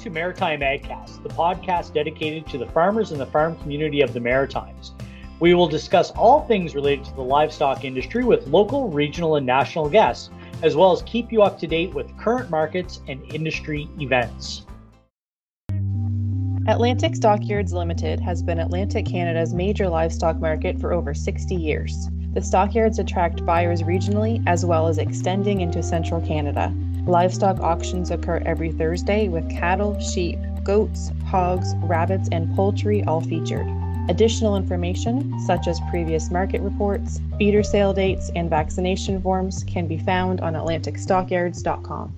to 0.00 0.10
Maritime 0.10 0.60
AgCast, 0.60 1.22
the 1.22 1.28
podcast 1.28 1.92
dedicated 1.92 2.46
to 2.46 2.56
the 2.56 2.66
farmers 2.66 3.12
and 3.12 3.20
the 3.20 3.26
farm 3.26 3.56
community 3.58 4.00
of 4.00 4.14
the 4.14 4.20
Maritimes. 4.20 4.92
We 5.40 5.52
will 5.52 5.68
discuss 5.68 6.10
all 6.12 6.46
things 6.46 6.74
related 6.74 7.04
to 7.06 7.14
the 7.14 7.22
livestock 7.22 7.84
industry 7.84 8.24
with 8.24 8.46
local, 8.46 8.88
regional, 8.88 9.36
and 9.36 9.44
national 9.44 9.90
guests, 9.90 10.30
as 10.62 10.74
well 10.74 10.92
as 10.92 11.02
keep 11.02 11.30
you 11.30 11.42
up 11.42 11.58
to 11.58 11.66
date 11.66 11.94
with 11.94 12.16
current 12.18 12.50
markets 12.50 13.00
and 13.08 13.22
industry 13.34 13.88
events. 13.98 14.64
Atlantic 16.66 17.16
Stockyards 17.16 17.72
Limited 17.72 18.20
has 18.20 18.42
been 18.42 18.58
Atlantic 18.58 19.04
Canada's 19.04 19.52
major 19.52 19.88
livestock 19.88 20.38
market 20.38 20.78
for 20.78 20.92
over 20.92 21.12
60 21.12 21.54
years. 21.54 22.08
The 22.32 22.42
stockyards 22.42 22.98
attract 22.98 23.44
buyers 23.44 23.82
regionally 23.82 24.42
as 24.46 24.64
well 24.64 24.86
as 24.86 24.98
extending 24.98 25.62
into 25.62 25.82
central 25.82 26.20
Canada. 26.20 26.72
Livestock 27.10 27.58
auctions 27.58 28.12
occur 28.12 28.40
every 28.46 28.70
Thursday 28.70 29.28
with 29.28 29.50
cattle, 29.50 29.98
sheep, 29.98 30.38
goats, 30.62 31.10
hogs, 31.26 31.74
rabbits, 31.78 32.28
and 32.30 32.54
poultry 32.54 33.02
all 33.02 33.20
featured. 33.20 33.66
Additional 34.08 34.56
information, 34.56 35.38
such 35.40 35.66
as 35.66 35.80
previous 35.90 36.30
market 36.30 36.60
reports, 36.60 37.20
feeder 37.36 37.64
sale 37.64 37.92
dates, 37.92 38.30
and 38.36 38.48
vaccination 38.48 39.20
forms, 39.20 39.64
can 39.64 39.88
be 39.88 39.98
found 39.98 40.40
on 40.40 40.54
AtlanticStockyards.com. 40.54 42.16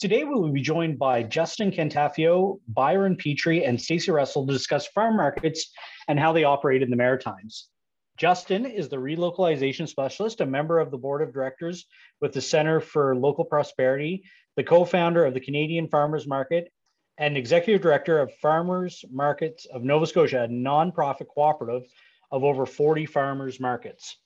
Today, 0.00 0.24
we 0.24 0.34
will 0.34 0.52
be 0.52 0.60
joined 0.60 0.98
by 0.98 1.22
Justin 1.22 1.70
Cantafio, 1.70 2.60
Byron 2.68 3.16
Petrie, 3.16 3.64
and 3.64 3.80
Stacy 3.80 4.10
Russell 4.10 4.46
to 4.46 4.52
discuss 4.52 4.86
farm 4.88 5.16
markets 5.16 5.72
and 6.08 6.18
how 6.18 6.32
they 6.32 6.44
operate 6.44 6.82
in 6.82 6.90
the 6.90 6.96
Maritimes. 6.96 7.68
Justin 8.18 8.66
is 8.66 8.88
the 8.88 8.96
relocalization 8.96 9.88
specialist, 9.88 10.40
a 10.40 10.46
member 10.46 10.80
of 10.80 10.90
the 10.90 10.98
board 10.98 11.22
of 11.22 11.32
directors 11.32 11.86
with 12.20 12.32
the 12.32 12.40
Center 12.40 12.80
for 12.80 13.14
Local 13.14 13.44
Prosperity, 13.44 14.24
the 14.56 14.64
co 14.64 14.84
founder 14.84 15.24
of 15.24 15.34
the 15.34 15.40
Canadian 15.40 15.86
Farmers 15.86 16.26
Market, 16.26 16.72
and 17.16 17.36
executive 17.36 17.80
director 17.80 18.18
of 18.18 18.34
Farmers 18.42 19.04
Markets 19.08 19.66
of 19.66 19.84
Nova 19.84 20.04
Scotia, 20.04 20.42
a 20.42 20.48
nonprofit 20.48 21.28
cooperative 21.28 21.84
of 22.32 22.42
over 22.42 22.66
40 22.66 23.06
farmers 23.06 23.60
markets. 23.60 24.16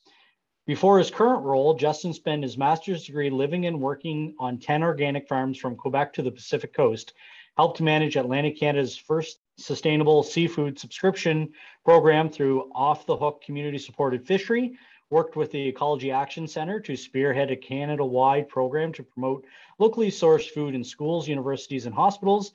Before 0.67 0.99
his 0.99 1.11
current 1.11 1.45
role, 1.45 1.75
Justin 1.75 2.15
spent 2.15 2.45
his 2.45 2.57
master's 2.57 3.05
degree 3.05 3.29
living 3.29 3.67
and 3.67 3.79
working 3.79 4.35
on 4.39 4.59
10 4.59 4.83
organic 4.83 5.29
farms 5.29 5.59
from 5.59 5.77
Quebec 5.77 6.15
to 6.15 6.23
the 6.23 6.31
Pacific 6.31 6.73
Coast, 6.73 7.13
helped 7.59 7.83
manage 7.83 8.17
Atlantic 8.17 8.59
Canada's 8.59 8.97
first 8.97 9.39
sustainable 9.57 10.23
seafood 10.23 10.79
subscription 10.79 11.53
program 11.85 12.29
through 12.29 12.71
Off 12.75 13.07
the 13.07 13.17
Hook 13.17 13.43
community 13.43 13.79
supported 13.79 14.27
fishery, 14.27 14.77
worked 15.11 15.37
with 15.37 15.53
the 15.53 15.69
Ecology 15.69 16.11
Action 16.11 16.49
Center 16.49 16.81
to 16.81 16.97
spearhead 16.97 17.51
a 17.51 17.57
Canada 17.57 18.05
wide 18.05 18.49
program 18.49 18.93
to 18.95 19.03
promote 19.03 19.45
locally 19.79 20.11
sourced 20.11 20.49
food 20.49 20.75
in 20.75 20.83
schools, 20.83 21.29
universities, 21.29 21.87
and 21.87 21.95
hospitals, 21.95 22.53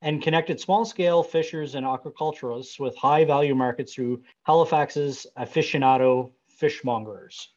and 0.00 0.22
connected 0.22 0.58
small 0.58 0.84
scale 0.84 1.22
fishers 1.22 1.74
and 1.74 1.84
aquaculturists 1.84 2.80
with 2.80 2.96
high 2.96 3.24
value 3.24 3.54
markets 3.54 3.94
through 3.94 4.22
Halifax's 4.44 5.26
Afishionado 5.36 6.30
fishmongers. 6.60 7.48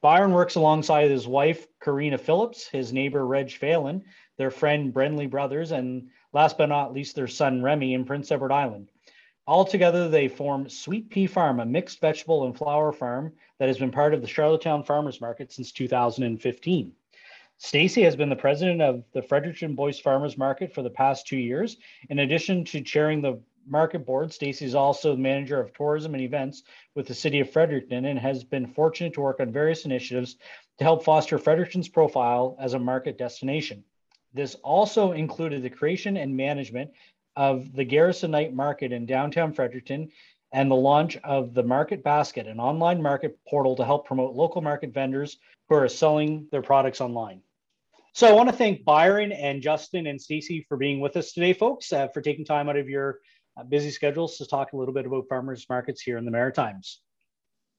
Byron 0.00 0.32
works 0.32 0.54
alongside 0.54 1.10
his 1.10 1.26
wife, 1.26 1.66
Karina 1.82 2.18
Phillips, 2.18 2.68
his 2.68 2.92
neighbor, 2.92 3.26
Reg 3.26 3.50
Phelan, 3.50 4.04
their 4.36 4.50
friend, 4.50 4.92
Brenly 4.92 5.28
Brothers, 5.28 5.72
and 5.72 6.08
last 6.32 6.58
but 6.58 6.68
not 6.68 6.92
least, 6.92 7.16
their 7.16 7.26
son, 7.26 7.62
Remy, 7.62 7.94
in 7.94 8.04
Prince 8.04 8.30
Edward 8.30 8.52
Island. 8.52 8.90
Altogether, 9.46 10.08
they 10.08 10.28
form 10.28 10.68
Sweet 10.68 11.08
Pea 11.08 11.26
Farm, 11.26 11.60
a 11.60 11.64
mixed 11.64 12.00
vegetable 12.00 12.44
and 12.44 12.56
flower 12.56 12.92
farm 12.92 13.32
that 13.58 13.68
has 13.68 13.78
been 13.78 13.90
part 13.90 14.12
of 14.12 14.20
the 14.20 14.28
Charlottetown 14.28 14.82
Farmers 14.84 15.20
Market 15.20 15.50
since 15.50 15.72
2015. 15.72 16.92
Stacy 17.56 18.02
has 18.02 18.14
been 18.14 18.28
the 18.28 18.36
president 18.36 18.80
of 18.80 19.02
the 19.12 19.22
Fredericton 19.22 19.74
Boyce 19.74 19.98
Farmers 19.98 20.38
Market 20.38 20.72
for 20.72 20.82
the 20.82 20.90
past 20.90 21.26
two 21.26 21.38
years. 21.38 21.78
In 22.08 22.20
addition 22.20 22.64
to 22.66 22.82
chairing 22.82 23.20
the 23.20 23.40
market 23.66 24.06
board, 24.06 24.32
Stacy 24.32 24.64
is 24.64 24.74
also 24.74 25.12
the 25.12 25.20
manager 25.20 25.60
of 25.60 25.72
tourism 25.72 26.14
and 26.14 26.22
events 26.22 26.62
with 26.94 27.06
the 27.06 27.14
city 27.14 27.40
of 27.40 27.50
Fredericton 27.50 28.04
and 28.04 28.18
has 28.18 28.44
been 28.44 28.66
fortunate 28.66 29.12
to 29.14 29.20
work 29.20 29.40
on 29.40 29.50
various 29.50 29.84
initiatives 29.84 30.36
to 30.78 30.84
help 30.84 31.04
foster 31.04 31.38
Fredericton's 31.38 31.88
profile 31.88 32.56
as 32.60 32.74
a 32.74 32.78
market 32.78 33.18
destination. 33.18 33.82
This 34.34 34.54
also 34.56 35.12
included 35.12 35.62
the 35.62 35.70
creation 35.70 36.16
and 36.16 36.36
management 36.36 36.90
of 37.36 37.72
the 37.72 37.84
Garrison 37.84 38.30
Night 38.30 38.54
Market 38.54 38.92
in 38.92 39.06
downtown 39.06 39.52
Fredericton 39.52 40.10
and 40.52 40.70
the 40.70 40.76
launch 40.76 41.16
of 41.24 41.54
the 41.54 41.62
Market 41.62 42.02
Basket, 42.02 42.46
an 42.46 42.58
online 42.58 43.02
market 43.02 43.38
portal 43.48 43.76
to 43.76 43.84
help 43.84 44.06
promote 44.06 44.34
local 44.34 44.62
market 44.62 44.92
vendors 44.92 45.38
who 45.68 45.74
are 45.74 45.88
selling 45.88 46.48
their 46.50 46.62
products 46.62 47.00
online. 47.00 47.42
So 48.14 48.26
I 48.26 48.32
want 48.32 48.48
to 48.48 48.54
thank 48.54 48.84
Byron 48.84 49.32
and 49.32 49.62
Justin 49.62 50.06
and 50.06 50.20
Stacey 50.20 50.66
for 50.68 50.76
being 50.76 51.00
with 51.00 51.16
us 51.16 51.32
today, 51.32 51.52
folks, 51.52 51.92
uh, 51.92 52.08
for 52.08 52.20
taking 52.20 52.44
time 52.44 52.68
out 52.68 52.76
of 52.76 52.88
your 52.88 53.20
uh, 53.56 53.64
busy 53.64 53.90
schedules 53.90 54.38
to 54.38 54.46
talk 54.46 54.72
a 54.72 54.76
little 54.76 54.94
bit 54.94 55.06
about 55.06 55.28
farmers 55.28 55.66
markets 55.68 56.00
here 56.00 56.16
in 56.16 56.24
the 56.24 56.30
Maritimes. 56.30 57.00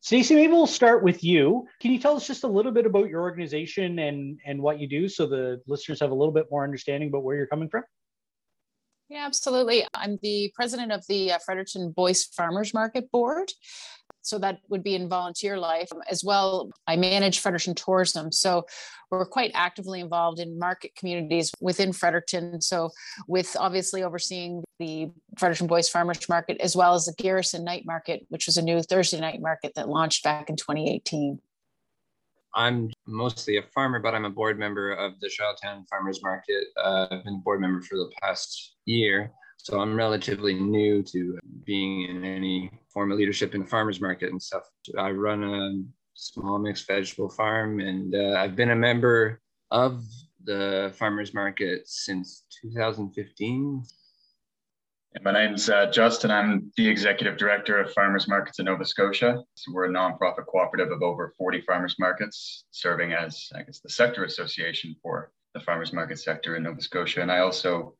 Stacey, 0.02 0.34
maybe 0.34 0.54
we'll 0.54 0.66
start 0.66 1.04
with 1.04 1.24
you. 1.24 1.68
Can 1.82 1.92
you 1.92 2.00
tell 2.00 2.16
us 2.16 2.26
just 2.26 2.46
a 2.46 2.48
little 2.48 2.72
bit 2.72 2.86
about 2.86 3.10
your 3.10 3.22
organization 3.22 4.00
and, 4.00 4.40
and 4.46 4.62
what 4.62 4.80
you 4.80 4.88
do 4.88 5.10
so 5.10 5.28
the 5.28 5.62
listeners 5.68 6.00
have 6.00 6.12
a 6.12 6.16
little 6.16 6.34
bit 6.34 6.46
more 6.50 6.64
understanding 6.64 7.10
about 7.10 7.24
where 7.24 7.36
you're 7.36 7.48
coming 7.48 7.70
from? 7.70 7.84
Yeah, 9.10 9.26
absolutely. 9.26 9.86
I'm 9.94 10.20
the 10.22 10.52
president 10.56 10.92
of 10.92 11.06
the 11.08 11.34
uh, 11.34 11.40
Fredericton 11.44 11.92
Boyce 11.92 12.26
Farmers 12.26 12.74
Market 12.74 13.12
Board 13.12 13.52
so 14.30 14.38
that 14.40 14.60
would 14.70 14.84
be 14.84 14.94
in 14.94 15.10
volunteer 15.10 15.58
life 15.58 15.90
as 16.10 16.24
well. 16.24 16.70
I 16.86 16.96
manage 16.96 17.40
Fredericton 17.40 17.74
Tourism, 17.74 18.32
so 18.32 18.66
we're 19.10 19.26
quite 19.26 19.52
actively 19.56 20.00
involved 20.00 20.40
in 20.40 20.60
market 20.60 20.96
communities 20.96 21.52
within 21.60 21.92
Fredericton. 21.92 22.62
So, 22.62 22.92
with 23.28 23.58
obviously 23.60 24.04
overseeing 24.04 24.64
the 24.78 25.10
Fredericton 25.38 25.68
Boyce 25.68 25.90
Farmers 25.90 26.30
Market 26.30 26.58
as 26.62 26.76
well 26.76 26.94
as 26.94 27.06
the 27.06 27.14
Garrison 27.18 27.64
Night 27.64 27.84
Market, 27.86 28.26
which 28.30 28.46
was 28.46 28.58
a 28.58 28.62
new 28.62 28.82
Thursday 28.84 29.20
night 29.20 29.42
market 29.42 29.74
that 29.76 29.90
launched 29.90 30.24
back 30.24 30.50
in 30.50 30.56
2018. 30.56 31.40
I'm 32.56 32.92
mostly 33.08 33.58
a 33.58 33.64
farmer, 33.74 34.00
but 34.00 34.16
I'm 34.16 34.26
a 34.26 34.30
board 34.30 34.58
member 34.58 34.92
of 34.92 35.20
the 35.22 35.30
Charlottetown 35.30 35.86
Farmers 35.90 36.22
Market. 36.24 36.66
Uh, 36.78 37.08
I've 37.12 37.24
been 37.24 37.36
a 37.36 37.44
board 37.44 37.62
member 37.62 37.82
for 37.82 37.98
the 37.98 38.10
past 38.22 38.76
year. 38.86 39.32
So 39.62 39.82
I'm 39.82 39.96
relatively 39.96 40.54
new 40.54 41.04
to 41.04 41.38
being 41.66 42.10
in 42.10 42.24
any 42.24 42.72
form 42.94 43.12
of 43.12 43.18
leadership 43.18 43.54
in 43.54 43.62
the 43.62 43.68
farmers 43.68 44.00
market 44.00 44.32
and 44.32 44.42
stuff. 44.42 44.64
I 44.98 45.12
run 45.12 45.44
a 45.44 45.84
small 46.14 46.60
mixed 46.60 46.88
vegetable 46.88 47.30
farm 47.30 47.82
and 47.82 48.16
uh, 48.16 48.36
I've 48.38 48.56
been 48.56 48.72
a 48.72 48.76
member 48.76 49.42
of 49.70 50.04
the 50.46 50.94
farmers 50.98 51.34
market 51.34 51.88
since 51.88 52.46
2015. 52.62 53.84
My 55.24 55.34
name's 55.34 55.70
uh, 55.70 55.88
Justin. 55.88 56.32
I'm 56.32 56.72
the 56.78 56.88
executive 56.88 57.38
director 57.38 57.82
of 57.82 57.92
Farmers 57.94 58.28
Markets 58.28 58.60
in 58.60 58.66
Nova 58.66 58.86
Scotia. 58.86 59.44
So 59.56 59.74
we're 59.74 59.86
a 59.86 59.90
nonprofit 59.90 60.46
cooperative 60.48 60.92
of 60.92 61.02
over 61.02 61.34
40 61.38 61.62
farmers 61.62 61.96
markets, 62.00 62.66
serving 62.72 63.12
as, 63.12 63.50
I 63.56 63.64
guess, 63.64 63.82
the 63.82 63.90
sector 63.90 64.24
association 64.24 64.96
for 65.02 65.32
the 65.54 65.60
farmers 65.60 65.92
market 65.94 66.20
sector 66.20 66.56
in 66.56 66.64
Nova 66.64 66.82
Scotia. 66.82 67.22
And 67.22 67.32
I 67.32 67.40
also 67.40 67.96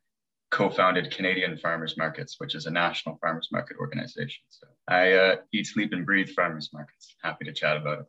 co-founded 0.50 1.10
Canadian 1.10 1.56
Farmers 1.56 1.96
Markets, 1.96 2.36
which 2.38 2.54
is 2.54 2.66
a 2.66 2.70
national 2.70 3.16
farmers 3.18 3.48
market 3.52 3.76
organization. 3.78 4.42
So 4.48 4.66
I 4.88 5.12
uh, 5.12 5.36
eat, 5.52 5.66
sleep, 5.66 5.92
and 5.92 6.04
breathe 6.04 6.28
farmers 6.30 6.70
markets. 6.72 7.14
Happy 7.22 7.44
to 7.44 7.52
chat 7.52 7.76
about 7.76 8.00
it. 8.00 8.06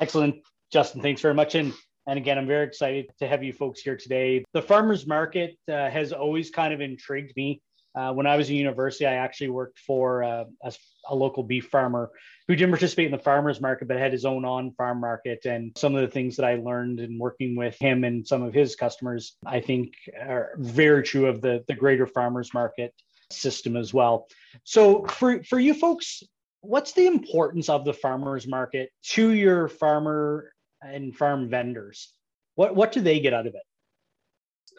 Excellent, 0.00 0.36
Justin. 0.72 1.02
Thanks 1.02 1.20
very 1.20 1.34
much. 1.34 1.54
And 1.54 1.72
and 2.08 2.18
again, 2.18 2.38
I'm 2.38 2.46
very 2.46 2.64
excited 2.64 3.06
to 3.18 3.26
have 3.26 3.42
you 3.42 3.52
folks 3.52 3.80
here 3.80 3.96
today. 3.96 4.44
The 4.52 4.62
farmers 4.62 5.06
market 5.06 5.56
uh, 5.68 5.90
has 5.90 6.12
always 6.12 6.50
kind 6.50 6.72
of 6.72 6.80
intrigued 6.80 7.34
me. 7.36 7.60
Uh, 7.96 8.12
when 8.12 8.26
I 8.26 8.36
was 8.36 8.50
in 8.50 8.56
university, 8.56 9.06
I 9.06 9.14
actually 9.14 9.48
worked 9.48 9.78
for 9.78 10.22
uh, 10.22 10.44
a, 10.62 10.72
a, 11.08 11.14
local 11.14 11.42
beef 11.42 11.68
farmer 11.68 12.10
who 12.46 12.54
didn't 12.54 12.72
participate 12.72 13.06
in 13.06 13.12
the 13.12 13.18
farmers 13.18 13.58
market, 13.58 13.88
but 13.88 13.96
had 13.96 14.12
his 14.12 14.26
own 14.26 14.44
on 14.44 14.72
farm 14.72 15.00
market. 15.00 15.46
And 15.46 15.72
some 15.78 15.94
of 15.94 16.02
the 16.02 16.08
things 16.08 16.36
that 16.36 16.44
I 16.44 16.56
learned 16.56 17.00
in 17.00 17.18
working 17.18 17.56
with 17.56 17.78
him 17.78 18.04
and 18.04 18.26
some 18.26 18.42
of 18.42 18.52
his 18.52 18.76
customers, 18.76 19.36
I 19.46 19.60
think 19.60 19.94
are 20.20 20.50
very 20.58 21.02
true 21.04 21.26
of 21.26 21.40
the, 21.40 21.64
the 21.68 21.74
greater 21.74 22.06
farmers 22.06 22.52
market 22.52 22.92
system 23.30 23.76
as 23.76 23.94
well. 23.94 24.28
So 24.64 25.06
for, 25.06 25.42
for 25.44 25.58
you 25.58 25.72
folks, 25.72 26.22
what's 26.60 26.92
the 26.92 27.06
importance 27.06 27.70
of 27.70 27.86
the 27.86 27.94
farmers 27.94 28.46
market 28.46 28.90
to 29.14 29.30
your 29.30 29.68
farmer 29.68 30.52
and 30.82 31.16
farm 31.16 31.48
vendors? 31.48 32.12
What, 32.56 32.76
what 32.76 32.92
do 32.92 33.00
they 33.00 33.20
get 33.20 33.32
out 33.32 33.46
of 33.46 33.54
it? 33.54 33.62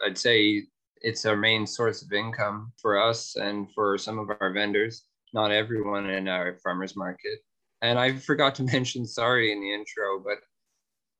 I'd 0.04 0.16
say 0.16 0.66
it's 1.02 1.24
our 1.26 1.36
main 1.36 1.66
source 1.66 2.02
of 2.02 2.12
income 2.12 2.72
for 2.80 3.00
us 3.00 3.36
and 3.36 3.72
for 3.74 3.98
some 3.98 4.18
of 4.18 4.30
our 4.40 4.52
vendors, 4.52 5.04
not 5.32 5.50
everyone 5.50 6.08
in 6.10 6.28
our 6.28 6.58
farmers 6.62 6.96
market. 6.96 7.38
And 7.82 7.98
I 7.98 8.16
forgot 8.16 8.54
to 8.56 8.62
mention, 8.72 9.06
sorry, 9.06 9.52
in 9.52 9.60
the 9.60 9.72
intro, 9.72 10.20
but 10.22 10.38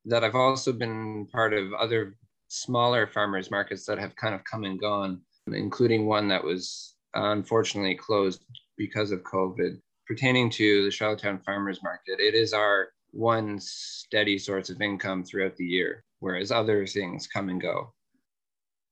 that 0.05 0.23
I've 0.23 0.35
also 0.35 0.71
been 0.71 1.27
part 1.31 1.53
of 1.53 1.73
other 1.73 2.15
smaller 2.47 3.07
farmers 3.07 3.51
markets 3.51 3.85
that 3.85 3.99
have 3.99 4.15
kind 4.15 4.33
of 4.33 4.43
come 4.43 4.63
and 4.63 4.79
gone, 4.79 5.21
including 5.47 6.07
one 6.07 6.27
that 6.29 6.43
was 6.43 6.95
unfortunately 7.13 7.95
closed 7.95 8.43
because 8.77 9.11
of 9.11 9.23
COVID. 9.23 9.79
Pertaining 10.07 10.49
to 10.51 10.85
the 10.85 10.91
Charlottetown 10.91 11.39
Farmers 11.45 11.83
Market, 11.83 12.19
it 12.19 12.33
is 12.33 12.53
our 12.53 12.89
one 13.11 13.59
steady 13.59 14.37
source 14.37 14.69
of 14.69 14.81
income 14.81 15.23
throughout 15.23 15.55
the 15.55 15.65
year, 15.65 16.03
whereas 16.19 16.51
other 16.51 16.85
things 16.87 17.27
come 17.27 17.49
and 17.49 17.61
go. 17.61 17.93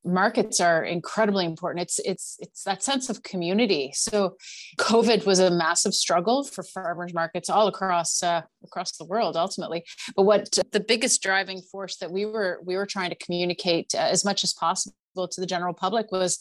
Markets 0.07 0.59
are 0.59 0.83
incredibly 0.83 1.45
important. 1.45 1.83
It's 1.83 1.99
it's 1.99 2.37
it's 2.39 2.63
that 2.63 2.81
sense 2.83 3.09
of 3.09 3.23
community. 3.23 3.91
So 3.93 4.37
covid 4.79 5.25
was 5.25 5.39
a 5.39 5.51
massive 5.51 5.93
struggle 5.93 6.43
for 6.43 6.63
farmers 6.63 7.13
markets 7.13 7.49
all 7.49 7.67
across 7.67 8.23
uh, 8.23 8.41
across 8.63 8.97
the 8.97 9.05
world 9.05 9.35
ultimately. 9.35 9.83
But 10.15 10.23
what 10.23 10.57
the 10.71 10.79
biggest 10.79 11.21
driving 11.21 11.61
force 11.61 11.97
that 11.97 12.11
we 12.11 12.25
were 12.25 12.59
we 12.65 12.75
were 12.75 12.85
trying 12.85 13.09
to 13.09 13.15
communicate 13.15 13.93
uh, 13.93 13.99
as 13.99 14.23
much 14.23 14.43
as 14.43 14.53
possible 14.53 14.93
to 15.15 15.41
the 15.41 15.47
general 15.47 15.73
public 15.73 16.11
was 16.11 16.39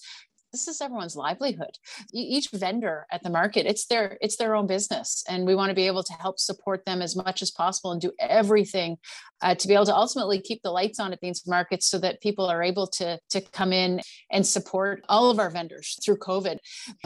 this 0.56 0.68
is 0.68 0.80
everyone's 0.80 1.16
livelihood. 1.16 1.76
Each 2.14 2.48
vendor 2.50 3.06
at 3.12 3.22
the 3.22 3.28
market 3.28 3.66
it's 3.66 3.86
their 3.86 4.16
it's 4.22 4.36
their 4.36 4.54
own 4.54 4.66
business 4.66 5.22
and 5.28 5.46
we 5.46 5.54
want 5.54 5.68
to 5.68 5.74
be 5.74 5.86
able 5.86 6.02
to 6.02 6.14
help 6.14 6.38
support 6.38 6.86
them 6.86 7.02
as 7.02 7.14
much 7.14 7.42
as 7.42 7.50
possible 7.50 7.92
and 7.92 8.00
do 8.00 8.12
everything 8.18 8.96
uh, 9.42 9.54
to 9.54 9.68
be 9.68 9.74
able 9.74 9.84
to 9.84 9.94
ultimately 9.94 10.40
keep 10.40 10.62
the 10.62 10.70
lights 10.70 10.98
on 10.98 11.12
at 11.12 11.20
these 11.20 11.46
markets 11.46 11.86
so 11.86 11.98
that 11.98 12.22
people 12.22 12.46
are 12.46 12.62
able 12.62 12.86
to 12.86 13.18
to 13.28 13.42
come 13.42 13.70
in 13.70 14.00
and 14.30 14.46
support 14.46 15.02
all 15.10 15.30
of 15.30 15.38
our 15.38 15.50
vendors 15.50 15.98
through 16.02 16.16
covid. 16.16 16.56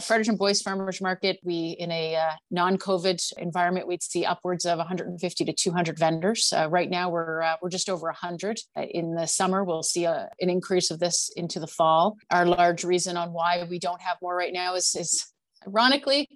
Fredericton 0.01 0.37
boyce 0.37 0.63
farmers 0.63 1.01
market 1.01 1.41
we 1.43 1.77
in 1.81 1.91
a 1.91 2.15
uh, 2.15 2.31
non-covid 2.53 3.21
environment 3.39 3.89
we'd 3.89 4.03
see 4.03 4.25
upwards 4.25 4.65
of 4.65 4.79
150 4.79 5.45
to 5.45 5.53
200 5.53 5.99
vendors. 5.99 6.53
Uh, 6.57 6.69
right 6.71 6.89
now 6.89 7.11
we're 7.11 7.43
uh, 7.43 7.57
we're 7.61 7.69
just 7.69 7.91
over 7.91 8.07
100 8.07 8.61
uh, 8.77 8.83
in 8.83 9.17
the 9.17 9.27
summer 9.27 9.65
we'll 9.65 9.83
see 9.83 10.05
a, 10.05 10.29
an 10.41 10.51
increase 10.51 10.93
of 10.93 11.01
this 11.01 11.33
into 11.35 11.59
the 11.59 11.67
fall. 11.67 12.17
Our 12.31 12.47
large 12.47 12.85
reason 12.85 13.17
on 13.17 13.33
why 13.41 13.67
we 13.69 13.79
don't 13.79 14.01
have 14.03 14.19
more 14.21 14.37
right 14.37 14.53
now 14.53 14.75
is, 14.75 14.95
is 14.95 15.33
ironically 15.67 16.29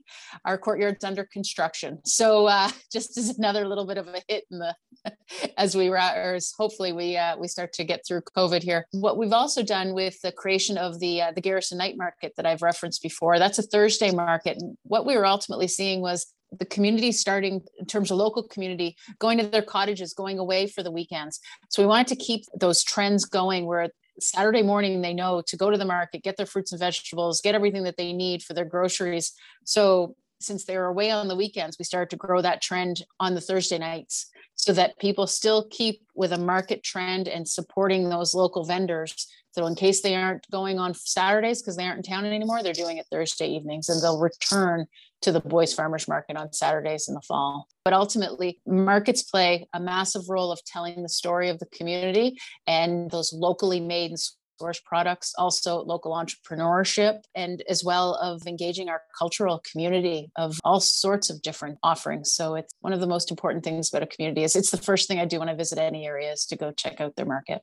our 0.45 0.59
courtyard's 0.59 1.05
under 1.05 1.25
construction. 1.25 1.99
So 2.05 2.47
uh, 2.47 2.71
just 2.93 3.17
as 3.19 3.39
another 3.39 3.67
little 3.67 3.87
bit 3.87 3.99
of 3.99 4.09
a 4.09 4.23
hit 4.29 4.45
in 4.51 4.59
the 4.59 4.75
as 5.59 5.77
we 5.77 5.89
or 5.89 5.97
as 5.97 6.53
hopefully 6.56 6.93
we 6.93 7.17
uh, 7.17 7.37
we 7.37 7.49
start 7.49 7.73
to 7.75 7.85
get 7.85 8.01
through 8.06 8.23
covid 8.37 8.62
here. 8.62 8.87
What 8.93 9.19
we've 9.19 9.33
also 9.33 9.62
done 9.62 9.93
with 9.95 10.21
the 10.23 10.33
creation 10.33 10.79
of 10.79 10.99
the 11.01 11.23
uh, 11.23 11.33
the 11.33 11.43
garrison 11.43 11.79
night 11.79 11.97
market 11.97 12.33
that 12.37 12.47
i've 12.47 12.62
referenced 12.62 13.03
before 13.03 13.39
that's 13.39 13.59
a 13.59 13.62
thursday 13.62 14.11
market. 14.11 14.57
And 14.61 14.77
what 14.85 15.05
we 15.05 15.17
were 15.17 15.27
ultimately 15.27 15.69
seeing 15.69 16.00
was 16.00 16.33
the 16.59 16.65
community 16.65 17.12
starting 17.12 17.62
in 17.79 17.87
terms 17.87 18.11
of 18.11 18.17
local 18.17 18.43
community 18.45 18.97
going 19.19 19.39
to 19.39 19.47
their 19.47 19.62
cottages 19.62 20.15
going 20.15 20.39
away 20.39 20.67
for 20.67 20.83
the 20.83 20.91
weekends. 20.91 21.41
So 21.69 21.83
we 21.83 21.89
wanted 21.89 22.07
to 22.09 22.17
keep 22.17 22.45
those 22.59 22.83
trends 22.85 23.25
going 23.25 23.67
where 23.67 23.89
Saturday 24.20 24.62
morning, 24.62 25.02
they 25.02 25.14
know 25.14 25.43
to 25.46 25.56
go 25.56 25.70
to 25.70 25.78
the 25.78 25.84
market, 25.84 26.22
get 26.22 26.37
their 26.37 26.46
fruits 26.46 26.72
and 26.72 26.78
vegetables, 26.78 27.40
get 27.40 27.55
everything 27.55 27.84
that 27.84 27.96
they 27.96 28.12
need 28.12 28.43
for 28.43 28.55
their 28.55 28.64
groceries. 28.64 29.32
So, 29.64 30.16
since 30.44 30.64
they 30.64 30.76
were 30.76 30.87
away 30.87 31.11
on 31.11 31.29
the 31.29 31.37
weekends, 31.37 31.79
we 31.79 31.85
started 31.85 32.11
to 32.11 32.17
grow 32.17 32.41
that 32.43 32.62
trend 32.62 33.05
on 33.20 33.35
the 33.35 33.41
Thursday 33.41 33.79
nights 33.79 34.31
so 34.55 34.73
that 34.73 34.99
people 34.99 35.26
still 35.26 35.67
keep 35.70 36.02
with 36.14 36.32
a 36.32 36.38
market 36.38 36.82
trend 36.82 37.29
and 37.29 37.49
supporting 37.49 38.08
those 38.08 38.35
local 38.35 38.64
vendors. 38.64 39.26
So, 39.52 39.67
in 39.67 39.75
case 39.75 40.00
they 40.00 40.17
aren't 40.17 40.49
going 40.50 40.79
on 40.79 40.94
Saturdays 40.94 41.62
because 41.62 41.76
they 41.76 41.85
aren't 41.85 41.99
in 41.99 42.12
town 42.12 42.25
anymore, 42.25 42.62
they're 42.62 42.73
doing 42.73 42.99
it 42.99 43.06
Thursday 43.11 43.49
evenings 43.49 43.88
and 43.88 44.02
they'll 44.02 44.20
return 44.20 44.87
to 45.23 45.32
the 45.32 45.41
Boyce 45.41 45.73
Farmers 45.73 46.06
Market 46.08 46.37
on 46.37 46.52
Saturdays 46.52 47.08
in 47.08 47.14
the 47.14 47.20
fall. 47.23 47.67
But 47.85 47.94
ultimately, 47.94 48.61
markets 48.67 49.23
play 49.23 49.69
a 49.73 49.81
massive 49.81 50.29
role 50.29 50.52
of 50.52 50.64
telling 50.64 51.02
the 51.02 51.08
story 51.08 51.49
of 51.49 51.58
the 51.61 51.67
community 51.67 52.38
and 52.67 53.11
those 53.11 53.32
locally 53.32 53.81
made 53.81 54.11
and 54.11 54.20
source 54.59 54.81
products, 54.81 55.35
also 55.37 55.83
local 55.83 56.12
entrepreneurship, 56.12 57.21
and 57.35 57.62
as 57.69 57.85
well 57.85 58.15
of 58.15 58.47
engaging 58.47 58.89
our 58.89 59.03
cultural 59.19 59.62
community 59.71 60.31
of 60.37 60.59
all 60.65 60.81
sorts 60.81 61.31
of 61.31 61.43
different 61.43 61.79
offerings. 61.83 62.33
So 62.33 62.55
it's 62.55 62.75
one 62.81 62.93
of 62.93 63.01
the 63.01 63.06
most 63.06 63.31
important 63.31 63.65
things 63.65 63.89
about 63.89 64.03
a 64.03 64.06
community 64.06 64.45
is 64.45 64.56
it's 64.56 64.71
the 64.71 64.79
first 64.79 65.09
thing 65.09 65.19
I 65.19 65.25
do 65.25 65.39
when 65.39 65.49
I 65.49 65.55
visit 65.55 65.79
any 65.79 66.06
area 66.06 66.33
is 66.33 66.47
to 66.47 66.56
go 66.56 66.73
check 66.73 67.01
out 67.01 67.17
their 67.17 67.27
market. 67.27 67.62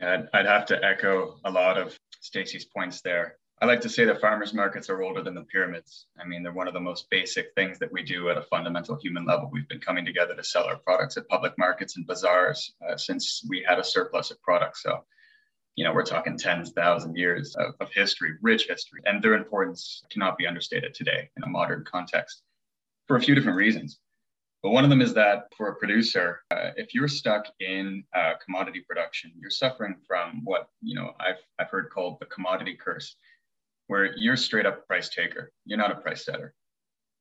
I'd, 0.00 0.28
I'd 0.32 0.46
have 0.46 0.66
to 0.66 0.84
echo 0.84 1.38
a 1.44 1.50
lot 1.50 1.78
of 1.78 1.96
Stacy's 2.20 2.64
points 2.64 3.00
there. 3.02 3.36
I 3.62 3.66
like 3.66 3.80
to 3.82 3.88
say 3.88 4.04
that 4.04 4.20
farmers 4.20 4.52
markets 4.52 4.90
are 4.90 5.02
older 5.02 5.22
than 5.22 5.34
the 5.34 5.44
pyramids. 5.44 6.06
I 6.20 6.26
mean, 6.26 6.42
they're 6.42 6.52
one 6.52 6.66
of 6.66 6.74
the 6.74 6.80
most 6.80 7.08
basic 7.08 7.46
things 7.54 7.78
that 7.78 7.92
we 7.92 8.02
do 8.02 8.28
at 8.28 8.36
a 8.36 8.42
fundamental 8.42 8.98
human 9.00 9.24
level. 9.24 9.48
We've 9.52 9.68
been 9.68 9.80
coming 9.80 10.04
together 10.04 10.34
to 10.34 10.42
sell 10.42 10.64
our 10.64 10.76
products 10.76 11.16
at 11.16 11.28
public 11.28 11.52
markets 11.56 11.96
and 11.96 12.06
bazaars 12.06 12.74
uh, 12.86 12.96
since 12.96 13.42
we 13.48 13.64
had 13.66 13.78
a 13.78 13.84
surplus 13.84 14.30
of 14.32 14.42
products. 14.42 14.82
So, 14.82 15.04
you 15.76 15.84
know, 15.84 15.92
we're 15.92 16.04
talking 16.04 16.38
tens, 16.38 16.70
thousand 16.72 17.16
years 17.16 17.56
of, 17.56 17.74
of 17.80 17.92
history, 17.92 18.32
rich 18.42 18.66
history, 18.68 19.00
and 19.06 19.22
their 19.22 19.34
importance 19.34 20.02
cannot 20.10 20.38
be 20.38 20.46
understated 20.46 20.94
today 20.94 21.28
in 21.36 21.42
a 21.42 21.48
modern 21.48 21.84
context 21.84 22.42
for 23.06 23.16
a 23.16 23.20
few 23.20 23.34
different 23.34 23.56
reasons. 23.56 23.98
But 24.62 24.70
one 24.70 24.84
of 24.84 24.88
them 24.88 25.02
is 25.02 25.12
that 25.14 25.48
for 25.56 25.68
a 25.68 25.74
producer, 25.74 26.40
uh, 26.50 26.70
if 26.76 26.94
you're 26.94 27.08
stuck 27.08 27.46
in 27.60 28.02
uh, 28.14 28.34
commodity 28.42 28.80
production, 28.88 29.32
you're 29.38 29.50
suffering 29.50 29.96
from 30.06 30.40
what 30.44 30.68
you 30.80 30.94
know 30.94 31.12
I've 31.20 31.42
I've 31.58 31.68
heard 31.68 31.90
called 31.90 32.18
the 32.18 32.26
commodity 32.26 32.74
curse 32.82 33.16
where 33.88 34.16
you're 34.16 34.36
straight 34.36 34.64
up 34.64 34.86
price 34.86 35.10
taker. 35.10 35.52
You're 35.66 35.78
not 35.78 35.90
a 35.90 35.96
price 35.96 36.24
setter. 36.24 36.54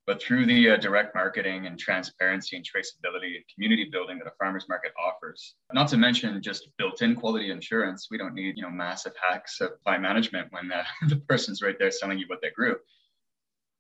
But 0.06 0.22
through 0.22 0.46
the 0.48 0.72
uh, 0.72 0.78
direct 0.78 1.16
marketing 1.16 1.66
and 1.66 1.80
transparency 1.80 2.58
and 2.58 2.66
traceability 2.66 3.36
and 3.38 3.46
community 3.54 3.88
building 3.90 4.20
that 4.20 4.28
a 4.28 4.34
farmers 4.38 4.66
market 4.68 4.92
offers, 5.02 5.56
not 5.72 5.88
to 5.90 5.98
mention 5.98 6.42
just 6.42 6.68
built-in 6.78 7.16
quality 7.16 7.52
insurance, 7.52 8.08
we 8.12 8.18
don't 8.18 8.34
need 8.34 8.58
you 8.58 8.64
know 8.64 8.70
massive 8.70 9.14
hacks 9.22 9.62
of 9.62 9.70
supply 9.70 9.98
management 9.98 10.48
when 10.52 10.72
uh, 10.72 10.84
the 11.08 11.16
person's 11.16 11.62
right 11.62 11.78
there 11.80 11.92
selling 11.92 12.20
you 12.20 12.26
what 12.28 12.42
they 12.42 12.50
grew. 12.50 12.76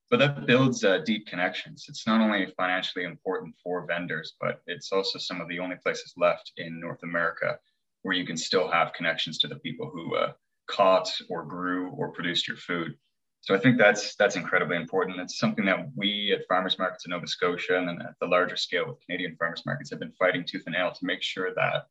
But 0.09 0.19
that 0.19 0.45
builds 0.45 0.83
uh, 0.83 0.99
deep 0.99 1.27
connections. 1.27 1.85
It's 1.89 2.05
not 2.05 2.21
only 2.21 2.53
financially 2.55 3.03
important 3.03 3.55
for 3.63 3.85
vendors, 3.87 4.35
but 4.39 4.61
it's 4.67 4.91
also 4.91 5.17
some 5.17 5.41
of 5.41 5.47
the 5.47 5.59
only 5.59 5.75
places 5.83 6.13
left 6.17 6.51
in 6.57 6.79
North 6.79 7.01
America 7.03 7.57
where 8.03 8.15
you 8.15 8.25
can 8.25 8.37
still 8.37 8.69
have 8.69 8.93
connections 8.93 9.39
to 9.39 9.47
the 9.47 9.55
people 9.55 9.89
who 9.91 10.15
uh, 10.15 10.33
caught 10.67 11.09
or 11.29 11.43
grew 11.43 11.89
or 11.91 12.11
produced 12.11 12.47
your 12.47 12.57
food. 12.57 12.95
So 13.43 13.53
I 13.53 13.59
think 13.59 13.77
that's 13.77 14.15
that's 14.15 14.37
incredibly 14.37 14.77
important. 14.77 15.19
It's 15.19 15.37
something 15.37 15.65
that 15.65 15.89
we 15.97 16.33
at 16.33 16.47
farmers 16.47 16.79
markets 16.79 17.05
in 17.05 17.09
Nova 17.09 17.27
Scotia 17.27 17.77
and 17.77 17.89
then 17.89 18.01
at 18.01 18.15
the 18.21 18.25
larger 18.25 18.55
scale 18.55 18.87
with 18.87 19.01
Canadian 19.05 19.35
farmers 19.35 19.63
markets 19.65 19.89
have 19.89 19.99
been 19.99 20.13
fighting 20.13 20.45
tooth 20.47 20.63
and 20.65 20.73
nail 20.73 20.93
to 20.93 21.05
make 21.05 21.21
sure 21.21 21.53
that 21.53 21.87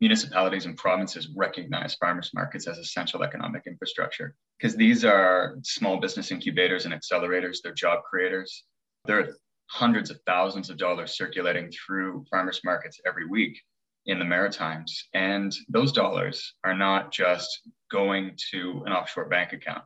municipalities 0.00 0.66
and 0.66 0.76
provinces 0.76 1.28
recognize 1.36 1.94
farmers 1.94 2.32
markets 2.34 2.66
as 2.66 2.78
essential 2.78 3.22
economic 3.22 3.62
infrastructure 3.68 4.34
because 4.58 4.74
these 4.74 5.04
are 5.04 5.56
small 5.62 6.00
business 6.00 6.32
incubators 6.32 6.86
and 6.86 6.92
accelerators, 6.92 7.58
they're 7.62 7.72
job 7.72 8.02
creators. 8.02 8.64
There 9.04 9.20
are 9.20 9.28
hundreds 9.70 10.10
of 10.10 10.18
thousands 10.26 10.70
of 10.70 10.76
dollars 10.76 11.16
circulating 11.16 11.70
through 11.70 12.24
farmers 12.28 12.60
markets 12.64 13.00
every 13.06 13.26
week 13.26 13.60
in 14.06 14.18
the 14.18 14.24
Maritimes. 14.24 15.04
And 15.14 15.54
those 15.68 15.92
dollars 15.92 16.54
are 16.64 16.74
not 16.74 17.12
just 17.12 17.60
going 17.92 18.36
to 18.50 18.82
an 18.86 18.92
offshore 18.92 19.28
bank 19.28 19.52
account. 19.52 19.84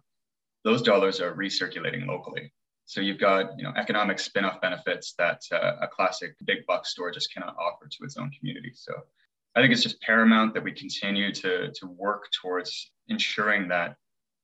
Those 0.64 0.82
dollars 0.82 1.20
are 1.20 1.34
recirculating 1.34 2.06
locally. 2.06 2.52
So 2.84 3.00
you've 3.00 3.20
got 3.20 3.58
you 3.58 3.64
know 3.64 3.72
economic 3.76 4.18
spin-off 4.18 4.60
benefits 4.60 5.14
that 5.18 5.42
uh, 5.52 5.76
a 5.80 5.88
classic 5.88 6.34
big 6.44 6.66
box 6.66 6.90
store 6.90 7.10
just 7.10 7.32
cannot 7.32 7.56
offer 7.58 7.86
to 7.86 8.04
its 8.04 8.16
own 8.16 8.30
community. 8.38 8.72
So 8.74 8.92
I 9.54 9.60
think 9.60 9.72
it's 9.72 9.82
just 9.82 10.00
paramount 10.00 10.54
that 10.54 10.62
we 10.62 10.72
continue 10.72 11.32
to, 11.32 11.72
to 11.72 11.86
work 11.86 12.24
towards 12.40 12.92
ensuring 13.08 13.68
that 13.68 13.96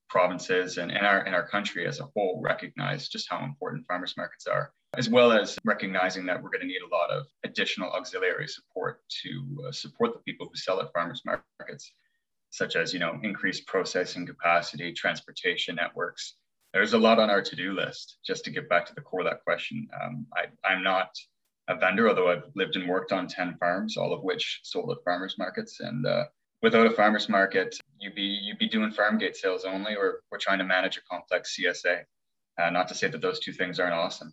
provinces 0.08 0.78
and, 0.78 0.90
and, 0.90 1.06
our, 1.06 1.20
and 1.20 1.34
our 1.34 1.46
country 1.46 1.86
as 1.86 2.00
a 2.00 2.08
whole 2.14 2.40
recognize 2.42 3.08
just 3.08 3.28
how 3.30 3.44
important 3.44 3.86
farmers 3.86 4.14
markets 4.16 4.46
are 4.46 4.72
as 4.96 5.08
well 5.08 5.32
as 5.32 5.58
recognizing 5.64 6.26
that 6.26 6.42
we're 6.42 6.50
going 6.50 6.60
to 6.60 6.66
need 6.66 6.82
a 6.82 6.94
lot 6.94 7.10
of 7.10 7.26
additional 7.44 7.90
auxiliary 7.92 8.48
support 8.48 9.00
to 9.22 9.64
uh, 9.66 9.72
support 9.72 10.12
the 10.12 10.20
people 10.20 10.46
who 10.46 10.56
sell 10.56 10.80
at 10.80 10.92
farmers 10.92 11.22
markets, 11.24 11.92
such 12.54 12.76
as 12.76 12.92
you 12.92 13.00
know 13.00 13.18
increased 13.24 13.66
processing 13.66 14.24
capacity, 14.24 14.92
transportation 14.92 15.74
networks. 15.74 16.36
There's 16.72 16.92
a 16.92 16.98
lot 16.98 17.18
on 17.18 17.28
our 17.28 17.42
to-do 17.42 17.72
list. 17.72 18.18
Just 18.24 18.44
to 18.44 18.50
get 18.50 18.68
back 18.68 18.86
to 18.86 18.94
the 18.94 19.00
core 19.00 19.20
of 19.20 19.26
that 19.26 19.42
question, 19.44 19.88
um, 20.00 20.26
I, 20.36 20.44
I'm 20.68 20.82
not 20.82 21.08
a 21.68 21.76
vendor, 21.76 22.08
although 22.08 22.30
I've 22.30 22.44
lived 22.54 22.76
and 22.76 22.88
worked 22.88 23.12
on 23.12 23.26
10 23.26 23.56
farms, 23.58 23.96
all 23.96 24.12
of 24.12 24.22
which 24.22 24.60
sold 24.62 24.90
at 24.90 25.02
farmers 25.04 25.36
markets. 25.36 25.80
And 25.80 26.06
uh, 26.06 26.24
without 26.62 26.86
a 26.86 26.90
farmers 26.90 27.28
market, 27.28 27.76
you'd 27.98 28.14
be 28.14 28.38
you'd 28.42 28.58
be 28.58 28.68
doing 28.68 28.92
farm 28.92 29.18
gate 29.18 29.36
sales 29.36 29.64
only, 29.64 29.96
or 29.96 30.20
we're 30.30 30.38
trying 30.38 30.58
to 30.58 30.64
manage 30.64 30.96
a 30.96 31.00
complex 31.10 31.56
CSA. 31.58 32.02
Uh, 32.60 32.70
not 32.70 32.86
to 32.86 32.94
say 32.94 33.08
that 33.08 33.20
those 33.20 33.40
two 33.40 33.52
things 33.52 33.80
aren't 33.80 33.94
awesome, 33.94 34.32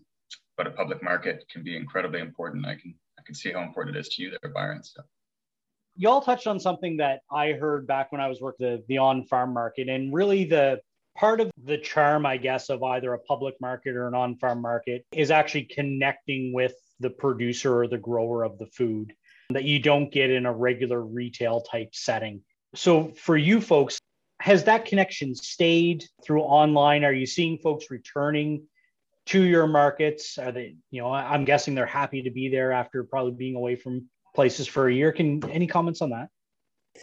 but 0.57 0.67
a 0.67 0.71
public 0.71 1.01
market 1.01 1.43
can 1.51 1.63
be 1.63 1.75
incredibly 1.75 2.19
important. 2.19 2.67
I 2.67 2.75
can 2.75 2.93
I 3.17 3.23
can 3.25 3.33
see 3.33 3.51
how 3.51 3.63
important 3.63 3.95
it 3.95 3.99
is 3.99 4.09
to 4.09 4.21
you 4.21 4.29
there, 4.29 4.51
Byron. 4.51 4.83
So 4.83 5.01
y'all 6.01 6.19
touched 6.19 6.47
on 6.47 6.59
something 6.59 6.97
that 6.97 7.21
I 7.31 7.51
heard 7.51 7.85
back 7.85 8.11
when 8.11 8.19
I 8.19 8.27
was 8.27 8.41
working 8.41 8.67
the, 8.67 8.83
the 8.87 8.97
on 8.97 9.23
farm 9.25 9.53
market, 9.53 9.87
and 9.87 10.11
really 10.11 10.45
the 10.45 10.81
part 11.15 11.39
of 11.39 11.51
the 11.63 11.77
charm, 11.77 12.25
I 12.25 12.37
guess, 12.37 12.69
of 12.69 12.81
either 12.81 13.13
a 13.13 13.19
public 13.19 13.53
market 13.61 13.95
or 13.95 14.07
an 14.07 14.15
on 14.15 14.35
farm 14.37 14.63
market 14.63 15.05
is 15.11 15.29
actually 15.29 15.65
connecting 15.65 16.53
with 16.53 16.73
the 16.99 17.11
producer 17.11 17.77
or 17.77 17.87
the 17.87 17.99
grower 17.99 18.43
of 18.43 18.57
the 18.57 18.65
food 18.65 19.13
that 19.51 19.63
you 19.63 19.79
don't 19.79 20.11
get 20.11 20.31
in 20.31 20.47
a 20.47 20.53
regular 20.53 21.01
retail 21.01 21.61
type 21.61 21.89
setting. 21.93 22.41
So 22.73 23.09
for 23.09 23.37
you 23.37 23.61
folks, 23.61 23.99
has 24.39 24.63
that 24.63 24.85
connection 24.85 25.35
stayed 25.35 26.05
through 26.23 26.41
online? 26.41 27.03
Are 27.03 27.13
you 27.13 27.27
seeing 27.27 27.59
folks 27.59 27.91
returning 27.91 28.63
to 29.27 29.43
your 29.43 29.67
markets? 29.67 30.39
Are 30.39 30.51
they, 30.51 30.77
you 30.89 31.01
know, 31.01 31.13
I'm 31.13 31.45
guessing 31.45 31.75
they're 31.75 31.85
happy 31.85 32.23
to 32.23 32.31
be 32.31 32.49
there 32.49 32.71
after 32.71 33.03
probably 33.03 33.33
being 33.33 33.55
away 33.55 33.75
from 33.75 34.07
places 34.33 34.67
for 34.67 34.87
a 34.87 34.93
year. 34.93 35.11
Can 35.11 35.43
any 35.49 35.67
comments 35.67 36.01
on 36.01 36.11
that? 36.11 36.29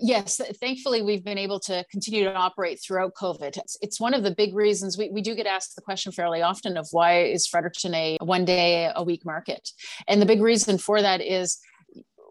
Yes, 0.00 0.40
thankfully, 0.60 1.02
we've 1.02 1.24
been 1.24 1.38
able 1.38 1.58
to 1.60 1.84
continue 1.90 2.24
to 2.24 2.34
operate 2.34 2.78
throughout 2.80 3.14
COVID. 3.14 3.56
It's, 3.56 3.76
it's, 3.80 4.00
one 4.00 4.14
of 4.14 4.22
the 4.22 4.34
big 4.34 4.54
reasons 4.54 4.98
we, 4.98 5.08
we 5.10 5.22
do 5.22 5.34
get 5.34 5.46
asked 5.46 5.74
the 5.74 5.82
question 5.82 6.12
fairly 6.12 6.42
often 6.42 6.76
of 6.76 6.86
why 6.92 7.22
is 7.22 7.46
Fredericton 7.46 7.94
a 7.94 8.18
one 8.20 8.44
day 8.44 8.90
a 8.94 9.02
week 9.02 9.24
market? 9.24 9.70
And 10.06 10.20
the 10.20 10.26
big 10.26 10.42
reason 10.42 10.78
for 10.78 11.00
that 11.00 11.20
is 11.20 11.58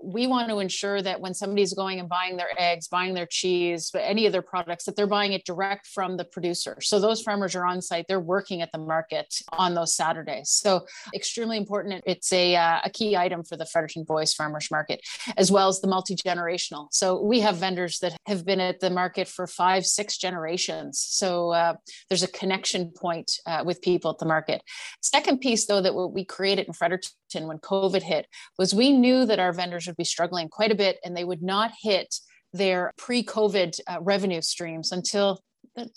we 0.03 0.27
want 0.27 0.49
to 0.49 0.59
ensure 0.59 1.01
that 1.01 1.19
when 1.19 1.33
somebody's 1.33 1.73
going 1.73 1.99
and 1.99 2.07
buying 2.07 2.37
their 2.37 2.49
eggs, 2.57 2.87
buying 2.87 3.13
their 3.13 3.25
cheese, 3.25 3.89
but 3.91 3.99
any 3.99 4.25
of 4.25 4.31
their 4.31 4.41
products, 4.41 4.85
that 4.85 4.95
they're 4.95 5.07
buying 5.07 5.33
it 5.33 5.45
direct 5.45 5.87
from 5.87 6.17
the 6.17 6.25
producer. 6.25 6.77
So 6.81 6.99
those 6.99 7.21
farmers 7.21 7.55
are 7.55 7.65
on 7.65 7.81
site, 7.81 8.05
they're 8.07 8.19
working 8.19 8.61
at 8.61 8.71
the 8.71 8.77
market 8.77 9.41
on 9.51 9.73
those 9.73 9.95
Saturdays. 9.95 10.49
So 10.49 10.85
extremely 11.15 11.57
important. 11.57 12.03
It's 12.05 12.31
a, 12.31 12.55
uh, 12.55 12.79
a 12.83 12.89
key 12.89 13.17
item 13.17 13.43
for 13.43 13.57
the 13.57 13.65
Fredericton 13.65 14.03
Boyce 14.03 14.33
Farmers 14.33 14.69
Market, 14.71 15.01
as 15.35 15.51
well 15.51 15.67
as 15.67 15.81
the 15.81 15.87
multi-generational. 15.87 16.87
So 16.91 17.21
we 17.21 17.39
have 17.41 17.57
vendors 17.57 17.99
that 17.99 18.15
have 18.27 18.45
been 18.45 18.59
at 18.59 18.79
the 18.79 18.89
market 18.89 19.27
for 19.27 19.47
five, 19.47 19.85
six 19.85 20.17
generations. 20.17 20.99
So 20.99 21.51
uh, 21.51 21.73
there's 22.09 22.23
a 22.23 22.27
connection 22.27 22.91
point 22.91 23.31
uh, 23.45 23.63
with 23.65 23.81
people 23.81 24.11
at 24.11 24.19
the 24.19 24.25
market. 24.25 24.61
Second 25.01 25.39
piece 25.39 25.65
though, 25.65 25.81
that 25.81 25.93
we 25.93 26.23
created 26.23 26.67
in 26.67 26.73
Fredericton 26.73 27.11
when 27.33 27.59
COVID 27.59 28.01
hit 28.01 28.27
was 28.57 28.73
we 28.73 28.91
knew 28.91 29.25
that 29.25 29.39
our 29.39 29.53
vendors 29.53 29.87
would 29.87 29.97
be 29.97 30.03
struggling 30.03 30.49
quite 30.49 30.71
a 30.71 30.75
bit 30.75 30.97
and 31.03 31.15
they 31.15 31.23
would 31.23 31.41
not 31.41 31.71
hit 31.81 32.15
their 32.53 32.93
pre-COVID 32.97 33.79
uh, 33.87 33.97
revenue 34.01 34.41
streams 34.41 34.91
until 34.91 35.41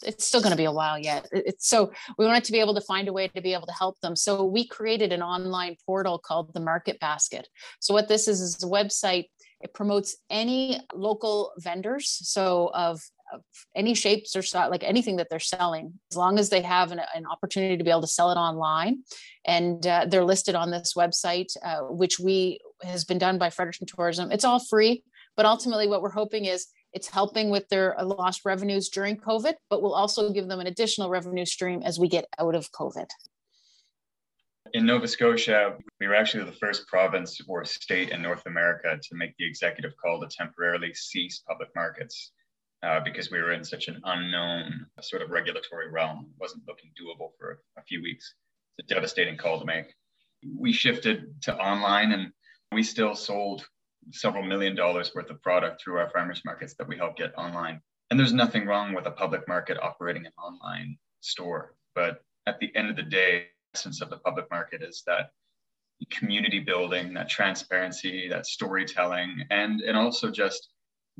it's 0.02 0.26
still 0.26 0.40
going 0.40 0.50
to 0.50 0.56
be 0.56 0.64
a 0.64 0.72
while 0.72 0.98
yet. 0.98 1.26
It's 1.32 1.68
so 1.68 1.90
we 2.18 2.26
wanted 2.26 2.44
to 2.44 2.52
be 2.52 2.60
able 2.60 2.74
to 2.74 2.80
find 2.82 3.08
a 3.08 3.12
way 3.12 3.28
to 3.28 3.40
be 3.40 3.54
able 3.54 3.66
to 3.66 3.72
help 3.72 3.98
them. 4.00 4.14
So 4.14 4.44
we 4.44 4.66
created 4.66 5.12
an 5.12 5.22
online 5.22 5.76
portal 5.86 6.18
called 6.18 6.52
the 6.52 6.60
Market 6.60 7.00
Basket. 7.00 7.48
So 7.78 7.94
what 7.94 8.08
this 8.08 8.28
is 8.28 8.40
is 8.40 8.62
a 8.62 8.66
website. 8.66 9.26
It 9.60 9.74
promotes 9.74 10.16
any 10.28 10.80
local 10.94 11.52
vendors. 11.58 12.18
So 12.22 12.70
of 12.74 13.00
any 13.74 13.94
shapes 13.94 14.36
or 14.36 14.42
like 14.68 14.82
anything 14.82 15.16
that 15.16 15.28
they're 15.30 15.38
selling, 15.38 15.94
as 16.10 16.16
long 16.16 16.38
as 16.38 16.48
they 16.48 16.62
have 16.62 16.92
an, 16.92 17.00
an 17.14 17.26
opportunity 17.26 17.76
to 17.76 17.84
be 17.84 17.90
able 17.90 18.00
to 18.00 18.06
sell 18.06 18.30
it 18.30 18.36
online, 18.36 19.02
and 19.44 19.86
uh, 19.86 20.06
they're 20.08 20.24
listed 20.24 20.54
on 20.54 20.70
this 20.70 20.94
website, 20.94 21.48
uh, 21.64 21.80
which 21.80 22.18
we 22.18 22.60
has 22.82 23.04
been 23.04 23.18
done 23.18 23.38
by 23.38 23.50
Fredericton 23.50 23.86
Tourism. 23.86 24.32
It's 24.32 24.44
all 24.44 24.60
free, 24.60 25.02
but 25.36 25.46
ultimately, 25.46 25.86
what 25.88 26.02
we're 26.02 26.10
hoping 26.10 26.44
is 26.44 26.66
it's 26.92 27.08
helping 27.08 27.50
with 27.50 27.68
their 27.68 27.98
uh, 27.98 28.04
lost 28.04 28.42
revenues 28.44 28.88
during 28.88 29.16
COVID, 29.16 29.54
but 29.68 29.82
we'll 29.82 29.94
also 29.94 30.32
give 30.32 30.48
them 30.48 30.60
an 30.60 30.66
additional 30.66 31.08
revenue 31.08 31.46
stream 31.46 31.82
as 31.84 31.98
we 31.98 32.08
get 32.08 32.26
out 32.38 32.54
of 32.54 32.70
COVID. 32.72 33.06
In 34.72 34.86
Nova 34.86 35.08
Scotia, 35.08 35.76
we 35.98 36.06
were 36.06 36.14
actually 36.14 36.44
the 36.44 36.52
first 36.52 36.86
province 36.86 37.40
or 37.48 37.64
state 37.64 38.10
in 38.10 38.22
North 38.22 38.42
America 38.46 38.98
to 39.02 39.16
make 39.16 39.34
the 39.36 39.46
executive 39.46 39.92
call 39.96 40.20
to 40.20 40.28
temporarily 40.28 40.94
cease 40.94 41.42
public 41.48 41.70
markets 41.74 42.32
uh, 42.82 43.00
because 43.00 43.30
we 43.30 43.38
were 43.38 43.52
in 43.52 43.64
such 43.64 43.88
an 43.88 44.00
unknown 44.04 44.86
sort 45.00 45.22
of 45.22 45.30
regulatory 45.30 45.90
realm. 45.90 46.26
It 46.30 46.40
wasn't 46.40 46.66
looking 46.66 46.90
doable 47.00 47.30
for 47.38 47.60
a 47.78 47.82
few 47.82 48.02
weeks. 48.02 48.34
It's 48.78 48.90
a 48.90 48.94
devastating 48.94 49.36
call 49.36 49.58
to 49.60 49.66
make. 49.66 49.94
We 50.56 50.72
shifted 50.72 51.42
to 51.42 51.56
online 51.56 52.12
and 52.12 52.32
we 52.72 52.82
still 52.82 53.14
sold 53.14 53.66
several 54.12 54.42
million 54.42 54.74
dollars 54.74 55.12
worth 55.14 55.30
of 55.30 55.42
product 55.42 55.82
through 55.82 55.98
our 55.98 56.08
farmers 56.10 56.42
markets 56.44 56.74
that 56.78 56.88
we 56.88 56.96
help 56.96 57.16
get 57.16 57.36
online. 57.36 57.80
And 58.10 58.18
there's 58.18 58.32
nothing 58.32 58.66
wrong 58.66 58.94
with 58.94 59.06
a 59.06 59.10
public 59.10 59.46
market 59.46 59.78
operating 59.80 60.26
an 60.26 60.32
online 60.38 60.96
store. 61.20 61.74
But 61.94 62.22
at 62.46 62.58
the 62.58 62.74
end 62.74 62.88
of 62.88 62.96
the 62.96 63.02
day, 63.02 63.46
the 63.72 63.78
essence 63.78 64.00
of 64.00 64.10
the 64.10 64.16
public 64.18 64.50
market 64.50 64.82
is 64.82 65.02
that 65.06 65.30
community 66.10 66.58
building, 66.60 67.12
that 67.14 67.28
transparency, 67.28 68.28
that 68.28 68.46
storytelling, 68.46 69.44
and, 69.50 69.82
and 69.82 69.96
also 69.96 70.30
just 70.30 70.70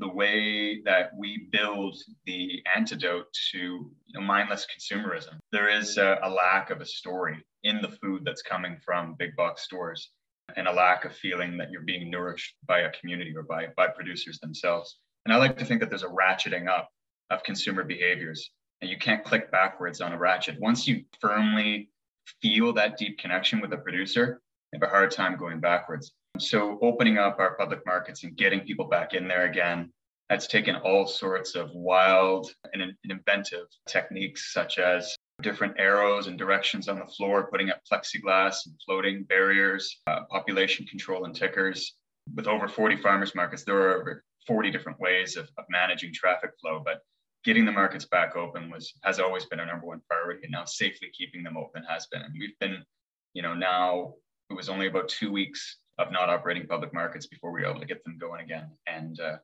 the 0.01 0.09
way 0.09 0.81
that 0.83 1.11
we 1.17 1.49
build 1.53 1.97
the 2.27 2.63
antidote 2.75 3.27
to 3.53 3.59
you 3.59 3.93
know, 4.15 4.21
mindless 4.21 4.67
consumerism. 4.67 5.39
There 5.53 5.69
is 5.69 5.99
a, 5.99 6.19
a, 6.23 6.31
lack 6.31 6.71
of 6.71 6.81
a 6.81 6.87
story 6.87 7.45
in 7.63 7.81
the 7.83 7.91
food 8.03 8.23
that's 8.25 8.43
coming 8.43 8.79
from 8.85 9.15
big 9.19 9.37
box 9.37 9.63
stores 9.63 10.11
and 10.57 10.67
a 10.67 10.73
lack 10.73 11.05
of 11.05 11.15
feeling 11.15 11.59
that 11.59 11.71
you're 11.71 11.83
being 11.83 12.11
nourished 12.11 12.57
by 12.67 12.81
a 12.81 12.91
community 12.93 13.37
or 13.37 13.43
by, 13.43 13.69
by 13.77 13.89
producers 13.89 14.39
themselves. 14.41 14.99
And 15.27 15.35
I 15.35 15.37
like 15.37 15.59
to 15.59 15.65
think 15.65 15.81
that 15.81 15.91
there's 15.91 16.03
a 16.03 16.09
ratcheting 16.09 16.67
up 16.67 16.89
of 17.31 17.43
consumer 17.43 17.85
behaviors 17.85 18.51
and 18.81 18.91
you 18.91 18.97
can't 18.97 19.23
click 19.23 19.53
backwards 19.53 20.01
on 20.01 20.13
a 20.13 20.19
ratchet. 20.19 20.59
Once 20.59 20.89
you 20.89 21.05
firmly 21.21 21.91
feel 22.41 22.73
that 22.73 22.97
deep 22.97 23.19
connection 23.19 23.61
with 23.61 23.73
a 23.75 23.77
producer, 23.77 24.41
you 24.73 24.81
have 24.81 24.89
a 24.89 24.91
hard 24.91 25.11
time 25.11 25.37
going 25.37 25.61
backwards. 25.61 26.13
So 26.41 26.79
opening 26.81 27.19
up 27.19 27.39
our 27.39 27.55
public 27.57 27.85
markets 27.85 28.25
and 28.25 28.37
getting 28.37 28.61
people 28.61 28.87
back 28.87 29.13
in 29.15 29.29
there 29.29 29.45
again, 29.45 29.93
that's 30.29 30.47
taken 30.47 30.77
all 30.77 31.07
sorts 31.07 31.55
of 31.55 31.71
wild 31.75 32.51
and 32.73 32.93
inventive 33.05 33.67
techniques, 33.87 34.53
such 34.53 34.79
as 34.79 35.15
different 35.43 35.75
arrows 35.79 36.29
and 36.29 36.39
directions 36.39 36.89
on 36.89 36.99
the 36.99 37.07
floor, 37.07 37.49
putting 37.51 37.71
up 37.71 37.81
plexiglass 37.91 38.67
and 38.67 38.75
floating 38.87 39.25
barriers, 39.25 40.01
uh, 40.07 40.21
population 40.31 40.87
control 40.87 41.25
and 41.25 41.35
tickers. 41.35 41.97
With 42.35 42.47
over 42.47 42.69
40 42.69 42.97
farmers 42.97 43.35
markets, 43.35 43.65
there 43.65 43.77
are 43.77 44.01
over 44.01 44.25
40 44.47 44.71
different 44.71 45.01
ways 45.01 45.37
of, 45.37 45.49
of 45.59 45.65
managing 45.69 46.13
traffic 46.15 46.53
flow, 46.61 46.81
but 46.85 47.01
getting 47.45 47.65
the 47.65 47.73
markets 47.73 48.05
back 48.05 48.37
open 48.37 48.71
was 48.71 48.93
has 49.03 49.19
always 49.19 49.45
been 49.47 49.61
our 49.61 49.67
number 49.67 49.87
one 49.87 50.01
priority. 50.09 50.41
And 50.45 50.53
now 50.53 50.65
safely 50.65 51.09
keeping 51.13 51.43
them 51.43 51.57
open 51.57 51.83
has 51.89 52.07
been. 52.07 52.23
And 52.23 52.35
we've 52.39 52.59
been, 52.61 52.85
you 53.35 53.43
know, 53.43 53.55
now 53.55 54.15
it 54.49 54.55
was 54.55 54.69
only 54.69 54.87
about 54.87 55.09
two 55.09 55.33
weeks 55.33 55.79
of 56.01 56.11
not 56.11 56.31
operating 56.31 56.67
public 56.67 56.93
markets 56.95 57.27
before 57.27 57.53
we 57.53 57.61
were 57.61 57.69
able 57.69 57.81
to 57.81 57.87
get 57.87 58.03
them 58.05 58.17
going 58.19 58.41
again. 58.41 58.71
And 58.87 59.21
uh, 59.21 59.37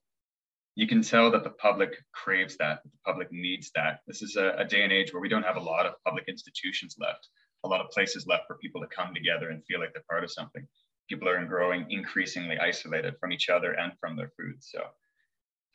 you 0.75 0.87
can 0.87 1.03
tell 1.03 1.31
that 1.31 1.45
the 1.45 1.51
public 1.51 1.97
craves 2.13 2.57
that, 2.57 2.81
the 2.85 2.91
public 3.05 3.29
needs 3.31 3.71
that. 3.75 4.01
This 4.07 4.23
is 4.23 4.37
a, 4.37 4.55
a, 4.59 4.65
day 4.65 4.83
and 4.83 4.93
age 4.93 5.13
where 5.13 5.21
we 5.21 5.29
don't 5.29 5.43
have 5.43 5.57
a 5.57 5.61
lot 5.61 5.87
of 5.87 5.95
public 6.05 6.25
institutions 6.29 6.97
left, 6.99 7.29
a 7.65 7.69
lot 7.69 7.81
of 7.81 7.91
places 7.91 8.27
left 8.27 8.45
for 8.47 8.57
people 8.57 8.81
to 8.81 8.87
come 8.89 9.15
together 9.15 9.51
and 9.51 9.65
feel 9.67 9.81
like 9.81 9.93
they're 9.93 10.03
part 10.09 10.25
of 10.25 10.33
something. 10.33 10.67
People 11.09 11.29
are 11.29 11.45
growing 11.45 11.87
increasingly 11.91 12.59
isolated 12.59 13.15
from 13.21 13.33
each 13.33 13.49
other 13.49 13.73
and 13.73 13.93
from 14.01 14.17
their 14.17 14.33
food. 14.37 14.57
So 14.61 14.81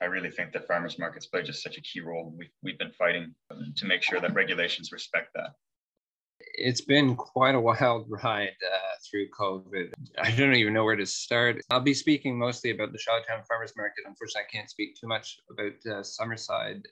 I 0.02 0.06
really 0.06 0.32
think 0.32 0.52
that 0.54 0.68
farmers 0.68 0.98
markets 0.98 1.28
play 1.28 1.44
just 1.44 1.64
such 1.64 1.78
a 1.78 1.82
key 1.82 2.02
role. 2.02 2.34
We've, 2.36 2.50
we've 2.64 2.80
been 2.80 2.92
fighting 2.92 3.36
to 3.76 3.86
make 3.86 4.02
sure 4.02 4.20
that 4.20 4.34
regulations 4.34 4.92
respect 4.92 5.30
that 5.36 5.52
it's 6.56 6.82
been 6.82 7.16
quite 7.16 7.56
a 7.56 7.60
wild 7.60 8.06
ride 8.24 8.50
uh, 8.66 8.96
through 9.10 9.30
COVID. 9.30 9.92
I 10.20 10.32
don't 10.32 10.54
even 10.54 10.74
know 10.74 10.84
where 10.84 10.96
to 10.96 11.06
start. 11.06 11.62
I'll 11.70 11.80
be 11.80 11.94
speaking 11.94 12.38
mostly 12.38 12.72
about 12.72 12.92
the 12.92 13.00
Shawtown 13.00 13.46
Farmers 13.48 13.74
Market. 13.76 14.04
Unfortunately, 14.06 14.48
I 14.48 14.52
can't 14.52 14.70
speak 14.70 14.96
too 15.00 15.08
much 15.08 15.40
about 15.50 15.74
uh, 15.86 16.02
Summerside. 16.02 16.84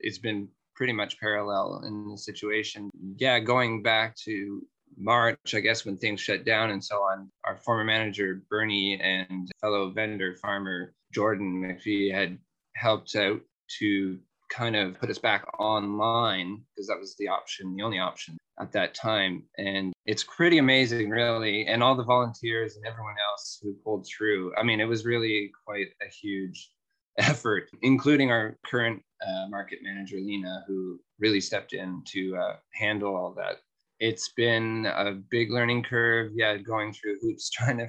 It's 0.00 0.18
been 0.18 0.48
pretty 0.74 0.92
much 0.92 1.18
parallel 1.18 1.82
in 1.86 2.10
the 2.10 2.18
situation. 2.18 2.90
Yeah, 3.16 3.38
going 3.38 3.82
back 3.82 4.16
to 4.24 4.62
March, 4.96 5.54
I 5.54 5.60
guess, 5.60 5.84
when 5.84 5.96
things 5.96 6.20
shut 6.20 6.44
down 6.44 6.70
and 6.70 6.82
so 6.82 6.96
on, 6.96 7.30
our 7.44 7.56
former 7.56 7.84
manager, 7.84 8.42
Bernie, 8.48 9.00
and 9.00 9.50
fellow 9.60 9.90
vendor 9.90 10.36
farmer, 10.36 10.94
Jordan 11.12 11.62
McPhee, 11.62 12.12
had 12.12 12.38
helped 12.76 13.14
out 13.16 13.40
to 13.78 14.18
kind 14.54 14.76
of 14.76 14.98
put 14.98 15.10
us 15.10 15.18
back 15.18 15.44
online 15.58 16.62
because 16.74 16.86
that 16.86 16.98
was 16.98 17.16
the 17.16 17.28
option, 17.28 17.74
the 17.74 17.82
only 17.82 17.98
option 17.98 18.36
at 18.60 18.72
that 18.72 18.94
time. 18.94 19.42
And 19.58 19.92
it's 20.06 20.24
pretty 20.24 20.58
amazing, 20.58 21.10
really. 21.10 21.66
And 21.66 21.82
all 21.82 21.96
the 21.96 22.04
volunteers 22.04 22.76
and 22.76 22.86
everyone 22.86 23.16
else 23.28 23.58
who 23.62 23.74
pulled 23.84 24.06
through. 24.06 24.54
I 24.56 24.62
mean, 24.62 24.80
it 24.80 24.84
was 24.84 25.04
really 25.04 25.50
quite 25.66 25.88
a 26.02 26.08
huge 26.08 26.70
effort, 27.18 27.68
including 27.82 28.30
our 28.30 28.56
current 28.66 29.02
uh, 29.26 29.48
market 29.48 29.80
manager, 29.82 30.16
Lena, 30.16 30.64
who 30.66 31.00
really 31.18 31.40
stepped 31.40 31.72
in 31.72 32.02
to 32.06 32.36
uh, 32.36 32.56
handle 32.72 33.16
all 33.16 33.34
that. 33.36 33.56
It's 34.00 34.32
been 34.36 34.86
a 34.86 35.12
big 35.30 35.50
learning 35.50 35.84
curve. 35.84 36.32
Yeah, 36.34 36.56
going 36.58 36.92
through 36.92 37.18
hoops, 37.20 37.50
trying 37.54 37.78
to 37.78 37.88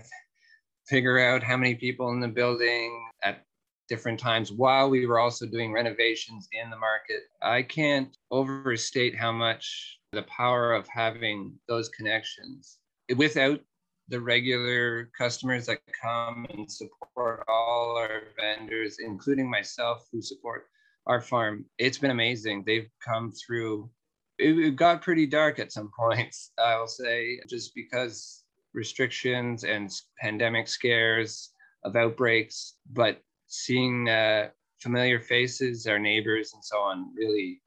figure 0.88 1.20
out 1.20 1.44
how 1.44 1.58
many 1.58 1.76
people 1.76 2.12
in 2.12 2.20
the 2.20 2.28
building 2.28 3.08
at 3.24 3.44
different 3.88 4.20
times 4.20 4.52
while 4.52 4.90
we 4.90 5.06
were 5.06 5.20
also 5.20 5.46
doing 5.46 5.72
renovations 5.72 6.48
in 6.52 6.70
the 6.70 6.78
market. 6.78 7.24
I 7.42 7.62
can't 7.62 8.16
overstate 8.32 9.16
how 9.16 9.32
much 9.32 10.00
the 10.12 10.24
power 10.24 10.74
of 10.74 10.88
having 10.88 11.54
those 11.68 11.90
connections 11.90 12.80
without 13.16 13.60
the 14.08 14.20
regular 14.20 15.10
customers 15.18 15.66
that 15.66 15.80
come 16.02 16.46
and 16.52 16.72
support 16.72 17.44
all 17.48 17.98
our 17.98 18.24
vendors, 18.40 18.98
including 19.00 19.50
myself, 19.50 20.08
who 20.12 20.22
support 20.22 20.68
our 21.08 21.22
farm. 21.22 21.66
It's 21.78 21.98
been 21.98 22.12
amazing. 22.12 22.64
They've 22.66 22.90
come 23.04 23.32
through. 23.32 23.90
It 24.38 24.76
got 24.76 25.02
pretty 25.02 25.26
dark 25.26 25.60
at 25.60 25.72
some 25.72 25.92
points, 26.00 26.52
I 26.58 26.78
will 26.78 26.88
say, 26.88 27.40
just 27.48 27.74
because 27.74 28.44
restrictions 28.74 29.64
and 29.64 29.90
pandemic 30.20 30.68
scares 30.68 31.52
of 31.84 31.96
outbreaks. 31.96 32.76
But 32.92 33.22
seeing 33.48 34.10
uh, 34.10 34.50
familiar 34.80 35.20
faces, 35.20 35.88
our 35.88 36.00
neighbors, 36.00 36.52
and 36.54 36.64
so 36.64 36.78
on, 36.78 37.14
really, 37.16 37.62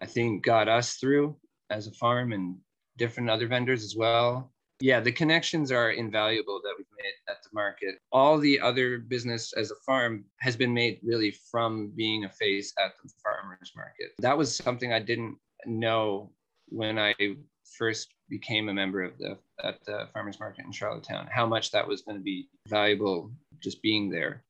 I 0.00 0.06
think, 0.06 0.44
got 0.44 0.68
us 0.68 0.94
through 0.94 1.36
as 1.70 1.86
a 1.86 1.92
farm 1.92 2.32
and 2.32 2.56
different 2.96 3.30
other 3.30 3.46
vendors 3.46 3.84
as 3.84 3.96
well. 3.96 4.52
Yeah, 4.80 5.00
the 5.00 5.12
connections 5.12 5.70
are 5.70 5.90
invaluable 5.90 6.60
that 6.64 6.72
we've 6.76 6.86
made 6.96 7.12
at 7.28 7.42
the 7.42 7.50
market. 7.52 7.98
All 8.12 8.38
the 8.38 8.58
other 8.58 8.98
business 8.98 9.52
as 9.52 9.70
a 9.70 9.74
farm 9.86 10.24
has 10.38 10.56
been 10.56 10.72
made 10.72 11.00
really 11.02 11.32
from 11.50 11.92
being 11.94 12.24
a 12.24 12.30
face 12.30 12.72
at 12.78 12.92
the 13.02 13.10
farmers 13.22 13.72
market. 13.76 14.12
That 14.20 14.38
was 14.38 14.56
something 14.56 14.92
I 14.92 14.98
didn't 14.98 15.36
know 15.66 16.30
when 16.70 16.98
I 16.98 17.14
first 17.76 18.08
became 18.30 18.68
a 18.68 18.74
member 18.74 19.02
of 19.02 19.18
the 19.18 19.36
at 19.62 19.84
the 19.84 20.08
farmers 20.14 20.40
market 20.40 20.64
in 20.64 20.72
Charlottetown, 20.72 21.28
how 21.30 21.46
much 21.46 21.70
that 21.72 21.86
was 21.86 22.00
going 22.00 22.16
to 22.16 22.22
be 22.22 22.48
valuable 22.66 23.30
just 23.60 23.82
being 23.82 24.08
there. 24.08 24.42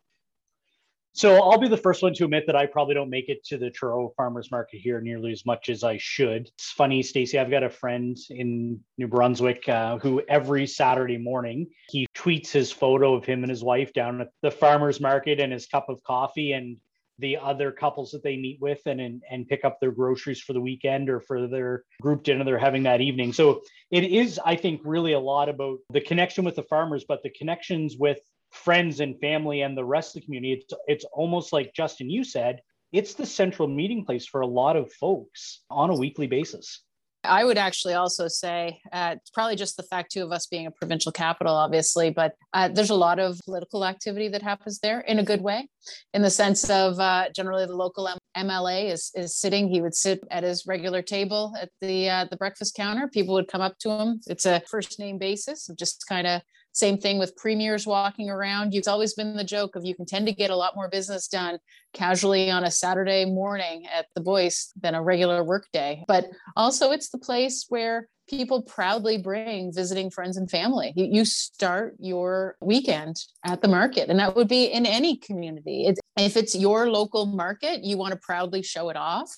So 1.13 1.37
I'll 1.37 1.59
be 1.59 1.69
the 1.69 1.77
first 1.77 2.03
one 2.03 2.15
to 2.15 2.25
admit 2.25 2.45
that 2.47 2.57
I 2.57 2.67
probably 2.67 2.95
don't 2.95 3.11
make 3.11 3.29
it 3.29 3.45
to 3.47 3.59
the 3.59 3.71
Truro 3.71 4.13
Farmers 4.17 4.51
Market 4.51 4.79
here 4.79 5.01
nearly 5.01 5.33
as 5.33 5.45
much 5.45 5.69
as 5.69 5.83
I 5.83 5.99
should. 5.99 6.49
It's 6.57 6.71
funny, 6.71 7.03
Stacy. 7.03 7.39
I've 7.39 7.51
got 7.51 7.65
a 7.65 7.71
friend 7.71 8.17
in 8.31 8.79
New 8.97 9.09
Brunswick 9.09 9.69
uh, 9.69 9.99
who 9.99 10.23
every 10.29 10.67
Saturday 10.67 11.19
morning 11.19 11.67
he 11.89 12.07
tweets 12.17 12.51
his 12.51 12.71
photo 12.71 13.15
of 13.15 13.25
him 13.25 13.43
and 13.43 13.51
his 13.51 13.65
wife 13.65 13.93
down 13.93 14.21
at 14.21 14.29
the 14.43 14.51
farmers 14.51 15.01
market 15.01 15.41
and 15.41 15.53
his 15.53 15.67
cup 15.67 15.89
of 15.89 16.03
coffee 16.05 16.53
and 16.53 16.77
the 17.19 17.37
other 17.37 17.71
couples 17.71 18.11
that 18.13 18.23
they 18.23 18.37
meet 18.37 18.59
with 18.61 18.81
and, 18.87 19.01
and 19.01 19.23
and 19.31 19.47
pick 19.47 19.65
up 19.65 19.79
their 19.79 19.93
groceries 19.93 20.41
for 20.41 20.55
the 20.55 20.61
weekend 20.61 21.11
or 21.11 21.21
for 21.21 21.47
their 21.47 21.85
group 22.01 22.23
dinner 22.23 22.45
they're 22.45 22.59
having 22.59 22.85
that 22.85 23.01
evening. 23.01 23.33
So 23.33 23.61
it 23.91 24.05
is, 24.05 24.41
I 24.45 24.57
think, 24.57 24.81
really 24.85 25.13
a 25.13 25.21
lot 25.21 25.49
about 25.49 25.79
the 25.91 26.01
connection 26.01 26.45
with 26.45 26.57
the 26.57 26.63
farmers, 26.63 27.05
but 27.07 27.23
the 27.23 27.31
connections 27.31 27.97
with 27.99 28.21
friends 28.51 29.01
and 29.01 29.19
family 29.21 29.63
and 29.63 29.77
the 29.77 29.85
rest 29.85 30.17
of 30.17 30.21
the 30.21 30.27
community. 30.27 30.53
It's 30.53 30.75
it's 30.87 31.05
almost 31.13 31.53
like 31.53 31.73
Justin, 31.75 32.11
you 32.11 32.25
said, 32.25 32.61
it's 32.93 33.15
the 33.15 33.27
central 33.27 33.69
meeting 33.69 34.05
place 34.05 34.27
for 34.27 34.41
a 34.41 34.47
lot 34.47 34.77
of 34.77 34.93
folks 34.93 35.63
on 35.71 35.91
a 35.91 35.97
weekly 35.97 36.27
basis. 36.27 36.83
I 37.23 37.45
would 37.45 37.59
actually 37.59 37.95
also 37.95 38.29
say 38.29 38.81
uh, 38.93 39.17
probably 39.35 39.55
just 39.55 39.77
the 39.77 39.83
fact 39.83 40.13
too 40.13 40.25
of 40.25 40.33
us 40.33 40.47
being 40.47 40.67
a 40.67 40.71
provincial 40.71 41.13
capital, 41.13 41.55
obviously, 41.55 42.09
but 42.09 42.35
uh, 42.55 42.69
there's 42.69 42.91
a 42.91 42.95
lot 42.95 43.19
of 43.19 43.39
political 43.45 43.85
activity 43.85 44.29
that 44.29 44.41
happens 44.41 44.79
there 44.79 45.01
in 45.01 45.19
a 45.19 45.23
good 45.23 45.43
way, 45.43 45.69
in 46.15 46.23
the 46.23 46.31
sense 46.31 46.71
of 46.71 46.99
uh, 46.99 47.27
generally 47.37 47.67
the 47.67 47.77
local 47.77 48.09
M- 48.09 48.19
MLA 48.37 48.91
is 48.91 49.11
is 49.15 49.37
sitting. 49.37 49.69
He 49.69 49.83
would 49.83 49.95
sit 49.95 50.21
at 50.31 50.45
his 50.45 50.67
regular 50.67 51.03
table 51.03 51.53
at 51.61 51.69
the 51.83 52.09
uh, 52.09 52.25
the 52.31 52.39
breakfast 52.39 52.75
counter. 52.75 53.07
People 53.09 53.35
would 53.35 53.49
come 53.49 53.61
up 53.61 53.77
to 53.81 53.91
him. 53.91 54.21
It's 54.27 54.47
a 54.47 54.63
first 54.71 54.99
name 54.99 55.19
basis 55.19 55.69
of 55.69 55.77
just 55.77 56.07
kind 56.09 56.27
of 56.27 56.41
same 56.73 56.99
thing 56.99 57.19
with 57.19 57.37
premiers 57.37 57.87
walking 57.87 58.31
around. 58.31 58.75
It's 58.75 58.89
always 58.89 59.15
been 59.15 59.37
the 59.37 59.45
joke 59.45 59.77
of 59.77 59.85
you 59.85 59.95
can 59.95 60.07
tend 60.07 60.27
to 60.27 60.33
get 60.33 60.51
a 60.51 60.57
lot 60.57 60.77
more 60.77 60.89
business 60.89 61.29
done 61.29 61.59
casually 61.93 62.51
on 62.51 62.65
a 62.65 62.71
Saturday 62.71 63.25
morning 63.25 63.87
at 63.93 64.07
the 64.15 64.21
Boyce 64.21 64.73
than 64.81 64.95
a 64.95 65.03
regular 65.03 65.43
workday. 65.43 66.05
But 66.07 66.27
also, 66.57 66.93
it's 66.93 67.11
the 67.11 67.19
place 67.19 67.67
where 67.69 68.09
people 68.29 68.63
proudly 68.63 69.19
bring 69.19 69.73
visiting 69.73 70.09
friends 70.09 70.37
and 70.37 70.49
family. 70.49 70.93
You, 70.95 71.25
start 71.25 71.97
your 71.99 72.57
weekend 72.61 73.17
at 73.45 73.61
the 73.61 73.69
market, 73.69 74.09
and 74.09 74.21
that 74.21 74.37
would 74.37 74.49
be 74.49 74.67
in 74.67 74.87
any 74.87 75.17
community. 75.17 75.93
If 76.17 76.37
it's 76.37 76.55
your 76.55 76.89
local 76.91 77.27
market, 77.27 77.83
you 77.83 77.99
want 77.99 78.13
to 78.13 78.21
proudly 78.23 78.63
show 78.63 78.89
it 78.89 78.97
off. 78.97 79.31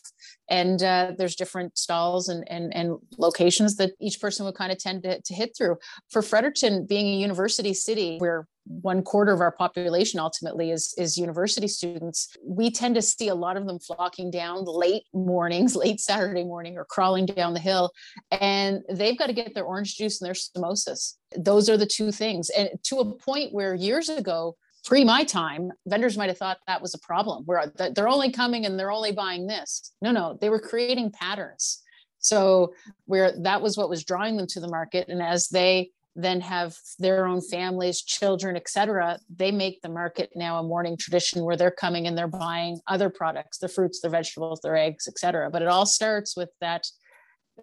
And 0.52 0.82
uh, 0.82 1.12
there's 1.16 1.34
different 1.34 1.78
stalls 1.78 2.28
and, 2.28 2.46
and, 2.50 2.76
and 2.76 2.98
locations 3.16 3.76
that 3.76 3.92
each 4.00 4.20
person 4.20 4.44
would 4.44 4.54
kind 4.54 4.70
of 4.70 4.78
tend 4.78 5.02
to, 5.04 5.18
to 5.18 5.34
hit 5.34 5.56
through. 5.56 5.78
For 6.10 6.20
Fredericton, 6.20 6.84
being 6.84 7.06
a 7.06 7.16
university 7.16 7.72
city 7.72 8.18
where 8.18 8.46
one 8.64 9.02
quarter 9.02 9.32
of 9.32 9.40
our 9.40 9.50
population 9.50 10.20
ultimately 10.20 10.70
is 10.70 10.94
is 10.96 11.18
university 11.18 11.66
students 11.66 12.36
we 12.46 12.70
tend 12.70 12.94
to 12.94 13.02
see 13.02 13.26
a 13.26 13.34
lot 13.34 13.56
of 13.56 13.66
them 13.66 13.80
flocking 13.80 14.30
down 14.30 14.64
late 14.64 15.02
mornings 15.12 15.74
late 15.84 15.98
saturday 15.98 16.44
morning 16.44 16.76
or 16.76 16.84
crawling 16.84 17.26
down 17.26 17.54
the 17.54 17.60
hill 17.60 17.90
and 18.30 18.82
they've 18.88 19.18
got 19.18 19.26
to 19.26 19.32
get 19.32 19.52
their 19.52 19.64
orange 19.64 19.96
juice 19.96 20.20
and 20.20 20.26
their 20.28 20.34
samosas 20.34 21.16
those 21.36 21.68
are 21.68 21.76
the 21.76 21.86
two 21.86 22.12
things 22.12 22.50
and 22.50 22.68
to 22.84 23.00
a 23.00 23.12
point 23.16 23.52
where 23.52 23.74
years 23.74 24.08
ago 24.08 24.54
pre 24.84 25.04
my 25.04 25.24
time 25.24 25.70
vendors 25.86 26.16
might 26.16 26.28
have 26.28 26.38
thought 26.38 26.58
that 26.66 26.82
was 26.82 26.94
a 26.94 26.98
problem 26.98 27.44
where 27.44 27.72
they're 27.94 28.08
only 28.08 28.30
coming 28.30 28.66
and 28.66 28.78
they're 28.78 28.90
only 28.90 29.12
buying 29.12 29.46
this 29.46 29.92
no 30.02 30.10
no 30.10 30.36
they 30.40 30.50
were 30.50 30.60
creating 30.60 31.10
patterns 31.10 31.82
so 32.18 32.72
where 33.06 33.32
that 33.42 33.60
was 33.60 33.76
what 33.76 33.88
was 33.88 34.04
drawing 34.04 34.36
them 34.36 34.46
to 34.46 34.60
the 34.60 34.68
market 34.68 35.08
and 35.08 35.22
as 35.22 35.48
they 35.48 35.90
then 36.14 36.40
have 36.40 36.76
their 36.98 37.26
own 37.26 37.40
families, 37.40 38.02
children, 38.02 38.56
etc. 38.56 39.18
They 39.34 39.50
make 39.50 39.80
the 39.80 39.88
market 39.88 40.30
now 40.34 40.58
a 40.58 40.62
morning 40.62 40.96
tradition 40.96 41.44
where 41.44 41.56
they're 41.56 41.70
coming 41.70 42.06
and 42.06 42.16
they're 42.16 42.26
buying 42.26 42.80
other 42.86 43.08
products, 43.08 43.58
the 43.58 43.68
fruits, 43.68 44.00
their 44.00 44.10
vegetables, 44.10 44.60
their 44.60 44.76
eggs, 44.76 45.08
etc. 45.08 45.50
But 45.50 45.62
it 45.62 45.68
all 45.68 45.86
starts 45.86 46.36
with 46.36 46.50
that 46.60 46.86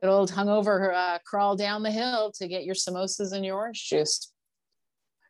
good 0.01 0.09
old 0.09 0.31
hungover 0.31 0.93
uh, 0.93 1.19
crawl 1.25 1.55
down 1.55 1.83
the 1.83 1.91
hill 1.91 2.31
to 2.37 2.47
get 2.47 2.63
your 2.63 2.75
samosas 2.75 3.33
and 3.33 3.45
your 3.45 3.57
orange 3.57 3.87
juice. 3.87 4.31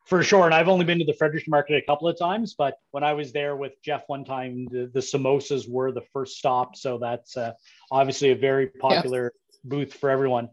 For 0.09 0.23
sure. 0.23 0.45
And 0.45 0.55
I've 0.55 0.67
only 0.67 0.85
been 0.85 0.97
to 0.97 1.05
the 1.05 1.13
Fredericton 1.13 1.51
market 1.51 1.75
a 1.75 1.85
couple 1.85 2.07
of 2.07 2.17
times, 2.17 2.55
but 2.57 2.79
when 2.89 3.03
I 3.03 3.13
was 3.13 3.31
there 3.31 3.55
with 3.55 3.73
Jeff 3.83 4.05
one 4.07 4.25
time, 4.25 4.67
the, 4.71 4.89
the 4.91 5.01
samosas 5.01 5.69
were 5.69 5.91
the 5.91 6.01
first 6.11 6.39
stop. 6.39 6.75
So 6.75 6.97
that's 6.97 7.37
uh, 7.37 7.51
obviously 7.91 8.31
a 8.31 8.35
very 8.35 8.69
popular 8.69 9.31
yeah. 9.35 9.59
booth 9.65 9.93
for 9.93 10.09
everyone. 10.09 10.49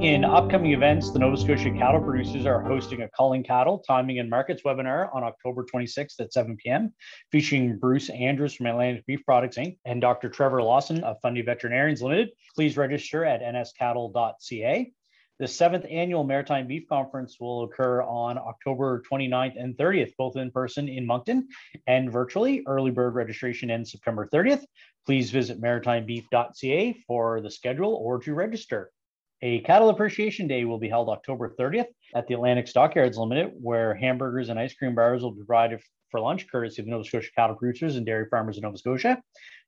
In 0.00 0.24
upcoming 0.24 0.72
events, 0.72 1.10
the 1.10 1.18
Nova 1.18 1.36
Scotia 1.36 1.72
cattle 1.72 2.00
producers 2.00 2.46
are 2.46 2.62
hosting 2.62 3.02
a 3.02 3.08
Culling 3.16 3.42
Cattle 3.42 3.80
Timing 3.80 4.20
and 4.20 4.30
Markets 4.30 4.62
webinar 4.64 5.12
on 5.12 5.24
October 5.24 5.64
26th 5.64 6.20
at 6.20 6.32
7 6.32 6.56
p.m., 6.58 6.94
featuring 7.32 7.78
Bruce 7.78 8.10
Andrews 8.10 8.54
from 8.54 8.66
Atlantic 8.66 9.04
Beef 9.06 9.24
Products 9.24 9.58
Inc. 9.58 9.76
and 9.84 10.00
Dr. 10.00 10.28
Trevor 10.28 10.62
Lawson 10.62 11.02
of 11.02 11.16
Fundy 11.20 11.42
Veterinarians 11.42 12.00
Limited. 12.00 12.30
Please 12.54 12.76
register 12.76 13.24
at 13.24 13.42
nscattle.ca. 13.42 14.92
The 15.42 15.48
seventh 15.48 15.86
annual 15.90 16.22
Maritime 16.22 16.68
Beef 16.68 16.88
Conference 16.88 17.40
will 17.40 17.64
occur 17.64 18.00
on 18.02 18.38
October 18.38 19.02
29th 19.10 19.60
and 19.60 19.76
30th, 19.76 20.12
both 20.16 20.36
in 20.36 20.52
person 20.52 20.88
in 20.88 21.04
Moncton 21.04 21.48
and 21.88 22.12
virtually. 22.12 22.62
Early 22.64 22.92
bird 22.92 23.16
registration 23.16 23.68
ends 23.68 23.90
September 23.90 24.28
30th. 24.32 24.62
Please 25.04 25.32
visit 25.32 25.60
maritimebeef.ca 25.60 26.92
for 27.08 27.40
the 27.40 27.50
schedule 27.50 27.92
or 27.92 28.20
to 28.20 28.34
register. 28.34 28.92
A 29.42 29.58
Cattle 29.62 29.88
Appreciation 29.88 30.46
Day 30.46 30.64
will 30.64 30.78
be 30.78 30.88
held 30.88 31.08
October 31.08 31.52
30th 31.58 31.88
at 32.14 32.28
the 32.28 32.34
Atlantic 32.34 32.68
Stockyards 32.68 33.18
Limited, 33.18 33.50
where 33.60 33.96
hamburgers 33.96 34.48
and 34.48 34.60
ice 34.60 34.74
cream 34.74 34.94
bars 34.94 35.24
will 35.24 35.32
be 35.32 35.42
provided 35.44 35.80
for 36.12 36.20
lunch, 36.20 36.46
courtesy 36.52 36.82
of 36.82 36.86
the 36.86 36.92
Nova 36.92 37.02
Scotia 37.02 37.30
cattle 37.34 37.56
producers 37.56 37.96
and 37.96 38.06
dairy 38.06 38.26
farmers 38.30 38.58
in 38.58 38.62
Nova 38.62 38.78
Scotia. 38.78 39.20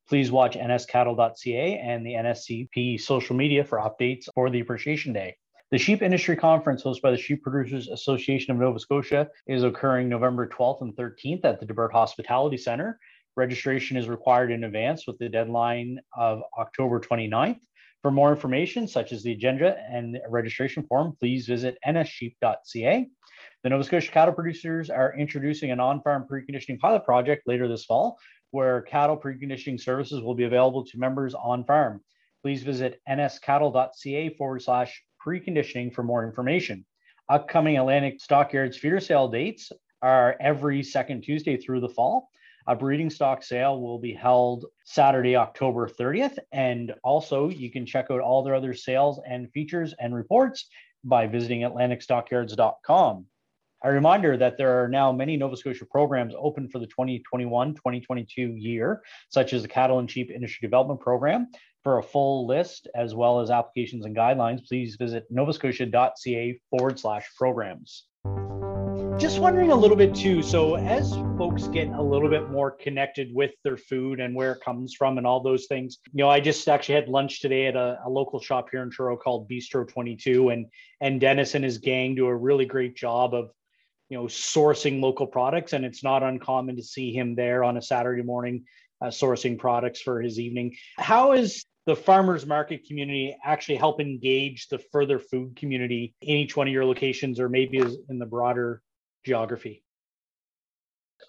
Please 0.08 0.30
watch 0.30 0.56
nscattle.ca 0.56 1.78
and 1.78 2.06
the 2.06 2.12
NSCP 2.12 3.00
social 3.00 3.34
media 3.34 3.64
for 3.64 3.78
updates 3.78 4.28
for 4.36 4.50
the 4.50 4.60
Appreciation 4.60 5.12
Day. 5.12 5.34
The 5.70 5.78
Sheep 5.78 6.02
Industry 6.02 6.36
Conference, 6.36 6.84
hosted 6.84 7.00
by 7.00 7.10
the 7.10 7.16
Sheep 7.16 7.42
Producers 7.42 7.88
Association 7.88 8.52
of 8.52 8.58
Nova 8.58 8.78
Scotia, 8.78 9.28
is 9.46 9.64
occurring 9.64 10.10
November 10.10 10.46
12th 10.46 10.82
and 10.82 10.94
13th 10.94 11.42
at 11.44 11.58
the 11.58 11.66
DeBert 11.66 11.90
Hospitality 11.90 12.58
Center. 12.58 13.00
Registration 13.34 13.96
is 13.96 14.06
required 14.06 14.52
in 14.52 14.64
advance 14.64 15.06
with 15.06 15.16
the 15.18 15.28
deadline 15.28 15.98
of 16.16 16.42
October 16.58 17.00
29th. 17.00 17.60
For 18.02 18.10
more 18.10 18.30
information, 18.30 18.86
such 18.86 19.10
as 19.12 19.22
the 19.22 19.32
agenda 19.32 19.78
and 19.90 20.18
registration 20.28 20.82
form, 20.82 21.16
please 21.18 21.46
visit 21.46 21.78
nssheep.ca. 21.86 23.08
The 23.62 23.68
Nova 23.70 23.84
Scotia 23.84 24.12
cattle 24.12 24.34
producers 24.34 24.90
are 24.90 25.16
introducing 25.16 25.70
an 25.70 25.80
on-farm 25.80 26.26
preconditioning 26.30 26.78
pilot 26.78 27.06
project 27.06 27.48
later 27.48 27.68
this 27.68 27.86
fall, 27.86 28.18
where 28.50 28.82
cattle 28.82 29.16
preconditioning 29.16 29.80
services 29.80 30.20
will 30.20 30.34
be 30.34 30.44
available 30.44 30.84
to 30.84 30.98
members 30.98 31.32
on 31.32 31.64
farm. 31.64 32.02
Please 32.42 32.62
visit 32.62 33.00
nscattle.ca 33.08 34.28
forward 34.36 34.60
slash 34.60 35.02
preconditioning 35.24 35.92
for 35.92 36.02
more 36.02 36.26
information. 36.26 36.84
Upcoming 37.28 37.78
Atlantic 37.78 38.20
Stockyards 38.20 38.76
feeder 38.76 39.00
sale 39.00 39.28
dates 39.28 39.72
are 40.02 40.36
every 40.40 40.82
second 40.82 41.22
Tuesday 41.22 41.56
through 41.56 41.80
the 41.80 41.88
fall. 41.88 42.28
A 42.66 42.74
breeding 42.74 43.10
stock 43.10 43.42
sale 43.42 43.80
will 43.80 43.98
be 43.98 44.14
held 44.14 44.64
Saturday, 44.84 45.36
October 45.36 45.88
30th. 45.88 46.38
And 46.52 46.94
also, 47.02 47.50
you 47.50 47.70
can 47.70 47.84
check 47.84 48.06
out 48.10 48.20
all 48.20 48.42
their 48.42 48.54
other 48.54 48.74
sales 48.74 49.20
and 49.28 49.50
features 49.52 49.94
and 49.98 50.14
reports 50.14 50.68
by 51.04 51.26
visiting 51.26 51.60
AtlanticStockyards.com. 51.60 53.26
A 53.84 53.92
reminder 53.92 54.38
that 54.38 54.56
there 54.56 54.82
are 54.82 54.88
now 54.88 55.12
many 55.12 55.36
Nova 55.36 55.58
Scotia 55.58 55.84
programs 55.84 56.34
open 56.38 56.68
for 56.70 56.78
the 56.78 56.86
2021 56.86 57.74
2022 57.74 58.54
year, 58.56 59.02
such 59.28 59.52
as 59.52 59.60
the 59.60 59.68
Cattle 59.68 59.98
and 59.98 60.10
Sheep 60.10 60.30
Industry 60.30 60.66
Development 60.66 60.98
Program. 60.98 61.48
For 61.84 61.98
a 61.98 62.02
full 62.02 62.46
list, 62.46 62.88
as 62.94 63.14
well 63.14 63.40
as 63.40 63.50
applications 63.50 64.06
and 64.06 64.16
guidelines, 64.16 64.66
please 64.66 64.96
visit 64.96 65.30
novascotia.ca 65.30 66.60
forward 66.70 66.98
slash 66.98 67.28
programs 67.36 68.06
just 69.18 69.38
wondering 69.38 69.70
a 69.70 69.76
little 69.76 69.96
bit 69.96 70.14
too. 70.14 70.42
So, 70.42 70.76
as 70.76 71.12
folks 71.38 71.68
get 71.68 71.88
a 71.88 72.02
little 72.02 72.28
bit 72.28 72.50
more 72.50 72.72
connected 72.72 73.32
with 73.32 73.52
their 73.62 73.76
food 73.76 74.18
and 74.18 74.34
where 74.34 74.52
it 74.52 74.60
comes 74.60 74.94
from 74.94 75.18
and 75.18 75.26
all 75.26 75.40
those 75.40 75.66
things, 75.66 75.98
you 76.12 76.24
know, 76.24 76.28
I 76.28 76.40
just 76.40 76.68
actually 76.68 76.96
had 76.96 77.08
lunch 77.08 77.40
today 77.40 77.66
at 77.66 77.76
a, 77.76 78.00
a 78.04 78.10
local 78.10 78.40
shop 78.40 78.68
here 78.70 78.82
in 78.82 78.90
Truro 78.90 79.16
called 79.16 79.48
Bistro 79.48 79.86
22, 79.86 80.50
and 80.50 80.66
and 81.00 81.20
Dennis 81.20 81.54
and 81.54 81.64
his 81.64 81.78
gang 81.78 82.14
do 82.14 82.26
a 82.26 82.36
really 82.36 82.66
great 82.66 82.96
job 82.96 83.34
of, 83.34 83.50
you 84.08 84.18
know, 84.18 84.24
sourcing 84.24 85.00
local 85.00 85.26
products, 85.26 85.74
and 85.74 85.84
it's 85.84 86.02
not 86.02 86.22
uncommon 86.22 86.76
to 86.76 86.82
see 86.82 87.12
him 87.12 87.36
there 87.36 87.62
on 87.62 87.76
a 87.76 87.82
Saturday 87.82 88.22
morning 88.22 88.64
uh, 89.00 89.08
sourcing 89.08 89.58
products 89.58 90.00
for 90.00 90.20
his 90.20 90.40
evening. 90.40 90.74
How 90.98 91.32
is 91.32 91.64
the 91.86 91.96
farmers 91.96 92.46
market 92.46 92.86
community 92.86 93.36
actually 93.44 93.76
help 93.76 94.00
engage 94.00 94.68
the 94.68 94.78
further 94.78 95.18
food 95.18 95.56
community 95.56 96.14
in 96.22 96.36
each 96.36 96.56
one 96.56 96.66
of 96.66 96.72
your 96.72 96.84
locations 96.84 97.38
or 97.38 97.48
maybe 97.48 97.78
in 98.08 98.18
the 98.18 98.26
broader 98.26 98.82
geography? 99.24 99.82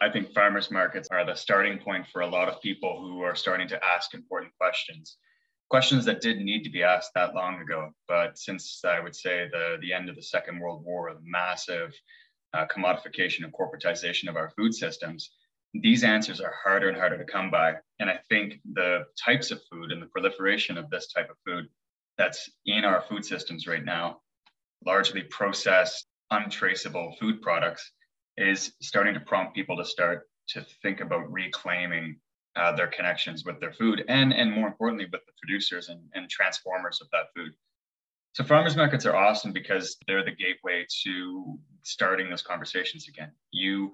I 0.01 0.09
think 0.09 0.33
farmers 0.33 0.71
markets 0.71 1.07
are 1.11 1.25
the 1.25 1.35
starting 1.35 1.79
point 1.79 2.07
for 2.07 2.21
a 2.21 2.27
lot 2.27 2.49
of 2.49 2.61
people 2.61 3.01
who 3.01 3.21
are 3.21 3.35
starting 3.35 3.67
to 3.69 3.79
ask 3.83 4.13
important 4.13 4.53
questions. 4.59 5.17
Questions 5.69 6.05
that 6.05 6.21
didn't 6.21 6.45
need 6.45 6.63
to 6.63 6.69
be 6.69 6.83
asked 6.83 7.11
that 7.15 7.33
long 7.33 7.61
ago. 7.61 7.91
But 8.07 8.37
since 8.37 8.81
I 8.85 8.99
would 8.99 9.15
say 9.15 9.49
the, 9.51 9.77
the 9.81 9.93
end 9.93 10.09
of 10.09 10.15
the 10.15 10.21
Second 10.21 10.59
World 10.59 10.83
War, 10.85 11.13
the 11.13 11.21
massive 11.23 11.93
uh, 12.53 12.65
commodification 12.67 13.43
and 13.43 13.53
corporatization 13.53 14.29
of 14.29 14.35
our 14.35 14.49
food 14.51 14.73
systems, 14.73 15.31
these 15.81 16.03
answers 16.03 16.41
are 16.41 16.53
harder 16.63 16.89
and 16.89 16.97
harder 16.97 17.17
to 17.17 17.25
come 17.25 17.49
by. 17.51 17.75
And 17.99 18.09
I 18.09 18.19
think 18.29 18.59
the 18.73 19.05
types 19.23 19.51
of 19.51 19.61
food 19.71 19.91
and 19.91 20.01
the 20.01 20.07
proliferation 20.07 20.77
of 20.77 20.89
this 20.89 21.11
type 21.11 21.29
of 21.29 21.37
food 21.45 21.67
that's 22.17 22.49
in 22.65 22.85
our 22.85 23.01
food 23.01 23.25
systems 23.25 23.67
right 23.67 23.83
now, 23.83 24.21
largely 24.85 25.23
processed, 25.23 26.07
untraceable 26.31 27.15
food 27.19 27.41
products, 27.41 27.91
is 28.37 28.73
starting 28.81 29.13
to 29.13 29.19
prompt 29.19 29.55
people 29.55 29.77
to 29.77 29.85
start 29.85 30.29
to 30.49 30.65
think 30.81 31.01
about 31.01 31.31
reclaiming 31.31 32.17
uh, 32.55 32.71
their 32.75 32.87
connections 32.87 33.43
with 33.43 33.59
their 33.59 33.73
food 33.73 34.03
and, 34.07 34.33
and 34.33 34.51
more 34.51 34.67
importantly, 34.67 35.07
with 35.11 35.21
the 35.25 35.33
producers 35.41 35.89
and, 35.89 35.99
and 36.13 36.29
transformers 36.29 37.01
of 37.01 37.07
that 37.11 37.25
food. 37.35 37.51
So 38.33 38.43
farmers 38.43 38.75
markets 38.75 39.05
are 39.05 39.15
awesome 39.15 39.53
because 39.53 39.97
they're 40.07 40.23
the 40.23 40.31
gateway 40.31 40.85
to 41.03 41.57
starting 41.83 42.29
those 42.29 42.41
conversations 42.41 43.07
again. 43.07 43.31
You 43.51 43.93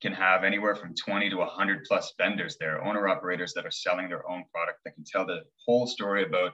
can 0.00 0.12
have 0.12 0.44
anywhere 0.44 0.74
from 0.74 0.94
20 0.94 1.30
to 1.30 1.36
100 1.36 1.84
plus 1.84 2.12
vendors 2.18 2.56
there, 2.60 2.84
owner 2.84 3.08
operators 3.08 3.52
that 3.54 3.66
are 3.66 3.70
selling 3.70 4.08
their 4.08 4.28
own 4.28 4.44
product 4.52 4.78
that 4.84 4.94
can 4.94 5.04
tell 5.04 5.26
the 5.26 5.40
whole 5.64 5.86
story 5.86 6.24
about, 6.24 6.52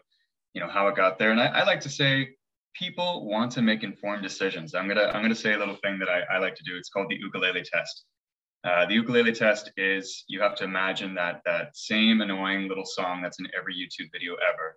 you 0.55 0.61
know, 0.61 0.69
how 0.69 0.89
it 0.89 0.97
got 0.97 1.19
there. 1.19 1.31
And 1.31 1.41
I, 1.41 1.47
I 1.47 1.65
like 1.65 1.81
to 1.81 1.91
say 1.91 2.31
people 2.75 3.27
want 3.27 3.53
to 3.53 3.63
make 3.63 3.83
informed 3.83 4.23
decisions. 4.23 4.75
I'm 4.75 4.89
gonna 4.89 5.11
I'm 5.13 5.23
gonna 5.23 5.35
say 5.35 5.55
a 5.55 5.59
little 5.59 5.77
thing 5.77 5.99
that 5.99 6.09
I, 6.09 6.23
I 6.35 6.39
like 6.39 6.55
to 6.57 6.65
do. 6.65 6.77
It's 6.77 6.89
called 6.89 7.09
the 7.11 7.17
ukulele 7.17 7.63
test. 7.63 8.05
Uh, 8.65 8.87
the 8.87 8.95
ukulele 8.95 9.33
test 9.33 9.71
is 9.77 10.25
you 10.27 10.41
have 10.41 10.55
to 10.57 10.65
imagine 10.65 11.15
that 11.15 11.43
that 11.45 11.77
same 11.77 12.23
annoying 12.23 12.69
little 12.69 12.87
song 12.87 13.21
that's 13.23 13.39
in 13.39 13.47
every 13.57 13.75
YouTube 13.75 14.11
video 14.13 14.35
ever. 14.35 14.77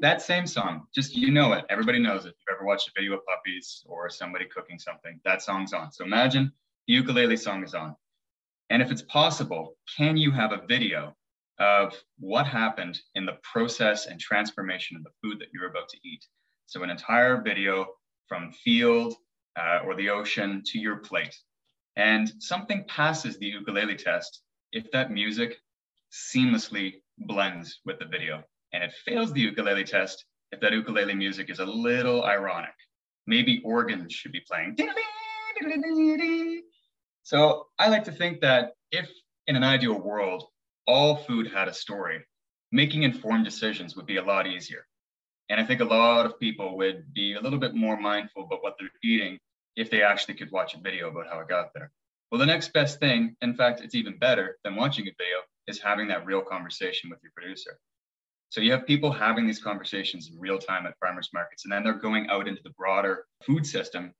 That 0.00 0.22
same 0.22 0.46
song, 0.46 0.86
just 0.94 1.16
you 1.16 1.30
know 1.30 1.52
it. 1.52 1.64
Everybody 1.70 1.98
knows 1.98 2.24
it. 2.24 2.30
If 2.30 2.34
you've 2.46 2.56
ever 2.56 2.66
watched 2.66 2.88
a 2.88 2.92
video 2.94 3.14
of 3.14 3.26
puppies 3.26 3.82
or 3.86 4.10
somebody 4.10 4.46
cooking 4.46 4.78
something, 4.78 5.20
that 5.24 5.42
song's 5.42 5.72
on. 5.72 5.92
So 5.92 6.04
imagine 6.04 6.52
the 6.86 6.94
ukulele 6.94 7.36
song 7.36 7.64
is 7.64 7.74
on. 7.74 7.94
And 8.70 8.82
if 8.82 8.90
it's 8.90 9.02
possible, 9.02 9.76
can 9.96 10.16
you 10.16 10.30
have 10.30 10.52
a 10.52 10.66
video 10.66 11.14
of 11.58 11.94
what 12.18 12.46
happened 12.46 13.00
in 13.14 13.26
the 13.26 13.38
process 13.42 14.06
and 14.06 14.18
transformation 14.18 14.96
of 14.96 15.04
the 15.04 15.10
food 15.22 15.38
that 15.38 15.48
you're 15.52 15.70
about 15.70 15.88
to 15.88 15.98
eat. 16.04 16.24
So, 16.66 16.82
an 16.82 16.90
entire 16.90 17.40
video 17.42 17.86
from 18.26 18.52
field 18.52 19.14
uh, 19.56 19.80
or 19.84 19.94
the 19.94 20.10
ocean 20.10 20.62
to 20.66 20.78
your 20.78 20.96
plate. 20.96 21.36
And 21.96 22.32
something 22.40 22.84
passes 22.88 23.38
the 23.38 23.46
ukulele 23.46 23.94
test 23.94 24.42
if 24.72 24.90
that 24.90 25.12
music 25.12 25.58
seamlessly 26.12 26.94
blends 27.18 27.80
with 27.84 27.98
the 27.98 28.06
video. 28.06 28.42
And 28.72 28.82
it 28.82 28.92
fails 29.04 29.32
the 29.32 29.40
ukulele 29.40 29.84
test 29.84 30.24
if 30.52 30.60
that 30.60 30.72
ukulele 30.72 31.14
music 31.14 31.50
is 31.50 31.60
a 31.60 31.64
little 31.64 32.24
ironic. 32.24 32.74
Maybe 33.26 33.62
organs 33.64 34.12
should 34.12 34.32
be 34.32 34.40
playing. 34.40 34.76
So 37.22 37.66
I 37.78 37.88
like 37.88 38.04
to 38.04 38.12
think 38.12 38.40
that 38.40 38.72
if 38.90 39.08
in 39.46 39.56
an 39.56 39.64
ideal 39.64 40.00
world, 40.00 40.44
all 40.86 41.16
food 41.16 41.50
had 41.52 41.68
a 41.68 41.74
story, 41.74 42.20
making 42.72 43.02
informed 43.02 43.44
decisions 43.44 43.96
would 43.96 44.06
be 44.06 44.16
a 44.16 44.24
lot 44.24 44.46
easier. 44.46 44.86
And 45.48 45.60
I 45.60 45.64
think 45.64 45.80
a 45.80 45.84
lot 45.84 46.26
of 46.26 46.38
people 46.40 46.76
would 46.76 47.12
be 47.12 47.34
a 47.34 47.40
little 47.40 47.58
bit 47.58 47.74
more 47.74 47.98
mindful 47.98 48.44
about 48.44 48.62
what 48.62 48.74
they're 48.78 48.88
eating 49.02 49.38
if 49.76 49.90
they 49.90 50.02
actually 50.02 50.34
could 50.34 50.50
watch 50.50 50.74
a 50.74 50.80
video 50.80 51.08
about 51.10 51.26
how 51.30 51.40
it 51.40 51.48
got 51.48 51.68
there. 51.74 51.90
Well, 52.30 52.38
the 52.38 52.46
next 52.46 52.72
best 52.72 52.98
thing, 52.98 53.36
in 53.42 53.54
fact, 53.54 53.80
it's 53.80 53.94
even 53.94 54.18
better 54.18 54.58
than 54.64 54.76
watching 54.76 55.06
a 55.06 55.12
video, 55.18 55.38
is 55.66 55.80
having 55.80 56.08
that 56.08 56.26
real 56.26 56.42
conversation 56.42 57.10
with 57.10 57.20
your 57.22 57.32
producer. 57.34 57.78
So 58.50 58.60
you 58.60 58.70
have 58.72 58.86
people 58.86 59.10
having 59.10 59.46
these 59.46 59.58
conversations 59.58 60.30
in 60.32 60.38
real 60.38 60.58
time 60.58 60.86
at 60.86 60.98
farmers 61.00 61.30
markets, 61.34 61.64
and 61.64 61.72
then 61.72 61.82
they're 61.82 61.94
going 61.94 62.28
out 62.28 62.46
into 62.46 62.62
the 62.62 62.70
broader 62.70 63.26
food 63.44 63.66
system, 63.66 64.12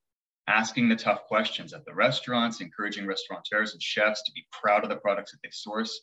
asking 0.49 0.89
the 0.89 0.97
tough 0.97 1.25
questions 1.27 1.73
at 1.73 1.85
the 1.85 1.95
restaurants, 1.95 2.61
encouraging 2.61 3.07
restaurateurs 3.07 3.73
and 3.73 3.83
chefs 3.83 4.23
to 4.25 4.33
be 4.33 4.47
proud 4.51 4.83
of 4.83 4.91
the 4.91 4.97
products 4.97 5.31
that 5.33 5.39
they 5.43 5.51
source, 5.53 6.01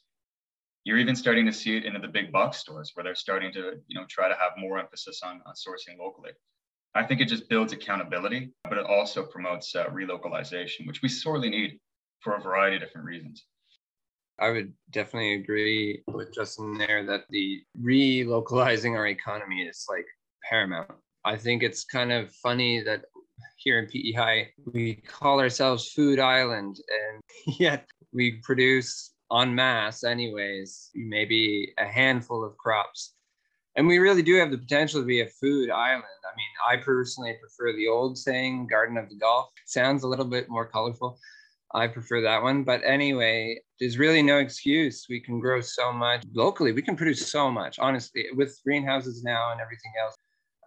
you're 0.84 0.98
even 0.98 1.16
starting 1.16 1.46
to 1.46 1.54
see 1.54 1.78
it 1.78 1.86
into 1.86 2.00
the 2.00 2.08
big 2.08 2.32
box 2.32 2.58
stores 2.58 2.92
where 2.94 3.04
they're 3.04 3.16
starting 3.16 3.52
to 3.54 3.74
you 3.88 4.00
know 4.00 4.06
try 4.10 4.28
to 4.28 4.36
have 4.36 4.52
more 4.58 4.80
emphasis 4.80 5.22
on, 5.24 5.42
on 5.46 5.54
sourcing 5.54 6.00
locally. 6.00 6.32
I 6.96 7.04
think 7.04 7.22
it 7.22 7.28
just 7.28 7.50
builds 7.50 7.74
accountability 7.74 8.52
but 8.64 8.78
it 8.78 8.86
also 8.86 9.24
promotes 9.24 9.76
uh, 9.76 9.86
relocalization 9.86 10.88
which 10.88 11.02
we 11.02 11.10
sorely 11.10 11.50
need 11.50 11.80
for 12.20 12.36
a 12.36 12.42
variety 12.42 12.76
of 12.76 12.82
different 12.82 13.06
reasons 13.06 13.46
I 14.39 14.50
would 14.50 14.74
definitely 14.91 15.36
agree 15.36 16.04
with 16.08 16.34
Justin 16.34 16.78
there 16.78 17.06
that 17.06 17.26
the 17.30 17.62
relocalizing 17.82 18.96
our 18.96 19.08
economy 19.08 19.62
is 19.62 19.86
like 19.89 20.06
paramount. 20.50 20.91
I 21.24 21.38
think 21.38 21.62
it's 21.62 21.86
kind 21.86 22.12
of 22.12 22.34
funny 22.36 22.82
that 22.82 23.06
here 23.58 23.78
in 23.78 23.88
PEI 23.88 24.50
we 24.74 24.96
call 24.96 25.39
ourselves 25.39 25.91
Food 25.91 26.20
Island, 26.20 26.78
and 26.89 27.22
yet 27.60 27.88
we 28.12 28.39
produce 28.44 29.13
en 29.32 29.54
masse, 29.54 30.04
anyways, 30.04 30.89
maybe 30.96 31.74
a 31.78 31.86
handful 31.86 32.44
of 32.44 32.58
crops. 32.58 33.13
And 33.76 33.88
we 33.88 34.00
really 34.00 34.22
do 34.22 34.36
have 34.36 34.52
the 34.52 34.58
potential 34.58 35.02
to 35.02 35.08
be 35.08 35.22
a 35.22 35.28
food 35.28 35.70
island. 35.70 36.04
I 36.04 36.36
mean, 36.36 36.80
I 36.80 36.84
personally 36.84 37.38
prefer 37.39 37.74
the 37.74 37.88
old 37.88 38.17
saying, 38.17 38.67
Garden 38.67 38.98
of 38.98 39.08
the 39.10 39.15
Gulf. 39.15 39.50
Sounds 39.65 40.04
a 40.04 40.08
little 40.08 40.26
bit 40.26 40.50
more 40.50 40.65
colorful. 40.65 41.17
I 41.74 41.88
prefer 41.88 42.22
that 42.22 42.42
one. 42.42 42.64
But 42.64 42.82
anyway, 42.84 43.62
there's 43.80 43.98
really 43.98 44.22
no 44.22 44.40
excuse. 44.40 45.06
We 45.10 45.20
can 45.20 45.40
grow 45.40 45.62
so 45.62 45.92
much 45.92 46.24
locally. 46.34 46.72
We 46.72 46.82
can 46.82 46.96
produce 46.96 47.32
so 47.32 47.50
much, 47.50 47.80
honestly, 47.80 48.26
with 48.34 48.60
greenhouses 48.66 49.24
now 49.24 49.52
and 49.52 49.62
everything 49.62 49.92
else. 50.02 50.16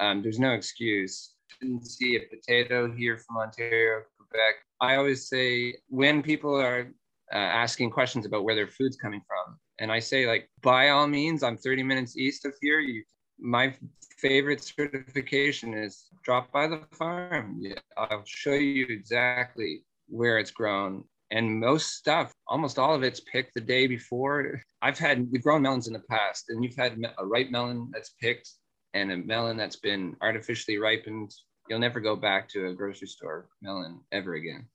Um, 0.00 0.22
there's 0.22 0.38
no 0.38 0.52
excuse. 0.52 1.34
Didn't 1.60 1.86
see 1.86 2.16
a 2.16 2.20
potato 2.20 2.90
here 2.90 3.18
from 3.18 3.36
Ontario, 3.36 4.02
Quebec. 4.16 4.54
I 4.80 4.96
always 4.96 5.28
say 5.28 5.76
when 5.88 6.22
people 6.22 6.54
are 6.60 6.92
uh, 7.32 7.36
asking 7.36 7.90
questions 7.90 8.26
about 8.26 8.44
where 8.44 8.54
their 8.54 8.68
food's 8.68 8.96
coming 8.96 9.22
from. 9.26 9.58
And 9.78 9.90
I 9.90 9.98
say, 9.98 10.26
like, 10.26 10.48
by 10.62 10.90
all 10.90 11.06
means, 11.06 11.42
I'm 11.42 11.56
30 11.56 11.82
minutes 11.82 12.16
east 12.16 12.44
of 12.44 12.54
here. 12.60 12.80
You, 12.80 13.02
my 13.38 13.74
favorite 14.18 14.62
certification 14.62 15.74
is 15.74 16.06
drop 16.22 16.52
by 16.52 16.66
the 16.66 16.80
farm. 16.92 17.56
Yeah, 17.60 17.78
I'll 17.96 18.22
show 18.24 18.52
you 18.52 18.86
exactly 18.88 19.82
where 20.08 20.38
it's 20.38 20.50
grown. 20.50 21.04
And 21.30 21.58
most 21.58 21.94
stuff, 21.94 22.32
almost 22.46 22.78
all 22.78 22.94
of 22.94 23.02
it's 23.02 23.20
picked 23.20 23.54
the 23.54 23.60
day 23.60 23.86
before. 23.86 24.62
I've 24.82 24.98
had, 24.98 25.26
we've 25.32 25.42
grown 25.42 25.62
melons 25.62 25.86
in 25.86 25.92
the 25.92 26.02
past, 26.10 26.44
and 26.48 26.62
you've 26.62 26.76
had 26.76 26.96
a 27.18 27.26
ripe 27.26 27.50
melon 27.50 27.90
that's 27.92 28.10
picked 28.20 28.48
and 28.92 29.10
a 29.10 29.16
melon 29.16 29.56
that's 29.56 29.76
been 29.76 30.16
artificially 30.20 30.78
ripened. 30.78 31.32
You'll 31.68 31.80
never 31.80 32.00
go 32.00 32.14
back 32.14 32.48
to 32.50 32.68
a 32.68 32.74
grocery 32.74 33.08
store 33.08 33.48
melon 33.62 34.00
ever 34.12 34.34
again. 34.34 34.68